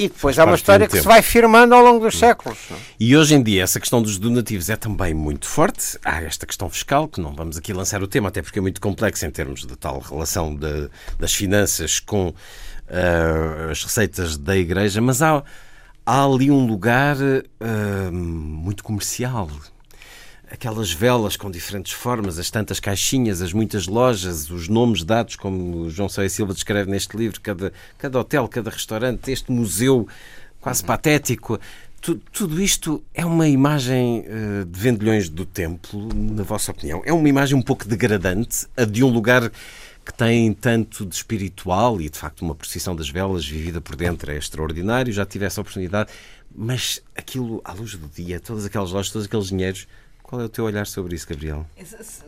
E 0.00 0.08
depois 0.08 0.38
há 0.38 0.46
uma 0.46 0.54
história 0.54 0.86
que 0.86 0.92
tempo. 0.92 1.02
se 1.02 1.08
vai 1.08 1.20
firmando 1.20 1.74
ao 1.74 1.82
longo 1.82 2.00
dos 2.00 2.18
séculos. 2.18 2.56
E 2.98 3.14
hoje 3.14 3.34
em 3.34 3.42
dia 3.42 3.64
essa 3.64 3.78
questão 3.78 4.00
dos 4.00 4.16
donativos 4.18 4.70
é 4.70 4.76
também 4.76 5.12
muito 5.12 5.46
forte. 5.46 5.98
Há 6.02 6.22
esta 6.22 6.46
questão 6.46 6.70
fiscal, 6.70 7.06
que 7.06 7.20
não 7.20 7.34
vamos 7.34 7.58
aqui 7.58 7.70
lançar 7.74 8.02
o 8.02 8.08
tema, 8.08 8.30
até 8.30 8.40
porque 8.40 8.58
é 8.58 8.62
muito 8.62 8.80
complexo 8.80 9.26
em 9.26 9.30
termos 9.30 9.66
de 9.66 9.76
tal 9.76 9.98
relação 9.98 10.56
de, 10.56 10.88
das 11.18 11.34
finanças 11.34 12.00
com 12.00 12.28
uh, 12.28 13.70
as 13.70 13.84
receitas 13.84 14.38
da 14.38 14.56
Igreja, 14.56 15.02
mas 15.02 15.20
há, 15.20 15.44
há 16.06 16.24
ali 16.24 16.50
um 16.50 16.66
lugar 16.66 17.16
uh, 17.18 18.12
muito 18.12 18.82
comercial 18.82 19.50
aquelas 20.50 20.92
velas 20.92 21.36
com 21.36 21.50
diferentes 21.50 21.92
formas, 21.92 22.38
as 22.38 22.50
tantas 22.50 22.80
caixinhas, 22.80 23.40
as 23.40 23.52
muitas 23.52 23.86
lojas, 23.86 24.50
os 24.50 24.68
nomes 24.68 25.04
dados, 25.04 25.36
como 25.36 25.88
João 25.88 26.08
Soia 26.08 26.28
Silva 26.28 26.52
descreve 26.52 26.90
neste 26.90 27.16
livro, 27.16 27.40
cada, 27.40 27.72
cada 27.96 28.18
hotel, 28.18 28.48
cada 28.48 28.68
restaurante, 28.68 29.30
este 29.30 29.52
museu 29.52 30.08
quase 30.60 30.84
patético. 30.84 31.58
Tudo, 32.00 32.20
tudo 32.32 32.60
isto 32.60 33.02
é 33.14 33.24
uma 33.24 33.46
imagem 33.46 34.24
uh, 34.26 34.64
de 34.64 34.80
vendilhões 34.80 35.28
do 35.28 35.44
templo, 35.44 36.08
na 36.14 36.42
vossa 36.42 36.72
opinião? 36.72 37.02
É 37.04 37.12
uma 37.12 37.28
imagem 37.28 37.56
um 37.56 37.62
pouco 37.62 37.86
degradante, 37.86 38.66
a 38.76 38.84
de 38.84 39.04
um 39.04 39.08
lugar 39.08 39.52
que 40.04 40.14
tem 40.14 40.52
tanto 40.52 41.06
de 41.06 41.14
espiritual 41.14 42.00
e, 42.00 42.08
de 42.08 42.18
facto, 42.18 42.40
uma 42.42 42.54
procissão 42.54 42.96
das 42.96 43.08
velas 43.08 43.46
vivida 43.46 43.80
por 43.80 43.94
dentro 43.94 44.32
é 44.32 44.36
extraordinário. 44.36 45.12
Já 45.12 45.26
tive 45.26 45.44
essa 45.44 45.60
oportunidade, 45.60 46.10
mas 46.52 47.02
aquilo, 47.14 47.60
à 47.64 47.72
luz 47.72 47.94
do 47.94 48.08
dia, 48.08 48.40
todas 48.40 48.64
aquelas 48.64 48.90
lojas, 48.90 49.12
todos 49.12 49.26
aqueles 49.26 49.48
dinheiros, 49.48 49.86
qual 50.30 50.40
é 50.40 50.44
o 50.44 50.48
teu 50.48 50.64
olhar 50.64 50.86
sobre 50.86 51.16
isso, 51.16 51.26
Gabriel? 51.28 51.66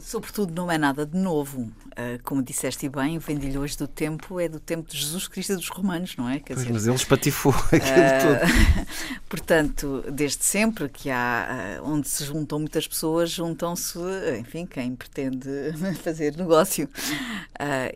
Sobretudo, 0.01 0.53
não 0.53 0.69
é 0.69 0.77
nada 0.77 1.07
de 1.07 1.17
novo. 1.17 1.61
Uh, 1.61 2.21
como 2.25 2.43
disseste 2.43 2.89
bem, 2.89 3.17
o 3.17 3.21
vendilhões 3.21 3.77
do 3.77 3.87
tempo 3.87 4.41
é 4.41 4.49
do 4.49 4.59
tempo 4.59 4.91
de 4.91 4.99
Jesus 4.99 5.29
Cristo 5.29 5.53
e 5.53 5.55
dos 5.55 5.69
romanos, 5.69 6.17
não 6.17 6.29
é? 6.29 6.41
Quer 6.41 6.55
pois, 6.55 6.67
dizer, 6.67 6.73
mas 6.73 6.87
ele 6.89 6.97
espatifou 6.99 7.55
aquilo 7.55 7.81
uh, 7.81 8.41
tudo. 8.43 9.19
portanto, 9.31 10.05
desde 10.11 10.45
sempre 10.45 10.89
que 10.89 11.11
há 11.11 11.79
uh, 11.81 11.89
onde 11.89 12.09
se 12.09 12.25
juntam 12.25 12.59
muitas 12.59 12.89
pessoas, 12.89 13.31
juntam-se, 13.31 14.01
enfim, 14.41 14.67
quem 14.67 14.97
pretende 14.97 15.49
fazer 16.03 16.37
negócio. 16.37 16.89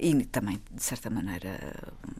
e 0.00 0.24
também, 0.26 0.60
de 0.72 0.84
certa 0.84 1.10
maneira, 1.10 1.58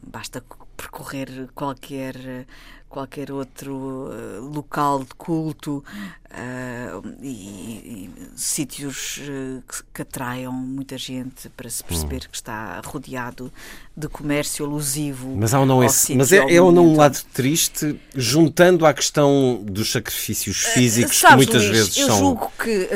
basta 0.05 0.43
percorrer 0.77 1.49
qualquer 1.55 2.45
qualquer 2.89 3.31
outro 3.31 3.75
uh, 3.75 4.41
local 4.41 4.99
de 5.03 5.13
culto 5.17 5.83
uh, 6.31 7.15
e, 7.21 7.29
e, 7.29 8.09
sítios 8.35 9.17
uh, 9.17 9.61
que, 9.67 9.83
que, 9.93 10.01
atraiam 10.03 10.53
muita 10.53 10.97
gente 10.97 11.49
para 11.49 11.69
se 11.69 11.83
perceber 11.83 12.23
hum. 12.25 12.29
que 12.31 12.37
está 12.37 12.81
rodeado 12.85 13.51
de 13.95 14.07
comércio 14.07 14.65
alusivo. 14.65 15.35
Mas 15.35 15.53
há 15.53 15.59
ou 15.59 15.65
não 15.65 15.83
esse, 15.83 16.15
mas 16.15 16.31
é, 16.31 16.37
é 16.37 16.61
ou 16.61 16.71
não 16.71 16.87
um 16.87 16.95
lado 16.95 17.19
triste, 17.33 17.99
juntando 18.15 18.85
à 18.85 18.93
questão 18.93 19.61
dos 19.63 19.91
sacrifícios 19.91 20.57
físicos 20.57 21.19
Sabes, 21.19 21.45
que 21.45 21.53
muitas 21.53 21.63
Luís, 21.63 21.77
vezes 21.77 21.97
eu 21.97 22.07
são. 22.07 22.15
Eu 22.15 22.21
julgo 22.21 22.51
que 22.57 22.89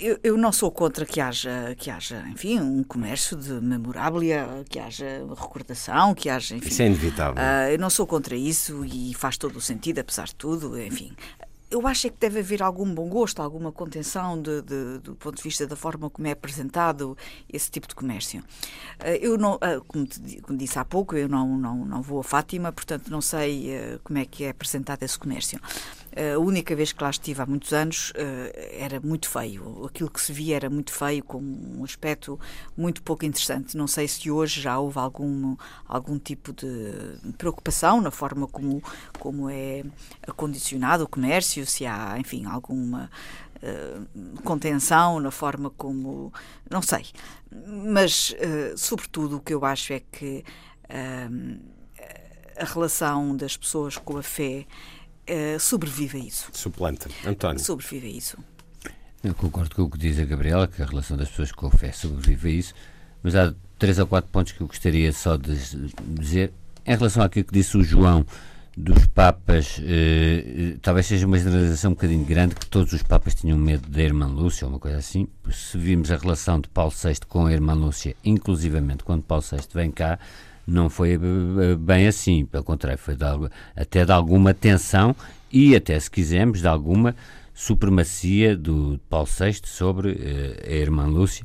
eu, 0.00 0.18
eu, 0.22 0.36
não 0.36 0.52
sou 0.52 0.70
contra 0.70 1.04
que 1.04 1.20
haja, 1.20 1.74
que 1.76 1.90
haja, 1.90 2.24
enfim, 2.30 2.60
um 2.60 2.82
comércio 2.82 3.36
de 3.36 3.52
memoráblia, 3.60 4.64
que 4.68 4.78
haja 4.78 5.06
recordação, 5.28 6.14
que 6.14 6.28
haja, 6.28 6.56
enfim. 6.56 6.68
Isso 6.68 6.82
é 6.82 6.86
inevitável. 6.86 7.42
Uh, 7.42 7.72
eu 7.72 7.78
não 7.78 7.90
sou 7.90 8.06
contra 8.06 8.36
isso 8.36 8.84
e 8.84 9.14
faz 9.14 9.36
todo 9.36 9.56
o 9.56 9.60
sentido, 9.60 9.98
apesar 9.98 10.26
de 10.26 10.34
tudo, 10.34 10.80
enfim 10.80 11.12
eu 11.70 11.86
acho 11.86 12.06
é 12.06 12.10
que 12.10 12.16
deve 12.18 12.40
haver 12.40 12.62
algum 12.62 12.92
bom 12.92 13.08
gosto, 13.08 13.42
alguma 13.42 13.70
contenção 13.70 14.40
de, 14.40 14.62
de, 14.62 14.98
do 15.00 15.14
ponto 15.16 15.36
de 15.36 15.42
vista 15.42 15.66
da 15.66 15.76
forma 15.76 16.08
como 16.08 16.26
é 16.26 16.30
apresentado 16.30 17.16
esse 17.52 17.70
tipo 17.70 17.86
de 17.86 17.94
comércio. 17.94 18.42
Eh, 19.00 19.18
eu 19.20 19.36
não, 19.36 19.58
eh, 19.60 19.78
como, 19.86 20.06
te, 20.06 20.40
como 20.40 20.56
disse 20.56 20.78
há 20.78 20.84
pouco, 20.84 21.14
eu 21.14 21.28
não, 21.28 21.58
não, 21.58 21.84
não 21.84 22.02
vou 22.02 22.20
a 22.20 22.24
Fátima, 22.24 22.72
portanto 22.72 23.10
não 23.10 23.20
sei 23.20 23.98
como 24.02 24.18
é 24.18 24.24
que 24.24 24.44
é 24.44 24.50
apresentado 24.50 25.02
esse 25.02 25.18
comércio. 25.18 25.60
A 26.34 26.38
única 26.38 26.74
vez 26.74 26.92
que 26.92 27.02
lá 27.02 27.10
estive 27.10 27.40
há 27.40 27.46
muitos 27.46 27.72
anos 27.72 28.12
era 28.72 29.00
muito 29.00 29.28
feio. 29.28 29.84
Aquilo 29.86 30.10
que 30.10 30.20
se 30.20 30.32
via 30.32 30.56
era 30.56 30.68
muito 30.68 30.92
feio, 30.92 31.22
com 31.22 31.38
um 31.38 31.84
aspecto 31.84 32.40
muito 32.76 33.02
pouco 33.02 33.24
interessante. 33.24 33.76
Não 33.76 33.86
sei 33.86 34.08
se 34.08 34.28
hoje 34.28 34.60
já 34.60 34.78
houve 34.78 34.98
algum, 34.98 35.56
algum 35.86 36.18
tipo 36.18 36.52
de 36.52 37.32
preocupação 37.36 38.00
na 38.00 38.10
forma 38.10 38.48
como, 38.48 38.82
como 39.18 39.48
é 39.48 39.84
acondicionado 40.26 41.04
o 41.04 41.08
comércio, 41.08 41.64
se 41.64 41.86
há, 41.86 42.16
enfim, 42.18 42.46
alguma 42.46 43.08
uh, 43.62 44.42
contenção 44.42 45.20
na 45.20 45.30
forma 45.30 45.70
como. 45.70 46.32
Não 46.68 46.82
sei. 46.82 47.06
Mas, 47.50 48.30
uh, 48.30 48.76
sobretudo, 48.76 49.36
o 49.36 49.40
que 49.40 49.54
eu 49.54 49.64
acho 49.64 49.92
é 49.92 50.00
que 50.00 50.44
a 52.56 52.64
relação 52.64 53.36
das 53.36 53.56
pessoas 53.56 53.96
com 53.98 54.16
a 54.16 54.22
fé 54.22 54.66
sobrevive 55.58 56.18
a 56.18 56.20
isso. 56.20 56.48
Suplanta. 56.52 57.08
António. 57.26 57.58
Sobrevive 57.58 58.06
a 58.06 58.10
isso. 58.10 58.38
Eu 59.22 59.34
concordo 59.34 59.74
com 59.74 59.82
o 59.82 59.90
que 59.90 59.98
diz 59.98 60.18
a 60.18 60.24
Gabriela, 60.24 60.68
que 60.68 60.80
a 60.80 60.86
relação 60.86 61.16
das 61.16 61.28
pessoas 61.28 61.50
com 61.50 61.66
a 61.66 61.70
fé 61.70 61.90
sobrevive 61.90 62.48
a 62.48 62.52
isso, 62.52 62.74
mas 63.22 63.34
há 63.34 63.52
três 63.78 63.98
ou 63.98 64.06
quatro 64.06 64.30
pontos 64.30 64.52
que 64.52 64.60
eu 64.60 64.66
gostaria 64.66 65.12
só 65.12 65.36
de 65.36 65.56
dizer. 66.04 66.52
Em 66.86 66.96
relação 66.96 67.22
àquilo 67.22 67.44
que 67.44 67.52
disse 67.52 67.76
o 67.76 67.82
João 67.82 68.24
dos 68.76 69.06
Papas, 69.08 69.80
eh, 69.82 70.76
talvez 70.80 71.06
seja 71.06 71.26
uma 71.26 71.36
generalização 71.36 71.90
um 71.90 71.94
bocadinho 71.94 72.24
grande, 72.24 72.54
que 72.54 72.66
todos 72.66 72.92
os 72.92 73.02
Papas 73.02 73.34
tinham 73.34 73.58
medo 73.58 73.88
da 73.88 74.00
Irmã 74.00 74.26
Lúcia, 74.26 74.66
ou 74.66 74.72
uma 74.72 74.78
coisa 74.78 74.98
assim. 74.98 75.26
Se 75.50 75.76
vimos 75.76 76.12
a 76.12 76.16
relação 76.16 76.60
de 76.60 76.68
Paulo 76.68 76.92
VI 76.92 77.18
com 77.28 77.46
a 77.46 77.52
Irmã 77.52 77.74
Lúcia, 77.74 78.14
inclusivamente 78.24 79.02
quando 79.02 79.22
Paulo 79.24 79.42
VI 79.42 79.58
vem 79.74 79.90
cá, 79.90 80.18
não 80.68 80.90
foi 80.90 81.14
eh, 81.14 81.76
bem 81.76 82.06
assim, 82.06 82.44
pelo 82.44 82.64
contrário, 82.64 82.98
foi 82.98 83.16
de 83.16 83.24
até 83.74 84.04
de 84.04 84.12
alguma 84.12 84.52
tensão 84.52 85.16
e 85.50 85.74
até, 85.74 85.98
se 85.98 86.10
quisermos, 86.10 86.60
de 86.60 86.68
alguma 86.68 87.16
supremacia 87.54 88.56
do 88.56 89.00
Paulo 89.08 89.26
VI 89.26 89.60
sobre 89.64 90.12
eh, 90.20 90.68
a 90.68 90.74
Irmã 90.74 91.06
Lúcia 91.06 91.44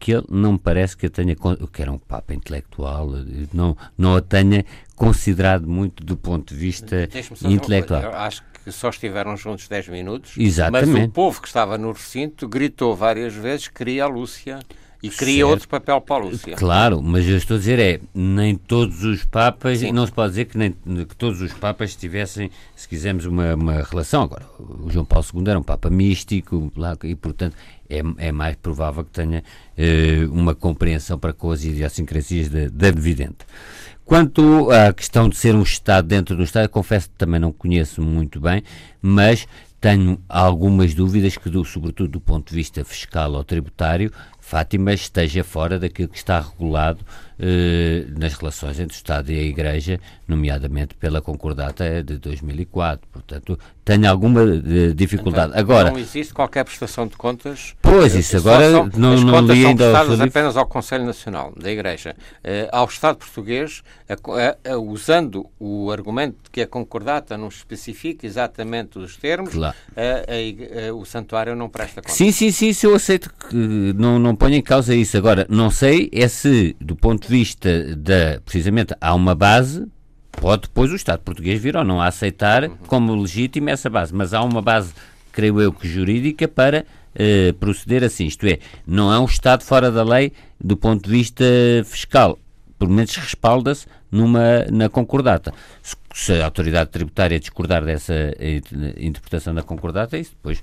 que 0.00 0.12
ele 0.12 0.26
não 0.28 0.58
parece 0.58 0.96
que 0.96 1.06
a 1.06 1.10
tenha, 1.10 1.36
que 1.36 1.80
era 1.80 1.92
um 1.92 1.98
Papa 1.98 2.34
intelectual, 2.34 3.08
não, 3.52 3.76
não 3.96 4.16
a 4.16 4.20
tenha 4.20 4.64
considerado 4.96 5.68
muito 5.68 6.02
do 6.02 6.16
ponto 6.16 6.52
de 6.52 6.58
vista 6.58 7.08
intelectual. 7.44 8.12
Acho 8.14 8.42
que 8.64 8.72
só 8.72 8.88
estiveram 8.88 9.36
juntos 9.36 9.68
10 9.68 9.88
minutos, 9.88 10.34
Exatamente. 10.36 10.90
mas 10.90 11.04
o 11.04 11.08
povo 11.10 11.40
que 11.40 11.46
estava 11.46 11.78
no 11.78 11.92
recinto 11.92 12.48
gritou 12.48 12.96
várias 12.96 13.32
vezes 13.32 13.68
que 13.68 13.74
queria 13.74 14.04
a 14.04 14.08
Lúcia. 14.08 14.58
E 15.04 15.10
cria 15.10 15.36
certo. 15.36 15.50
outro 15.50 15.68
papel 15.68 16.00
para 16.00 16.16
a 16.16 16.26
Lúcia. 16.26 16.56
Claro, 16.56 17.02
mas 17.02 17.28
eu 17.28 17.36
estou 17.36 17.56
a 17.56 17.58
dizer 17.58 17.78
é, 17.78 18.00
nem 18.14 18.56
todos 18.56 19.04
os 19.04 19.22
Papas, 19.22 19.80
Sim. 19.80 19.92
não 19.92 20.06
se 20.06 20.12
pode 20.12 20.30
dizer 20.30 20.46
que, 20.46 20.56
nem, 20.56 20.72
que 20.72 21.14
todos 21.14 21.42
os 21.42 21.52
Papas 21.52 21.94
tivessem, 21.94 22.50
se 22.74 22.88
quisermos, 22.88 23.26
uma, 23.26 23.54
uma 23.54 23.82
relação. 23.82 24.22
Agora, 24.22 24.46
o 24.58 24.90
João 24.90 25.04
Paulo 25.04 25.26
II 25.34 25.44
era 25.46 25.58
um 25.58 25.62
Papa 25.62 25.90
místico 25.90 26.72
e, 27.02 27.14
portanto, 27.14 27.54
é, 27.86 28.00
é 28.16 28.32
mais 28.32 28.56
provável 28.56 29.04
que 29.04 29.10
tenha 29.10 29.44
eh, 29.76 30.26
uma 30.30 30.54
compreensão 30.54 31.18
para 31.18 31.34
com 31.34 31.50
as 31.50 31.62
idiosincrasias 31.64 32.48
da, 32.48 32.68
da 32.72 32.90
vidente. 32.90 33.44
Quanto 34.06 34.70
à 34.70 34.90
questão 34.90 35.28
de 35.28 35.36
ser 35.36 35.54
um 35.54 35.62
Estado 35.62 36.08
dentro 36.08 36.34
do 36.34 36.44
Estado, 36.44 36.68
confesso 36.70 37.10
que 37.10 37.16
também 37.16 37.38
não 37.38 37.52
conheço 37.52 38.00
muito 38.00 38.40
bem, 38.40 38.62
mas 39.02 39.46
tenho 39.84 40.18
algumas 40.26 40.94
dúvidas 40.94 41.36
que, 41.36 41.50
do, 41.50 41.62
sobretudo 41.62 42.12
do 42.12 42.20
ponto 42.20 42.48
de 42.48 42.56
vista 42.56 42.82
fiscal 42.86 43.32
ou 43.32 43.44
tributário, 43.44 44.10
Fátima 44.46 44.92
esteja 44.92 45.42
fora 45.42 45.78
daquilo 45.78 46.10
que 46.10 46.18
está 46.18 46.38
regulado 46.38 46.98
eh, 47.36 48.04
nas 48.16 48.34
relações 48.34 48.78
entre 48.78 48.94
o 48.94 48.96
Estado 48.96 49.32
e 49.32 49.38
a 49.38 49.42
Igreja, 49.42 49.98
nomeadamente 50.26 50.94
pela 50.94 51.20
Concordata 51.20 52.00
de 52.02 52.16
2004. 52.16 53.08
Portanto, 53.12 53.58
tenho 53.84 54.08
alguma 54.08 54.42
eh, 54.42 54.92
dificuldade. 54.94 55.50
Então, 55.50 55.60
agora, 55.60 55.90
não 55.90 55.98
existe 55.98 56.32
qualquer 56.32 56.64
prestação 56.64 57.08
de 57.08 57.16
contas. 57.16 57.74
Pois, 57.82 58.14
isso 58.14 58.36
agora 58.36 58.70
são, 58.70 58.90
não, 58.96 59.14
as 59.14 59.24
não 59.24 59.32
contas 59.32 59.56
li 59.56 59.62
são 59.62 59.70
ainda. 59.70 59.84
prestadas 59.90 60.20
apenas 60.20 60.56
ao 60.56 60.66
Conselho 60.66 61.04
Nacional 61.04 61.52
da 61.56 61.70
Igreja. 61.72 62.14
Eh, 62.44 62.68
ao 62.70 62.86
Estado 62.86 63.16
português, 63.16 63.82
usando 64.88 65.46
o 65.58 65.90
argumento 65.90 66.36
de 66.44 66.50
que 66.50 66.60
a 66.60 66.66
Concordata 66.68 67.36
não 67.36 67.48
especifica 67.48 68.26
exatamente 68.26 68.98
os 68.98 69.16
termos, 69.16 69.54
claro. 69.54 69.76
o 70.94 71.04
santuário 71.04 71.56
não 71.56 71.68
presta 71.68 72.00
contas. 72.00 72.16
Sim, 72.16 72.30
sim, 72.30 72.52
sim, 72.52 72.72
eu 72.86 72.94
aceito 72.94 73.32
que 73.50 73.92
não, 73.96 74.18
não 74.18 74.36
ponho 74.36 74.54
em 74.54 74.62
causa 74.62 74.94
isso. 74.94 75.16
Agora, 75.16 75.46
não 75.48 75.70
sei 75.70 76.08
é 76.12 76.28
se, 76.28 76.76
do 76.80 76.94
ponto 76.94 77.23
de 77.24 77.28
vista 77.28 77.96
da, 77.96 78.40
precisamente, 78.44 78.94
há 79.00 79.14
uma 79.14 79.34
base, 79.34 79.86
pode 80.32 80.62
depois 80.62 80.92
o 80.92 80.96
Estado 80.96 81.20
português 81.20 81.60
vir 81.60 81.76
ou 81.76 81.84
não 81.84 82.00
a 82.00 82.06
aceitar 82.06 82.68
como 82.86 83.14
legítima 83.14 83.70
essa 83.70 83.88
base, 83.90 84.14
mas 84.14 84.34
há 84.34 84.42
uma 84.42 84.62
base, 84.62 84.92
creio 85.32 85.60
eu, 85.60 85.72
que 85.72 85.88
jurídica 85.88 86.46
para 86.46 86.84
uh, 87.14 87.54
proceder 87.54 88.04
assim. 88.04 88.26
Isto 88.26 88.46
é, 88.46 88.58
não 88.86 89.12
é 89.12 89.18
um 89.18 89.24
Estado 89.24 89.62
fora 89.62 89.90
da 89.90 90.02
lei 90.02 90.32
do 90.62 90.76
ponto 90.76 91.04
de 91.04 91.10
vista 91.10 91.44
fiscal, 91.84 92.38
pelo 92.78 92.92
menos 92.92 93.14
respalda-se 93.16 93.86
numa, 94.10 94.64
na 94.70 94.88
concordata. 94.88 95.52
se 96.12 96.32
a 96.40 96.44
autoridade 96.44 96.90
tributária 96.90 97.40
discordar 97.40 97.84
dessa 97.84 98.14
eh, 98.14 98.60
interpretação 98.98 99.52
da 99.52 99.62
concordata, 99.62 100.16
isso 100.16 100.30
depois 100.30 100.58
eh, 100.58 100.62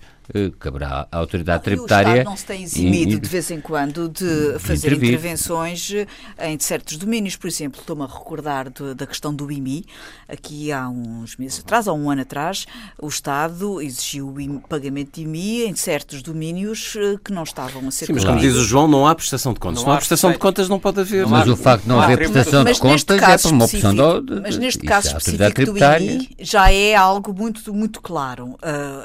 caberá 0.60 1.08
à 1.12 1.18
autoridade 1.18 1.64
tributária. 1.64 2.08
o 2.08 2.12
Estado 2.12 2.30
não 2.30 2.38
se 2.38 2.46
tem 2.46 2.64
eximido 2.64 3.20
de 3.20 3.30
vez 3.30 3.52
em 3.52 3.62
quando 3.62 4.10
de, 4.10 4.54
de 4.54 4.60
fazer 4.60 4.88
intervir. 4.88 5.10
intervenções 5.10 5.92
eh, 6.38 6.52
em 6.52 6.60
certos 6.60 6.98
domínios. 6.98 7.36
Por 7.36 7.48
exemplo, 7.48 7.80
estou-me 7.80 8.04
a 8.04 8.08
recordar 8.08 8.70
de, 8.70 8.94
da 8.94 9.06
questão 9.06 9.34
do 9.34 9.52
IMI. 9.52 9.86
Aqui 10.28 10.72
há 10.72 10.88
uns 10.88 11.38
meses 11.38 11.60
atrás, 11.60 11.88
há 11.88 11.94
um 11.94 12.10
ano 12.10 12.22
atrás, 12.22 12.66
o 13.02 13.08
Estado 13.08 13.82
exigiu 13.82 14.30
o 14.30 14.62
pagamento 14.68 15.16
de 15.16 15.22
IMI 15.22 15.64
em 15.64 15.76
certos 15.76 16.22
domínios 16.22 16.94
que 17.24 17.32
não 17.32 17.44
estavam 17.44 17.88
a 17.88 17.92
ser 17.92 18.06
Sim, 18.06 18.14
mas 18.14 18.24
como 18.24 18.40
diz 18.40 18.56
o 18.56 18.64
João, 18.64 18.88
não 18.88 19.08
há 19.08 19.16
prestação 19.16 19.54
de 19.54 19.60
contas. 19.60 19.82
Não, 19.82 19.88
não 19.88 19.94
há 19.94 19.98
prestação 19.98 20.32
de 20.32 20.38
contas, 20.38 20.70
não 20.70 20.80
pode 20.80 21.00
haver. 21.00 21.28
Mas 21.28 21.48
o 21.48 21.56
facto 21.56 21.84
de 21.84 21.90
não, 21.90 22.02
haver 22.02 22.18
prestação 22.18 22.64
de 22.64 22.80
contas 22.80 23.22
é 23.22 23.38
por 23.38 23.52
uma 23.52 23.66
opção 23.66 23.96
do, 23.96 24.42
Mas 24.42 24.58
neste 24.58 24.86
caso 24.86 25.08
específico 25.08 25.66
do 25.66 25.78
IMI 25.78 26.30
já 26.40 26.72
é 26.72 26.96
algo 26.96 27.34
muito, 27.34 27.74
muito 27.74 28.02
claro. 28.02 28.48
Uh, 28.48 28.58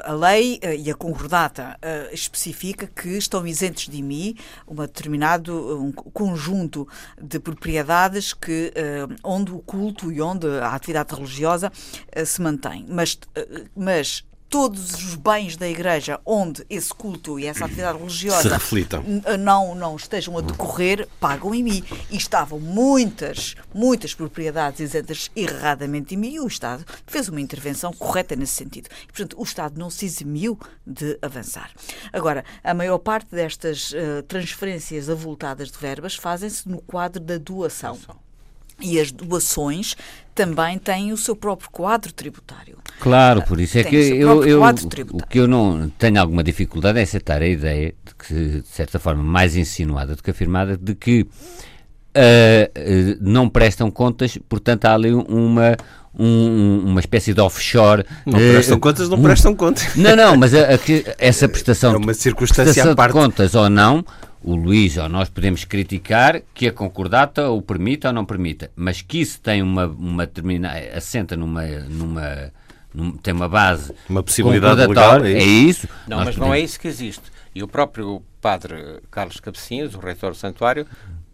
a 0.05 0.13
lei 0.13 0.59
uh, 0.63 0.73
e 0.73 0.91
a 0.91 0.95
concordata 1.17 1.79
uh, 1.81 2.13
especifica 2.13 2.85
que 2.85 3.09
estão 3.17 3.45
isentos 3.47 3.87
de 3.87 3.97
IMI 3.97 4.37
um 4.67 4.75
determinado 4.75 5.81
um 5.81 5.91
conjunto 5.91 6.87
de 7.19 7.39
propriedades 7.39 8.33
que, 8.33 8.71
onde 9.23 9.51
o 9.51 9.59
culto 9.59 10.11
e 10.11 10.21
onde 10.21 10.47
a 10.47 10.73
atividade 10.75 11.15
religiosa 11.15 11.71
se 12.25 12.41
mantém. 12.41 12.85
Mas, 12.87 13.17
mas 13.75 14.23
todos 14.49 14.93
os 14.93 15.15
bens 15.15 15.57
da 15.57 15.67
Igreja 15.67 16.19
onde 16.25 16.65
esse 16.69 16.93
culto 16.93 17.39
e 17.39 17.45
essa 17.45 17.65
atividade 17.65 17.97
religiosa 17.97 18.57
não, 19.39 19.75
não 19.75 19.95
estejam 19.95 20.37
a 20.37 20.41
decorrer, 20.41 21.07
pagam 21.19 21.53
em 21.53 21.63
mim. 21.63 21.83
E 22.09 22.17
estavam 22.17 22.59
muitas, 22.59 23.55
muitas 23.73 24.13
propriedades 24.13 24.79
isentas 24.79 25.29
erradamente 25.35 26.15
em 26.15 26.17
mim 26.17 26.33
e 26.33 26.39
o 26.39 26.47
Estado 26.47 26.85
fez 27.05 27.29
uma 27.29 27.41
intervenção 27.41 27.91
correta 27.93 28.35
nesse 28.35 28.53
sentido. 28.53 28.89
E, 29.03 29.07
portanto, 29.07 29.35
o 29.39 29.43
Estado 29.43 29.77
não 29.77 29.89
se 29.89 30.05
eximiu 30.05 30.57
de 30.85 31.17
avançar. 31.21 31.71
Agora, 32.11 32.43
a 32.63 32.73
maior 32.73 32.97
parte 32.97 33.31
destas 33.31 33.91
uh, 33.91 34.23
transferências 34.27 35.09
avultadas 35.09 35.71
de 35.71 35.77
verbas 35.77 36.15
fazem-se 36.15 36.67
no 36.67 36.81
quadro 36.81 37.21
da 37.21 37.37
doação. 37.37 37.97
E 38.81 38.99
as 38.99 39.11
doações 39.11 39.95
também 40.35 40.77
têm 40.77 41.11
o 41.11 41.17
seu 41.17 41.35
próprio 41.35 41.69
quadro 41.71 42.13
tributário. 42.13 42.77
Claro, 42.99 43.41
por 43.41 43.59
isso 43.59 43.79
é 43.79 43.83
que 43.83 43.95
eu, 43.95 44.43
eu 44.45 44.61
o 44.61 45.27
que 45.27 45.39
eu 45.39 45.47
não 45.47 45.89
tenho 45.97 46.19
alguma 46.21 46.43
dificuldade 46.43 46.99
é 46.99 47.01
aceitar 47.01 47.41
a 47.41 47.47
ideia 47.47 47.93
de 48.05 48.15
que, 48.15 48.61
de 48.61 48.67
certa 48.67 48.99
forma, 48.99 49.23
mais 49.23 49.55
insinuada 49.55 50.15
do 50.15 50.21
que 50.21 50.29
afirmada, 50.29 50.77
de 50.77 50.93
que 50.93 51.21
uh, 51.21 51.27
uh, 52.15 53.17
não 53.19 53.49
prestam 53.49 53.89
contas, 53.89 54.37
portanto 54.49 54.85
há 54.85 54.93
ali 54.93 55.11
uma, 55.11 55.75
um, 56.17 56.83
uma 56.85 56.99
espécie 56.99 57.33
de 57.33 57.41
offshore. 57.41 58.03
Não 58.25 58.37
prestam 58.37 58.77
uh, 58.77 58.79
contas, 58.79 59.09
não 59.09 59.21
prestam 59.21 59.55
contas. 59.55 59.95
Não, 59.95 60.15
não, 60.15 60.37
mas 60.37 60.53
a, 60.53 60.75
a, 60.75 60.79
essa 61.17 61.47
prestação, 61.47 61.93
é 61.93 61.97
uma 61.97 62.13
circunstância 62.13 62.65
prestação 62.65 62.91
à 62.91 62.95
parte. 62.95 63.13
de 63.13 63.19
contas 63.19 63.55
ou 63.55 63.69
não 63.69 64.05
o 64.43 64.55
Luís 64.55 64.97
ou 64.97 65.09
nós 65.09 65.29
podemos 65.29 65.65
criticar 65.65 66.41
que 66.53 66.67
a 66.67 66.71
concordata 66.71 67.49
o 67.49 67.61
permita 67.61 68.09
ou 68.09 68.13
não 68.13 68.25
permita, 68.25 68.71
mas 68.75 69.01
que 69.01 69.19
isso 69.19 69.41
tem 69.41 69.61
uma, 69.61 69.87
uma 69.87 70.25
determinada, 70.25 70.79
assenta 70.95 71.35
numa, 71.35 71.65
numa, 71.65 72.53
numa, 72.93 73.17
tem 73.19 73.33
uma 73.33 73.49
base 73.49 73.93
uma 74.07 74.23
possibilidade 74.23 74.85
legal, 74.85 75.23
é 75.25 75.31
isso? 75.31 75.37
É 75.37 75.43
isso 75.43 75.89
não, 76.07 76.17
mas 76.17 76.27
podemos... 76.27 76.47
não 76.47 76.53
é 76.53 76.59
isso 76.59 76.79
que 76.79 76.87
existe. 76.87 77.23
E 77.53 77.63
o 77.63 77.67
próprio 77.67 78.21
padre 78.39 79.01
Carlos 79.09 79.39
Cabecinhas, 79.39 79.95
o 79.95 79.99
reitor 79.99 80.31
do 80.31 80.37
santuário, 80.37 80.85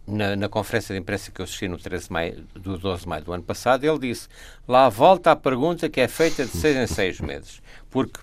na, 0.06 0.36
na, 0.36 0.48
conferência 0.48 0.94
de 0.94 1.00
imprensa 1.00 1.30
que 1.30 1.40
eu 1.40 1.44
assisti 1.44 1.66
no 1.66 1.78
13 1.78 2.06
de 2.06 2.12
maio, 2.12 2.44
do 2.54 2.78
12 2.78 3.02
de 3.02 3.08
maio 3.08 3.24
do 3.24 3.32
ano 3.32 3.42
passado, 3.42 3.84
ele 3.84 3.98
disse: 3.98 4.28
lá 4.68 4.88
volta 4.88 5.32
a 5.32 5.36
pergunta 5.36 5.88
que 5.88 6.00
é 6.00 6.08
feita 6.08 6.44
de 6.44 6.50
seis 6.50 6.76
em 6.76 6.86
seis 6.86 7.20
meses, 7.20 7.60
porque 7.90 8.20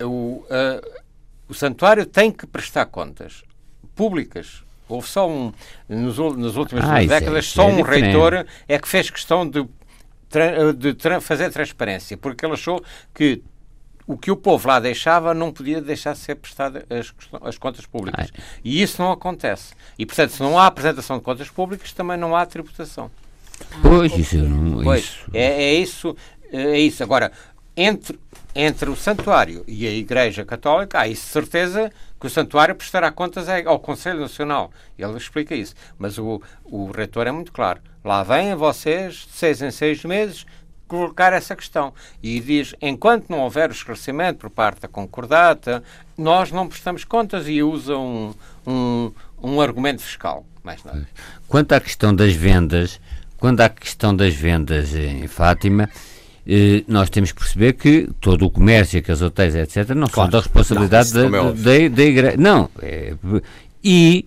o, 0.00 0.44
uh, 0.44 1.02
o 1.48 1.54
santuário 1.54 2.06
tem 2.06 2.30
que 2.32 2.46
prestar 2.46 2.86
contas 2.86 3.43
públicas. 3.94 4.62
Houve 4.88 5.08
só 5.08 5.28
um, 5.28 5.52
nos, 5.88 6.18
nas 6.36 6.56
últimas 6.56 6.84
ah, 6.84 7.02
é- 7.02 7.06
décadas, 7.06 7.46
é, 7.46 7.48
só 7.48 7.66
um 7.66 7.82
reitor 7.82 8.44
é 8.68 8.78
que 8.78 8.86
fez 8.86 9.08
questão 9.08 9.48
de, 9.48 9.62
de 10.76 11.20
fazer 11.20 11.50
transparência, 11.50 12.16
porque 12.16 12.44
ele 12.44 12.52
achou 12.52 12.82
que 13.14 13.42
o 14.06 14.18
que 14.18 14.30
o 14.30 14.36
povo 14.36 14.68
lá 14.68 14.78
deixava 14.78 15.32
não 15.32 15.50
podia 15.50 15.80
deixar 15.80 16.12
de 16.12 16.18
ser 16.18 16.34
prestado 16.34 16.84
as, 16.90 17.14
as 17.42 17.56
contas 17.56 17.86
públicas. 17.86 18.30
Ai. 18.34 18.44
E 18.62 18.82
isso 18.82 19.00
não 19.00 19.10
acontece. 19.10 19.72
E, 19.98 20.04
portanto, 20.04 20.30
se 20.30 20.42
não 20.42 20.58
há 20.58 20.66
apresentação 20.66 21.18
de 21.18 21.24
contas 21.24 21.48
públicas, 21.48 21.92
também 21.92 22.18
não 22.18 22.36
há 22.36 22.44
tributação. 22.44 23.10
Pois, 23.80 24.12
isso 24.16 24.36
não. 24.36 24.82
Pois, 24.82 25.04
isso. 25.04 25.30
É, 25.32 25.62
é, 25.62 25.74
isso. 25.74 26.16
É 26.52 26.78
isso. 26.78 27.02
Agora, 27.02 27.32
entre, 27.76 28.18
entre 28.54 28.90
o 28.90 28.96
santuário 28.96 29.64
e 29.66 29.86
a 29.86 29.90
Igreja 29.90 30.44
Católica, 30.44 31.00
há 31.00 31.08
isso 31.08 31.26
certeza 31.26 31.90
que 32.24 32.28
o 32.28 32.30
santuário 32.30 32.74
prestará 32.74 33.12
contas 33.12 33.46
ao 33.66 33.78
Conselho 33.78 34.20
Nacional. 34.20 34.72
Ele 34.98 35.14
explica 35.18 35.54
isso. 35.54 35.74
Mas 35.98 36.16
o, 36.16 36.40
o 36.64 36.90
reitor 36.90 37.26
é 37.26 37.30
muito 37.30 37.52
claro. 37.52 37.82
Lá 38.02 38.22
vêm 38.22 38.54
vocês, 38.54 39.26
de 39.26 39.32
seis 39.32 39.60
em 39.60 39.70
seis 39.70 40.02
meses, 40.06 40.46
colocar 40.88 41.34
essa 41.34 41.54
questão. 41.54 41.92
E 42.22 42.40
diz, 42.40 42.74
enquanto 42.80 43.28
não 43.28 43.40
houver 43.40 43.68
o 43.68 43.74
esclarecimento 43.74 44.38
por 44.38 44.48
parte 44.48 44.80
da 44.80 44.88
concordata, 44.88 45.84
nós 46.16 46.50
não 46.50 46.66
prestamos 46.66 47.04
contas 47.04 47.46
e 47.46 47.62
usa 47.62 47.94
um, 47.94 48.32
um, 48.66 49.12
um 49.42 49.60
argumento 49.60 50.00
fiscal. 50.00 50.46
Mais 50.62 50.82
nada. 50.82 51.06
Quanto 51.46 51.72
à 51.72 51.80
questão 51.80 52.16
das 52.16 52.32
vendas, 52.32 52.98
quando 53.36 53.60
à 53.60 53.68
questão 53.68 54.16
das 54.16 54.34
vendas 54.34 54.94
em 54.94 55.26
Fátima, 55.26 55.90
nós 56.86 57.08
temos 57.08 57.32
que 57.32 57.40
perceber 57.40 57.72
que 57.72 58.08
todo 58.20 58.44
o 58.44 58.50
comércio, 58.50 59.02
que 59.02 59.10
as 59.10 59.22
hotéis, 59.22 59.54
etc., 59.54 59.90
não 59.90 60.08
claro. 60.08 60.12
são 60.12 60.28
da 60.30 60.38
responsabilidade 60.40 61.14
não, 61.14 61.30
da, 61.30 61.74
é 61.74 61.88
da, 61.88 61.96
da, 61.96 62.02
igreja. 62.02 62.36
Não. 62.36 62.70
É, 62.82 63.14
e 63.82 64.26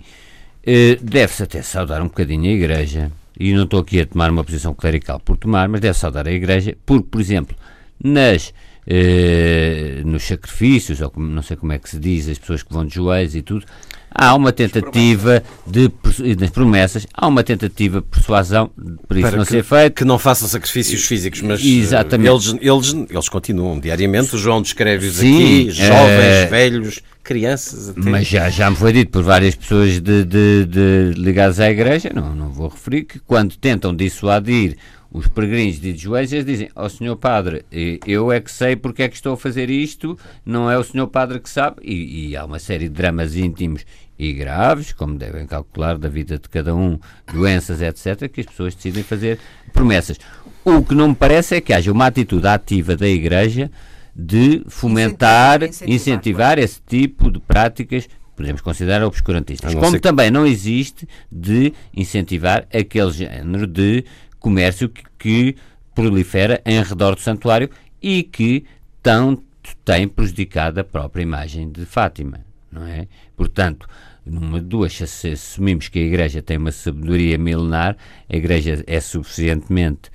eh, 0.65 0.97
deve-se 1.01 1.43
até 1.43 1.61
saudar 1.61 2.01
um 2.01 2.07
bocadinho 2.07 2.45
a 2.45 2.53
igreja, 2.53 3.11
e 3.39 3.53
não 3.53 3.63
estou 3.63 3.79
aqui 3.79 4.01
a 4.01 4.05
tomar 4.05 4.31
uma 4.31 4.43
posição 4.43 4.73
clerical 4.73 5.19
por 5.19 5.37
tomar, 5.37 5.69
mas 5.69 5.79
deve 5.79 5.97
saudar 5.97 6.27
a 6.27 6.31
igreja, 6.31 6.75
porque, 6.85 7.07
por 7.09 7.21
exemplo, 7.21 7.55
nas. 8.03 8.53
Eh, 8.89 10.01
nos 10.05 10.23
sacrifícios, 10.23 11.01
ou 11.01 11.11
não 11.17 11.41
sei 11.41 11.57
como 11.57 11.73
é 11.73 11.77
que 11.77 11.89
se 11.89 11.99
diz, 11.99 12.29
as 12.29 12.37
pessoas 12.37 12.63
que 12.63 12.73
vão 12.73 12.85
de 12.85 12.95
joelhos 12.95 13.35
e 13.35 13.41
tudo, 13.41 13.65
há 14.09 14.33
uma 14.33 14.53
tentativa 14.53 15.43
de 15.65 15.91
nas 16.39 16.49
promessas, 16.49 17.05
há 17.13 17.27
uma 17.27 17.43
tentativa 17.43 17.99
de 17.99 18.07
persuasão 18.07 18.71
para 19.05 19.19
isso 19.19 19.27
para 19.27 19.37
não 19.37 19.45
que, 19.45 19.51
ser 19.51 19.63
feito. 19.63 19.93
Que 19.93 20.05
não 20.05 20.17
façam 20.17 20.47
sacrifícios 20.47 21.03
físicos, 21.03 21.41
mas 21.41 21.61
Exatamente. 21.63 22.29
Eles, 22.29 22.55
eles, 22.61 23.09
eles 23.09 23.27
continuam 23.27 23.77
diariamente. 23.77 24.33
O 24.33 24.39
João 24.39 24.61
descreve-os 24.61 25.19
aqui, 25.19 25.69
jovens, 25.69 26.45
uh, 26.45 26.49
velhos, 26.49 27.01
crianças. 27.23 27.89
Até. 27.89 28.09
Mas 28.09 28.25
já, 28.25 28.49
já 28.49 28.69
me 28.69 28.77
foi 28.77 28.93
dito 28.93 29.11
por 29.11 29.21
várias 29.21 29.53
pessoas 29.53 29.99
de, 29.99 30.23
de, 30.23 30.65
de, 30.65 31.11
ligadas 31.17 31.59
à 31.59 31.69
igreja, 31.69 32.09
não, 32.15 32.33
não 32.33 32.49
vou 32.49 32.69
referir, 32.69 33.03
que 33.03 33.19
quando 33.19 33.57
tentam 33.57 33.93
dissuadir 33.93 34.77
os 35.17 35.27
peregrinos 35.27 35.79
de 35.79 35.97
joelhos 35.97 36.45
dizem 36.45 36.69
ao 36.75 36.85
oh, 36.85 36.89
senhor 36.89 37.15
padre, 37.15 37.65
eu 38.05 38.31
é 38.31 38.39
que 38.39 38.51
sei 38.51 38.75
porque 38.75 39.03
é 39.03 39.09
que 39.09 39.15
estou 39.15 39.33
a 39.33 39.37
fazer 39.37 39.69
isto, 39.69 40.17
não 40.45 40.69
é 40.69 40.77
o 40.77 40.83
senhor 40.83 41.07
padre 41.07 41.39
que 41.39 41.49
sabe, 41.49 41.77
e, 41.83 42.29
e 42.29 42.37
há 42.37 42.45
uma 42.45 42.59
série 42.59 42.87
de 42.87 42.95
dramas 42.95 43.35
íntimos 43.35 43.83
e 44.17 44.33
graves, 44.33 44.93
como 44.93 45.17
devem 45.17 45.45
calcular, 45.47 45.97
da 45.97 46.07
vida 46.07 46.37
de 46.37 46.47
cada 46.49 46.75
um, 46.75 46.99
doenças, 47.31 47.81
etc., 47.81 48.29
que 48.29 48.41
as 48.41 48.47
pessoas 48.47 48.75
decidem 48.75 49.03
fazer 49.03 49.39
promessas. 49.73 50.17
O 50.63 50.83
que 50.83 50.93
não 50.93 51.09
me 51.09 51.15
parece 51.15 51.55
é 51.55 51.61
que 51.61 51.73
haja 51.73 51.91
uma 51.91 52.07
atitude 52.07 52.47
ativa 52.47 52.95
da 52.95 53.07
Igreja 53.07 53.71
de 54.15 54.63
fomentar, 54.67 55.63
incentivar, 55.63 55.89
incentivar 55.95 56.59
esse 56.59 56.81
tipo 56.87 57.31
de 57.31 57.39
práticas 57.39 58.07
podemos 58.37 58.61
considerar 58.61 59.03
obscurantistas. 59.03 59.73
Como 59.73 59.93
que... 59.93 59.99
também 59.99 60.29
não 60.29 60.45
existe 60.45 61.07
de 61.29 61.73
incentivar 61.93 62.67
aquele 62.71 63.11
género 63.11 63.65
de 63.65 64.05
comércio 64.39 64.89
que, 64.89 65.03
que 65.17 65.55
prolifera 65.93 66.61
em 66.65 66.81
redor 66.81 67.15
do 67.15 67.21
santuário 67.21 67.69
e 68.01 68.23
que 68.23 68.65
tanto 69.01 69.43
tem 69.83 70.07
prejudicado 70.07 70.79
a 70.79 70.83
própria 70.83 71.23
imagem 71.23 71.69
de 71.71 71.85
Fátima, 71.85 72.41
não 72.71 72.85
é? 72.85 73.07
Portanto, 73.35 73.87
numa 74.25 74.61
duas, 74.61 74.93
se 74.93 75.29
assumimos 75.29 75.87
que 75.87 75.99
a 75.99 76.03
Igreja 76.03 76.41
tem 76.41 76.57
uma 76.57 76.71
sabedoria 76.71 77.37
milenar, 77.37 77.97
a 78.29 78.35
Igreja 78.35 78.83
é 78.85 78.99
suficientemente, 78.99 80.11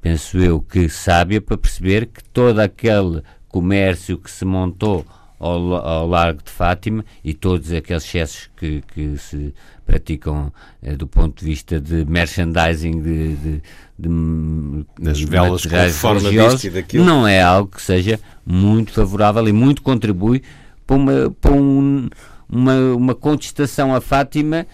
penso 0.00 0.38
eu, 0.38 0.60
que 0.60 0.88
sábia 0.88 1.40
para 1.40 1.56
perceber 1.56 2.06
que 2.06 2.22
todo 2.24 2.60
aquele 2.60 3.22
comércio 3.48 4.18
que 4.18 4.30
se 4.30 4.44
montou 4.44 5.06
ao, 5.38 5.74
ao 5.74 6.08
Largo 6.08 6.42
de 6.42 6.50
Fátima 6.50 7.04
e 7.22 7.34
todos 7.34 7.72
aqueles 7.72 8.04
excessos 8.04 8.50
que, 8.56 8.82
que 8.94 9.16
se 9.18 9.54
praticam 9.86 10.52
eh, 10.82 10.96
do 10.96 11.06
ponto 11.06 11.40
de 11.40 11.44
vista 11.44 11.80
de 11.80 12.04
merchandising 12.04 13.02
de, 13.02 13.36
de, 13.36 13.62
de 13.98 14.84
das 14.98 15.20
velas 15.20 15.66
com 15.66 15.90
forma 15.90 16.30
disto 16.30 16.64
e 16.64 16.70
daquilo. 16.70 17.04
não 17.04 17.26
é 17.26 17.42
algo 17.42 17.70
que 17.70 17.82
seja 17.82 18.18
muito 18.46 18.92
favorável 18.92 19.46
e 19.48 19.52
muito 19.52 19.82
contribui 19.82 20.42
para 20.86 20.96
uma, 20.96 21.30
para 21.40 21.52
um 21.52 22.08
uma, 22.48 22.94
uma 22.94 23.14
contestação 23.14 23.94
a 23.94 24.00
Fátima 24.00 24.66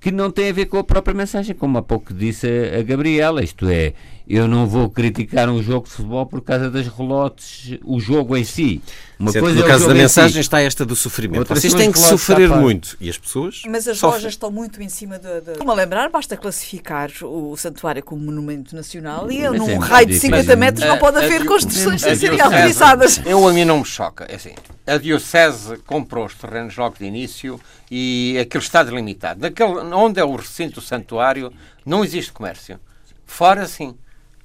que 0.00 0.10
não 0.10 0.30
tem 0.30 0.48
a 0.48 0.52
ver 0.52 0.66
com 0.66 0.78
a 0.78 0.84
própria 0.84 1.14
mensagem, 1.14 1.54
como 1.54 1.76
há 1.76 1.82
pouco 1.82 2.14
disse 2.14 2.46
a, 2.46 2.78
a 2.78 2.82
Gabriela, 2.82 3.44
isto 3.44 3.68
é, 3.68 3.92
eu 4.36 4.46
não 4.46 4.64
vou 4.64 4.88
criticar 4.88 5.48
um 5.48 5.60
jogo 5.60 5.86
de 5.86 5.92
futebol 5.92 6.24
por 6.24 6.40
causa 6.40 6.70
das 6.70 6.86
relotes, 6.86 7.78
o 7.84 7.98
jogo 7.98 8.36
em 8.36 8.44
si. 8.44 8.80
Uma 9.18 9.32
coisa 9.32 9.58
no 9.58 9.64
é 9.64 9.68
caso 9.68 9.88
da 9.88 9.94
mensagem 9.94 10.34
si. 10.34 10.40
está 10.40 10.60
esta 10.60 10.86
do 10.86 10.94
sofrimento. 10.94 11.40
Outra 11.40 11.56
Vocês 11.56 11.74
têm 11.74 11.90
que 11.90 11.98
sofrer 11.98 12.48
muito. 12.48 12.96
E 13.00 13.10
as 13.10 13.18
pessoas. 13.18 13.62
Mas 13.66 13.88
as 13.88 13.98
sofrem. 13.98 14.20
lojas 14.20 14.32
estão 14.32 14.50
muito 14.50 14.80
em 14.80 14.88
cima 14.88 15.18
de. 15.18 15.40
de... 15.40 15.58
Como 15.58 15.70
a 15.72 15.74
lembrar, 15.74 16.08
basta 16.10 16.36
classificar 16.36 17.10
o 17.22 17.56
santuário 17.56 18.04
como 18.04 18.22
monumento 18.22 18.74
nacional 18.74 19.30
e 19.32 19.48
num 19.48 19.68
é 19.68 19.76
raio 19.76 20.06
de 20.06 20.18
50 20.18 20.54
metros 20.54 20.86
não 20.86 20.96
pode 20.96 21.18
haver 21.18 21.44
construções 21.44 22.00
sem 22.00 22.14
serem 22.14 22.40
autorizadas. 22.40 23.20
Eu 23.26 23.46
a 23.48 23.52
mim 23.52 23.64
não 23.64 23.80
me 23.80 23.84
choca. 23.84 24.26
É 24.28 24.36
assim, 24.36 24.54
a 24.86 24.96
Diocese 24.96 25.76
comprou 25.86 26.24
os 26.24 26.34
terrenos 26.34 26.76
logo 26.76 26.96
de 26.96 27.04
início 27.04 27.60
e 27.90 28.38
aquilo 28.40 28.62
está 28.62 28.84
delimitado. 28.84 29.40
Daquele, 29.40 29.72
onde 29.92 30.20
é 30.20 30.24
o 30.24 30.36
recinto 30.36 30.76
do 30.76 30.80
santuário, 30.80 31.52
não 31.84 32.04
existe 32.04 32.32
comércio. 32.32 32.78
Fora, 33.26 33.66
sim. 33.66 33.96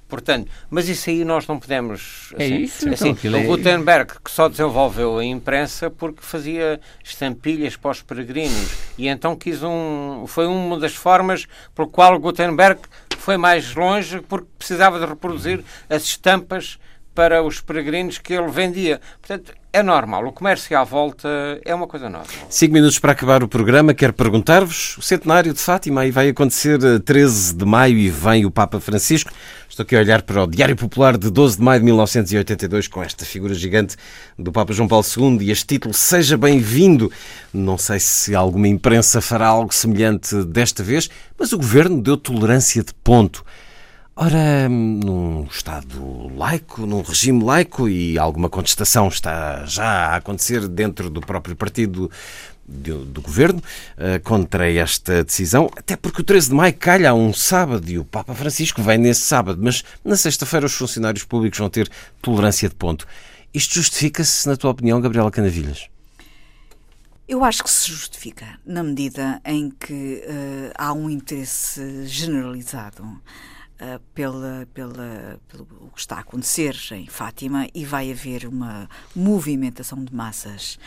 Portanto, 0.08 0.50
mas 0.70 0.88
isso 0.88 1.10
aí 1.10 1.24
nós 1.24 1.46
não 1.46 1.58
podemos. 1.58 2.32
É 2.38 2.44
assim, 2.44 2.54
é 2.54 2.58
isso. 2.58 2.88
Assim, 2.88 3.08
então, 3.10 3.32
o 3.32 3.42
é... 3.42 3.46
Gutenberg, 3.46 4.12
que 4.24 4.30
só 4.30 4.48
desenvolveu 4.48 5.18
a 5.18 5.24
imprensa 5.24 5.90
porque 5.90 6.20
fazia 6.22 6.80
estampilhas 7.02 7.76
para 7.76 7.90
os 7.90 8.02
peregrinos 8.02 8.70
e 8.96 9.08
então 9.08 9.34
quis 9.34 9.62
um. 9.62 10.24
Foi 10.28 10.46
uma 10.46 10.78
das 10.78 10.94
formas 10.94 11.46
por 11.74 11.88
qual 11.88 12.18
Gutenberg 12.20 12.80
foi 13.18 13.36
mais 13.36 13.74
longe 13.74 14.20
porque 14.20 14.46
precisava 14.56 15.00
de 15.00 15.06
reproduzir 15.06 15.64
as 15.90 16.04
estampas 16.04 16.78
para 17.16 17.42
os 17.42 17.60
peregrinos 17.60 18.18
que 18.18 18.34
ele 18.34 18.48
vendia. 18.48 19.00
Portanto, 19.20 19.52
é 19.72 19.82
normal. 19.82 20.26
O 20.26 20.32
comércio 20.32 20.78
à 20.78 20.84
volta 20.84 21.28
é 21.64 21.74
uma 21.74 21.86
coisa 21.86 22.08
normal. 22.08 22.46
Cinco 22.48 22.74
minutos 22.74 22.98
para 22.98 23.12
acabar 23.12 23.42
o 23.42 23.48
programa. 23.48 23.92
Quero 23.94 24.12
perguntar-vos: 24.12 24.96
o 24.98 25.02
centenário 25.02 25.52
de 25.52 25.58
Fátima 25.58 26.02
aí 26.02 26.10
vai 26.10 26.28
acontecer 26.28 26.78
13 27.00 27.54
de 27.54 27.64
maio 27.64 27.98
e 27.98 28.08
vem 28.08 28.46
o 28.46 28.50
Papa 28.50 28.80
Francisco. 28.80 29.30
Estou 29.76 29.84
aqui 29.84 29.94
a 29.94 29.98
olhar 29.98 30.22
para 30.22 30.42
o 30.42 30.46
Diário 30.46 30.74
Popular 30.74 31.18
de 31.18 31.28
12 31.28 31.58
de 31.58 31.62
maio 31.62 31.80
de 31.80 31.84
1982 31.84 32.88
com 32.88 33.02
esta 33.02 33.26
figura 33.26 33.52
gigante 33.52 33.94
do 34.38 34.50
Papa 34.50 34.72
João 34.72 34.88
Paulo 34.88 35.04
II 35.04 35.36
e 35.42 35.50
este 35.50 35.66
título 35.66 35.92
Seja 35.92 36.38
Bem-vindo. 36.38 37.12
Não 37.52 37.76
sei 37.76 38.00
se 38.00 38.34
alguma 38.34 38.68
imprensa 38.68 39.20
fará 39.20 39.48
algo 39.48 39.74
semelhante 39.74 40.42
desta 40.44 40.82
vez, 40.82 41.10
mas 41.38 41.52
o 41.52 41.58
governo 41.58 42.00
deu 42.00 42.16
tolerância 42.16 42.82
de 42.82 42.94
ponto. 43.04 43.44
Ora, 44.18 44.66
num 44.66 45.46
Estado 45.50 46.34
laico, 46.34 46.86
num 46.86 47.02
regime 47.02 47.44
laico, 47.44 47.86
e 47.86 48.18
alguma 48.18 48.48
contestação 48.48 49.08
está 49.08 49.66
já 49.66 49.84
a 49.84 50.16
acontecer 50.16 50.66
dentro 50.68 51.10
do 51.10 51.20
próprio 51.20 51.54
partido 51.54 52.10
do, 52.66 53.04
do 53.04 53.20
governo 53.20 53.60
uh, 53.60 54.20
contra 54.22 54.70
esta 54.70 55.24
decisão, 55.24 55.70
até 55.76 55.96
porque 55.96 56.20
o 56.20 56.24
13 56.24 56.48
de 56.48 56.54
maio 56.54 56.74
calha 56.74 57.10
a 57.10 57.14
um 57.14 57.32
sábado 57.32 57.88
e 57.90 57.98
o 57.98 58.04
Papa 58.04 58.34
Francisco 58.34 58.82
vem 58.82 58.98
nesse 58.98 59.22
sábado, 59.22 59.60
mas 59.62 59.84
na 60.04 60.16
sexta-feira 60.16 60.66
os 60.66 60.74
funcionários 60.74 61.24
públicos 61.24 61.58
vão 61.58 61.70
ter 61.70 61.88
tolerância 62.20 62.68
de 62.68 62.74
ponto. 62.74 63.06
Isto 63.54 63.74
justifica-se, 63.74 64.48
na 64.48 64.56
tua 64.56 64.70
opinião, 64.70 65.00
Gabriela 65.00 65.30
Canavilhas? 65.30 65.88
Eu 67.28 67.42
acho 67.42 67.64
que 67.64 67.70
se 67.70 67.90
justifica, 67.90 68.58
na 68.64 68.84
medida 68.84 69.40
em 69.44 69.70
que 69.70 70.22
uh, 70.24 70.72
há 70.76 70.92
um 70.92 71.10
interesse 71.10 72.06
generalizado 72.06 73.02
uh, 73.02 74.00
pela, 74.14 74.68
pela, 74.72 75.40
pelo 75.48 75.66
que 75.92 75.98
está 75.98 76.16
a 76.16 76.20
acontecer 76.20 76.76
em 76.92 77.08
Fátima 77.08 77.66
e 77.74 77.84
vai 77.84 78.12
haver 78.12 78.46
uma 78.46 78.88
movimentação 79.14 80.04
de 80.04 80.14
massas 80.14 80.78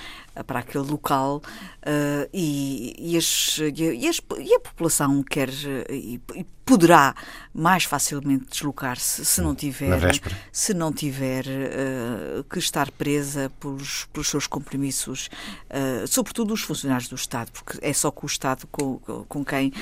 para 0.43 0.59
aquele 0.59 0.85
local 0.85 1.41
uh, 1.79 2.29
e, 2.33 2.95
e, 2.97 3.17
as, 3.17 3.59
e, 3.75 4.07
as, 4.07 4.21
e, 4.39 4.53
a 4.53 4.59
população 4.59 5.23
quer 5.23 5.49
e, 5.89 6.19
poderá 6.65 7.15
mais 7.51 7.83
facilmente 7.83 8.45
deslocar-se 8.51 9.25
se 9.25 9.41
não 9.41 9.55
tiver 9.55 10.21
se 10.51 10.71
não 10.71 10.93
tiver 10.93 11.45
uh, 11.45 12.43
que 12.43 12.59
estar 12.59 12.91
presa 12.91 13.51
pelos, 13.59 14.07
pelos 14.13 14.29
seus 14.29 14.45
compromissos, 14.45 15.31
uh, 15.71 16.07
sobretudo 16.07 16.53
os 16.53 16.61
funcionários 16.61 17.09
do 17.09 17.15
Estado, 17.15 17.51
porque 17.51 17.79
é 17.81 17.91
só 17.91 18.11
com 18.11 18.27
o 18.27 18.29
Estado 18.29 18.67
com, 18.71 18.99
com 19.27 19.43
quem 19.43 19.73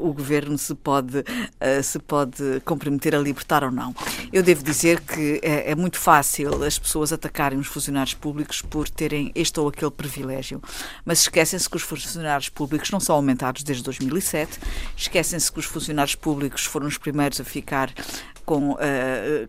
o 0.00 0.12
governo 0.12 0.56
se 0.56 0.74
pode 0.74 1.24
se 1.82 1.98
pode 1.98 2.60
comprometer 2.64 3.14
a 3.14 3.18
libertar 3.18 3.64
ou 3.64 3.70
não. 3.70 3.94
Eu 4.32 4.42
devo 4.42 4.62
dizer 4.62 5.00
que 5.00 5.40
é, 5.42 5.72
é 5.72 5.74
muito 5.74 5.98
fácil 5.98 6.62
as 6.62 6.78
pessoas 6.78 7.12
atacarem 7.12 7.58
os 7.58 7.66
funcionários 7.66 8.14
públicos 8.14 8.62
por 8.62 8.88
terem 8.88 9.32
este 9.42 9.60
ou 9.60 9.68
aquele 9.68 9.90
privilégio, 9.90 10.62
mas 11.04 11.20
esquecem-se 11.20 11.68
que 11.68 11.76
os 11.76 11.82
funcionários 11.82 12.48
públicos 12.48 12.90
não 12.90 13.00
são 13.00 13.16
aumentados 13.16 13.62
desde 13.62 13.82
2007, 13.84 14.58
esquecem-se 14.96 15.52
que 15.52 15.58
os 15.58 15.66
funcionários 15.66 16.14
públicos 16.14 16.64
foram 16.64 16.86
os 16.86 16.96
primeiros 16.96 17.40
a 17.40 17.44
ficar 17.44 17.92
com, 18.44 18.72
uh, 18.72 18.78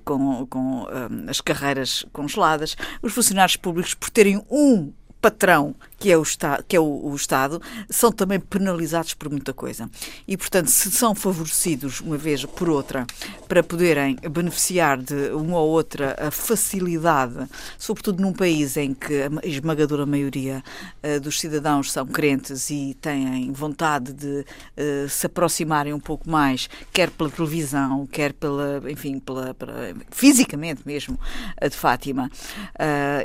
com, 0.04 0.46
com 0.48 0.84
uh, 0.84 1.30
as 1.30 1.40
carreiras 1.40 2.06
congeladas, 2.12 2.76
os 3.02 3.14
funcionários 3.14 3.56
públicos 3.56 3.94
por 3.94 4.10
terem 4.10 4.44
um 4.50 4.92
patrão 5.22 5.74
que 6.04 6.12
é 6.12 6.18
o, 6.18 6.22
Estado, 6.22 6.66
que 6.68 6.76
é 6.76 6.80
o, 6.82 6.84
o, 6.84 7.16
Estado, 7.16 7.62
são 7.90 8.12
também 8.12 8.38
penalizados 8.38 9.14
por 9.14 9.30
muita 9.30 9.54
coisa. 9.54 9.90
E, 10.28 10.36
portanto, 10.36 10.68
se 10.68 10.92
são 10.92 11.16
favorecidos, 11.16 12.02
uma 12.02 12.18
vez 12.18 12.44
por 12.44 12.68
outra, 12.68 13.08
para 13.48 13.64
poderem 13.64 14.18
beneficiar 14.30 15.02
de 15.02 15.30
uma 15.30 15.58
ou 15.60 15.70
outra 15.70 16.30
facilidade, 16.30 17.48
sobretudo 17.78 18.22
num 18.22 18.34
país 18.34 18.76
em 18.76 18.94
que 18.94 19.14
a 19.22 19.48
esmagadora 19.48 20.06
maioria 20.06 20.62
uh, 21.02 21.22
dos 21.22 21.40
cidadãos 21.40 21.90
são 21.90 22.06
crentes 22.06 22.70
e 22.70 22.98
têm 23.00 23.54
vontade 23.54 24.12
de 24.12 24.46
uh, 24.76 25.08
se 25.08 25.28
aproximarem 25.28 25.94
um 25.94 26.02
pouco 26.02 26.30
mais, 26.30 26.70
quer 26.92 27.12
pela 27.12 27.30
televisão, 27.30 28.06
quer 28.08 28.34
pela, 28.34 28.82
enfim, 28.92 29.20
pela, 29.20 29.54
pela 29.54 29.94
fisicamente 30.12 30.82
mesmo, 30.86 31.18
uh, 31.64 31.70
de 31.70 31.78
Fátima, 31.78 32.30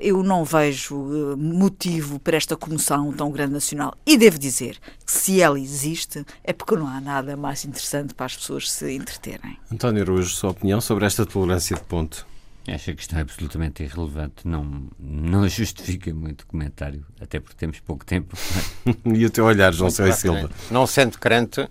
eu 0.00 0.22
não 0.22 0.44
vejo 0.44 1.36
motivo 1.36 2.18
para 2.20 2.36
esta 2.36 2.56
comoção 2.68 3.12
tão 3.12 3.30
grande 3.30 3.54
nacional. 3.54 3.96
E 4.06 4.16
devo 4.16 4.38
dizer 4.38 4.78
que 5.04 5.10
se 5.10 5.40
ela 5.40 5.58
existe 5.58 6.24
é 6.44 6.52
porque 6.52 6.76
não 6.76 6.86
há 6.86 7.00
nada 7.00 7.36
mais 7.36 7.64
interessante 7.64 8.14
para 8.14 8.26
as 8.26 8.36
pessoas 8.36 8.70
se 8.70 8.92
entreterem. 8.94 9.56
António 9.72 10.02
Araújo, 10.02 10.30
sua 10.34 10.50
opinião 10.50 10.80
sobre 10.80 11.06
esta 11.06 11.24
tolerância 11.24 11.74
de 11.74 11.82
ponto? 11.82 12.26
Acho 12.66 12.94
que 12.94 13.00
está 13.00 13.20
absolutamente 13.20 13.82
irrelevante. 13.82 14.46
Não, 14.46 14.88
não 14.98 15.48
justifica 15.48 16.12
muito 16.12 16.46
comentário, 16.46 17.02
até 17.18 17.40
porque 17.40 17.56
temos 17.56 17.80
pouco 17.80 18.04
tempo. 18.04 18.36
e 19.06 19.24
o 19.24 19.30
teu 19.30 19.46
olhar, 19.46 19.72
João 19.72 19.90
Céu 19.90 20.12
Silva? 20.12 20.50
Não 20.70 20.86
sendo 20.86 21.18
crente 21.18 21.66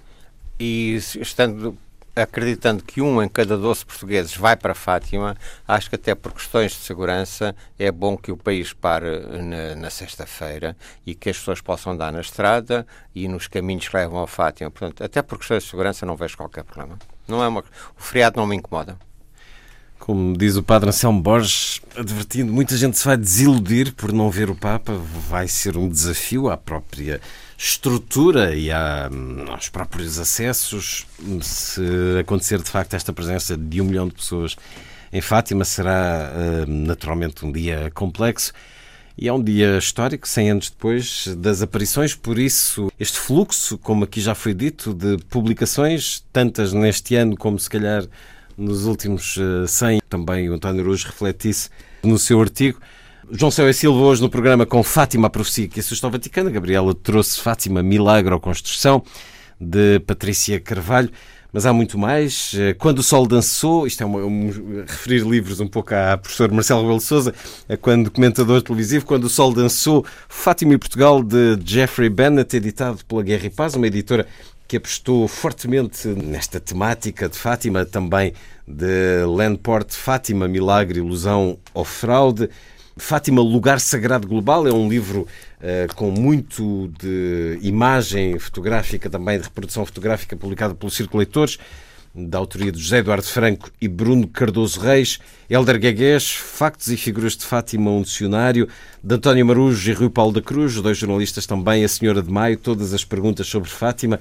e 0.60 0.96
estando 0.96 1.78
acreditando 2.22 2.84
que 2.84 3.02
um 3.02 3.22
em 3.22 3.30
cada 3.30 3.58
12 3.58 3.86
portugueses 3.86 4.36
vai 4.36 4.56
para 4.56 4.74
Fátima, 4.74 5.38
acho 5.68 5.90
que 5.90 5.96
até 5.96 6.16
por 6.16 6.34
questões 6.34 6.72
de 6.72 6.80
segurança 6.80 7.56
é 7.78 7.92
bom 7.92 8.18
que 8.18 8.32
o 8.32 8.38
país 8.38 8.74
pare 8.74 9.20
na, 9.42 9.76
na 9.76 9.90
sexta-feira 9.90 10.76
e 11.06 11.14
que 11.14 11.30
as 11.30 11.38
pessoas 11.38 11.62
possam 11.62 11.94
andar 11.94 12.12
na 12.12 12.22
estrada 12.22 12.86
e 13.14 13.28
nos 13.28 13.48
caminhos 13.48 13.88
que 13.88 13.96
levam 13.96 14.22
a 14.22 14.28
Fátima. 14.28 14.72
Portanto, 14.72 15.04
até 15.04 15.22
por 15.22 15.38
questões 15.38 15.64
de 15.64 15.70
segurança 15.70 16.06
não 16.06 16.16
vejo 16.16 16.36
qualquer 16.36 16.64
problema. 16.64 16.98
Não 17.28 17.44
é 17.44 17.48
uma, 17.48 17.62
o 17.62 18.02
feriado 18.02 18.40
não 18.40 18.48
me 18.48 18.56
incomoda. 18.56 18.98
Como 20.00 20.38
diz 20.38 20.56
o 20.56 20.64
padre 20.64 20.90
Anselmo 20.90 21.22
Borges, 21.22 21.82
advertindo, 21.96 22.54
muita 22.54 22.78
gente 22.78 22.98
se 22.98 23.06
vai 23.06 23.18
desiludir 23.18 23.94
por 23.94 24.14
não 24.14 24.30
ver 24.30 24.50
o 24.50 24.56
Papa. 24.56 24.94
Vai 25.30 25.48
ser 25.48 25.76
um 25.76 25.90
desafio 25.90 26.50
à 26.50 26.56
própria 26.56 27.20
estrutura 27.58 28.56
e 28.56 28.72
à, 28.72 29.10
aos 29.50 29.68
próprios 29.70 30.20
acessos. 30.20 31.08
Se 31.42 31.82
acontecer 32.20 32.62
de 32.62 32.70
facto 32.70 32.94
esta 32.94 33.12
presença 33.12 33.58
de 33.58 33.82
um 33.82 33.86
milhão 33.86 34.08
de 34.08 34.14
pessoas 34.14 34.56
em 35.12 35.22
Fátima, 35.22 35.66
será 35.66 36.32
eh, 36.36 36.66
naturalmente 36.68 37.46
um 37.46 37.52
dia 37.52 37.90
complexo. 37.94 38.54
E 39.18 39.28
é 39.28 39.34
um 39.34 39.42
dia 39.42 39.80
histórico, 39.80 40.28
100 40.28 40.52
anos 40.52 40.70
depois 40.70 41.28
das 41.38 41.64
aparições, 41.64 42.14
por 42.14 42.38
isso 42.38 42.92
este 43.00 43.18
fluxo, 43.18 43.76
como 43.80 44.04
aqui 44.04 44.22
já 44.22 44.36
foi 44.36 44.54
dito, 44.54 44.94
de 44.94 45.18
publicações, 45.30 46.24
tantas 46.32 46.72
neste 46.72 47.16
ano 47.16 47.36
como 47.36 47.58
se 47.58 47.68
calhar 47.68 48.06
nos 48.56 48.86
últimos 48.86 49.36
100, 49.68 49.98
eh, 49.98 50.00
também 50.08 50.48
o 50.50 50.54
António 50.54 50.82
Araújo 50.82 51.08
refletisse 51.08 51.70
no 52.04 52.20
seu 52.20 52.40
artigo. 52.40 52.80
João 53.30 53.52
Céu 53.52 53.70
e 53.70 53.74
Silva 53.74 54.00
hoje 54.00 54.22
no 54.22 54.30
programa 54.30 54.66
com 54.66 54.82
Fátima, 54.82 55.28
a 55.28 55.30
profecia 55.30 55.68
que 55.68 55.82
assustou 55.82 56.10
o 56.10 56.12
Vaticano. 56.12 56.50
Gabriela 56.50 56.94
trouxe 56.96 57.42
Fátima, 57.42 57.84
Milagro 57.84 58.34
ou 58.34 58.40
Construção, 58.40 59.04
de 59.60 60.00
Patrícia 60.00 60.58
Carvalho. 60.62 61.10
Mas 61.52 61.66
há 61.66 61.74
muito 61.74 61.98
mais. 61.98 62.54
Eh, 62.58 62.74
quando 62.74 63.00
o 63.00 63.04
Sol 63.04 63.28
Dançou, 63.28 63.86
isto 63.86 64.02
é 64.02 64.06
uma, 64.06 64.20
um, 64.20 64.84
referir 64.88 65.26
livros 65.26 65.60
um 65.60 65.68
pouco 65.68 65.94
à 65.94 66.18
professora 66.18 66.54
Marcelo 66.54 66.82
Rebelo 66.82 67.02
Souza, 67.02 67.34
quando 67.82 68.10
comentador 68.12 68.62
televisivo, 68.62 69.06
Quando 69.06 69.26
o 69.26 69.30
Sol 69.30 69.54
Dançou, 69.54 70.06
Fátima 70.30 70.76
e 70.76 70.78
Portugal, 70.78 71.22
de 71.22 71.58
Jeffrey 71.66 72.10
Bennett, 72.10 72.56
editado 72.56 73.04
pela 73.06 73.24
Guerra 73.24 73.48
e 73.48 73.50
Paz, 73.50 73.76
uma 73.76 73.88
editora 73.88 74.26
que 74.68 74.78
apostou 74.78 75.28
fortemente 75.28 76.08
nesta 76.08 76.62
temática 76.62 77.28
de 77.28 77.38
Fátima, 77.38 77.86
também 77.86 78.34
de 78.66 79.26
Landport, 79.26 79.92
Fátima, 79.92 80.48
Milagre, 80.48 81.00
Ilusão 81.00 81.58
ou 81.74 81.84
Fraude. 81.84 82.50
Fátima, 82.98 83.42
Lugar 83.42 83.80
Sagrado 83.80 84.28
Global, 84.28 84.68
é 84.68 84.74
um 84.74 84.90
livro 84.90 85.28
uh, 85.60 85.94
com 85.96 86.12
muito 86.12 86.92
de 87.00 87.60
imagem 87.62 88.38
fotográfica, 88.40 89.10
também 89.10 89.38
de 89.38 89.46
reprodução 89.46 89.86
fotográfica, 89.86 90.36
publicado 90.36 90.76
pelo 90.76 90.92
Círculo 90.92 91.20
Leitores. 91.20 91.58
da 92.16 92.40
autoria 92.40 92.72
de 92.72 92.80
José 92.80 92.98
Eduardo 92.98 93.26
Franco 93.26 93.70
e 93.80 93.88
Bruno 93.88 94.28
Cardoso 94.28 94.80
Reis, 94.80 95.20
Helder 95.50 95.80
Guegués, 95.80 96.32
Factos 96.32 96.88
e 96.88 96.98
Figuras 96.98 97.38
de 97.38 97.46
Fátima, 97.46 97.92
um 97.92 98.02
dicionário, 98.02 98.68
de 99.04 99.16
António 99.16 99.46
Marujo 99.46 99.90
e 99.90 99.94
Rui 99.94 100.10
Paulo 100.10 100.34
da 100.34 100.42
Cruz, 100.42 100.76
dois 100.76 100.98
jornalistas 100.98 101.46
também, 101.46 101.84
a 101.84 101.88
Senhora 101.88 102.22
de 102.24 102.32
Maio, 102.32 102.58
todas 102.58 102.94
as 102.94 103.06
perguntas 103.06 103.48
sobre 103.48 103.70
Fátima. 103.70 104.20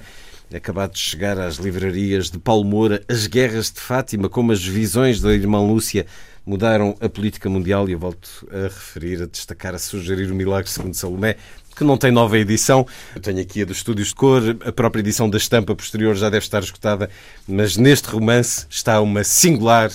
Acabado 0.53 0.93
de 0.93 0.99
chegar 0.99 1.37
às 1.37 1.55
livrarias 1.57 2.29
de 2.29 2.39
Paulo 2.39 2.63
Moura, 2.63 3.01
As 3.09 3.27
Guerras 3.27 3.69
de 3.69 3.81
Fátima, 3.81 4.29
como 4.29 4.53
as 4.53 4.63
visões 4.63 5.19
da 5.19 5.33
irmã 5.33 5.59
Lúcia 5.59 6.05
mudaram 6.47 6.95
a 7.01 7.09
política 7.09 7.49
mundial, 7.49 7.89
e 7.89 7.91
eu 7.91 7.99
volto 7.99 8.47
a 8.49 8.63
referir, 8.63 9.21
a 9.21 9.25
destacar, 9.25 9.75
a 9.75 9.77
sugerir 9.77 10.31
o 10.31 10.35
Milagre 10.35 10.71
segundo 10.71 10.93
Salomé, 10.93 11.35
que 11.75 11.83
não 11.83 11.97
tem 11.97 12.09
nova 12.09 12.37
edição. 12.37 12.87
Eu 13.13 13.21
tenho 13.21 13.41
aqui 13.41 13.61
a 13.61 13.65
dos 13.65 13.77
Estúdios 13.77 14.07
de 14.07 14.15
Cor, 14.15 14.41
a 14.65 14.71
própria 14.71 15.01
edição 15.01 15.29
da 15.29 15.37
estampa 15.37 15.75
posterior 15.75 16.15
já 16.15 16.29
deve 16.29 16.45
estar 16.45 16.63
esgotada, 16.63 17.09
mas 17.45 17.75
neste 17.75 18.07
romance 18.07 18.65
está 18.69 19.01
uma 19.01 19.25
singular 19.25 19.91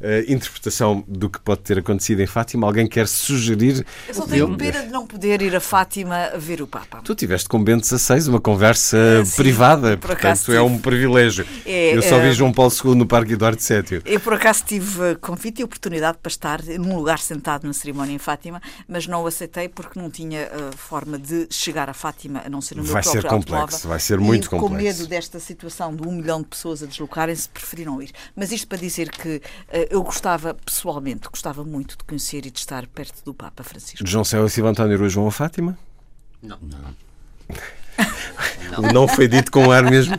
uh, 0.00 0.32
interpretação 0.32 1.04
do 1.06 1.28
que 1.28 1.40
pode 1.40 1.60
ter 1.60 1.78
acontecido 1.78 2.20
em 2.20 2.26
Fátima. 2.26 2.66
Alguém 2.66 2.86
quer 2.86 3.06
sugerir? 3.06 3.84
Eu 4.08 4.14
só 4.14 4.26
tenho 4.26 4.56
pena 4.56 4.82
de 4.82 4.90
não 4.90 5.06
poder 5.06 5.42
ir 5.42 5.54
a 5.54 5.60
Fátima 5.60 6.30
ver 6.38 6.62
o 6.62 6.66
Papa. 6.66 7.00
Tu 7.02 7.14
tiveste 7.14 7.48
com 7.48 7.62
Bento 7.62 7.86
XVI 7.86 8.28
uma 8.28 8.40
conversa 8.40 8.96
uh, 8.96 9.36
privada, 9.36 9.96
por 9.96 10.08
portanto 10.08 10.52
é 10.52 10.60
um 10.60 10.78
privilégio. 10.78 11.46
É, 11.64 11.96
eu 11.96 12.02
só 12.02 12.18
vi 12.18 12.28
eh, 12.28 12.32
João 12.32 12.52
Paulo 12.52 12.72
II 12.72 12.94
no 12.94 13.06
Parque 13.06 13.32
Eduardo 13.32 13.60
VII. 13.60 14.02
Eu 14.04 14.20
por 14.20 14.34
acaso 14.34 14.64
tive 14.64 15.16
convite 15.16 15.60
e 15.60 15.64
oportunidade 15.64 16.18
para 16.22 16.30
estar 16.30 16.62
num 16.62 16.96
lugar 16.96 17.18
sentado 17.18 17.66
na 17.66 17.72
cerimónia 17.72 18.14
em 18.14 18.18
Fátima, 18.18 18.60
mas 18.88 19.06
não 19.06 19.22
o 19.22 19.26
aceitei 19.26 19.68
porque 19.68 19.98
não 19.98 20.10
tinha 20.10 20.48
uh, 20.48 20.76
forma 20.76 21.18
de 21.18 21.46
chegar 21.50 21.88
a 21.88 21.94
Fátima, 21.94 22.42
a 22.44 22.48
não 22.48 22.60
ser 22.60 22.76
no 22.76 22.82
meu 22.82 22.92
vai 22.92 23.02
próprio 23.02 23.22
ser 23.22 23.28
complexo, 23.28 23.88
vai 23.88 24.00
ser 24.00 24.18
muito 24.18 24.46
e, 24.46 24.48
complexo. 24.48 24.76
Com 24.76 24.82
medo 24.82 25.06
desta 25.06 25.40
situação 25.40 25.94
de 25.94 26.06
um 26.06 26.12
milhão 26.12 26.40
de 26.42 26.48
pessoas 26.48 26.82
a 26.82 26.86
deslocarem-se, 26.86 27.48
preferiram 27.48 28.00
ir. 28.00 28.10
Mas 28.34 28.52
isto 28.52 28.66
para 28.66 28.78
dizer 28.78 29.10
que 29.10 29.36
uh, 29.36 29.42
eu 29.90 30.02
gostava, 30.02 30.54
pessoalmente, 30.54 31.28
gostava 31.28 31.64
muito 31.64 31.98
de 31.98 32.04
conhecer 32.04 32.46
e 32.46 32.50
de 32.50 32.58
estar 32.58 32.86
perto 32.86 33.24
do 33.24 33.34
Papa 33.34 33.62
Francisco. 33.62 34.06
João 34.06 34.24
Céu 34.24 34.46
e 34.46 34.50
Silva 34.50 34.70
António 34.70 34.98
Rui 34.98 35.08
João 35.08 35.26
a 35.26 35.32
Fátima? 35.32 35.78
Não. 36.42 36.58
não. 36.60 37.06
não 38.92 39.08
foi 39.08 39.28
dito 39.28 39.50
com 39.50 39.70
ar 39.70 39.84
mesmo. 39.84 40.18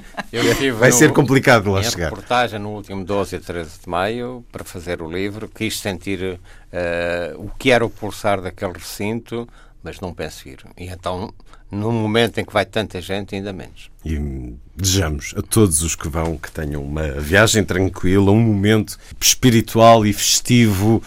Vai 0.78 0.92
ser 0.92 1.12
complicado 1.14 1.72
lá 1.72 1.84
chegar. 1.84 2.10
reportagem 2.10 2.60
no 2.60 2.70
último 2.70 3.04
12 3.04 3.36
e 3.36 3.40
13 3.40 3.80
de 3.84 3.90
maio 3.90 4.46
para 4.52 4.64
fazer 4.64 5.02
o 5.02 5.10
livro. 5.10 5.48
Quis 5.48 5.80
sentir 5.80 6.22
uh, 6.24 6.40
o 7.38 7.50
que 7.58 7.72
era 7.72 7.86
o 7.86 7.90
pulsar 7.90 8.42
daquele 8.42 8.74
recinto, 8.74 9.48
mas 9.84 10.00
não 10.00 10.14
penso 10.14 10.48
ir. 10.48 10.60
E 10.78 10.88
então, 10.88 11.34
num 11.70 11.92
momento 11.92 12.40
em 12.40 12.46
que 12.46 12.54
vai 12.54 12.66
tanta 12.66 13.02
gente, 13.02 13.36
ainda 13.36 13.52
menos. 13.52 13.90
E 14.06 14.56
desejamos 14.76 15.34
a 15.36 15.42
todos 15.42 15.82
os 15.82 15.96
que 15.96 16.08
vão 16.08 16.38
que 16.38 16.52
tenham 16.52 16.84
uma 16.84 17.10
viagem 17.20 17.64
tranquila, 17.64 18.32
um 18.32 18.40
momento 18.40 18.98
espiritual 19.20 20.06
e 20.06 20.14
festivo 20.14 21.02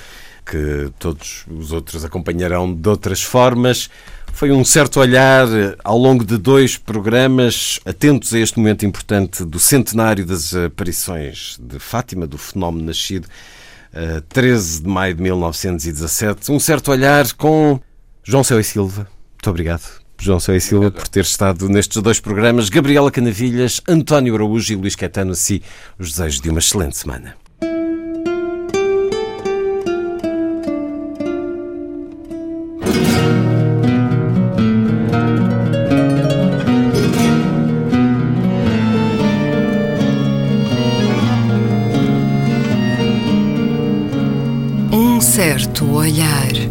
que 0.44 0.90
todos 0.98 1.44
os 1.48 1.70
outros 1.70 2.04
acompanharão 2.04 2.74
de 2.74 2.88
outras 2.88 3.22
formas. 3.22 3.88
Foi 4.32 4.50
um 4.50 4.64
certo 4.64 5.00
olhar 5.00 5.46
ao 5.84 5.96
longo 5.96 6.24
de 6.24 6.36
dois 6.36 6.76
programas, 6.76 7.78
atentos 7.84 8.34
a 8.34 8.38
este 8.38 8.58
momento 8.58 8.84
importante 8.84 9.44
do 9.44 9.58
centenário 9.58 10.24
das 10.26 10.54
aparições 10.54 11.56
de 11.61 11.78
Fátima, 11.78 12.26
do 12.26 12.38
fenómeno 12.38 12.86
nascido 12.86 13.28
13 14.28 14.82
de 14.82 14.88
maio 14.88 15.14
de 15.14 15.22
1917. 15.22 16.50
Um 16.50 16.61
certo 16.61 16.90
olhar 16.90 17.32
com 17.34 17.80
João 18.22 18.44
Céu 18.44 18.61
e 18.61 18.64
Silva. 18.64 19.08
Muito 19.32 19.50
obrigado. 19.50 19.99
João 20.21 20.39
e 20.55 20.61
Silva, 20.61 20.91
por 20.91 21.09
ter 21.09 21.25
estado 21.25 21.66
nestes 21.66 22.01
dois 22.03 22.21
programas. 22.21 22.68
Gabriela 22.68 23.11
Canavilhas, 23.11 23.81
António 23.89 24.35
Araújo 24.35 24.73
e 24.75 24.77
Luís 24.77 24.95
Caetano, 24.95 25.33
assim, 25.33 25.61
os 25.99 26.11
desejos 26.12 26.41
de 26.43 26.51
uma 26.51 26.59
excelente 26.59 26.99
semana. 26.99 27.35
Um 44.93 45.18
certo 45.18 45.91
olhar. 45.91 46.70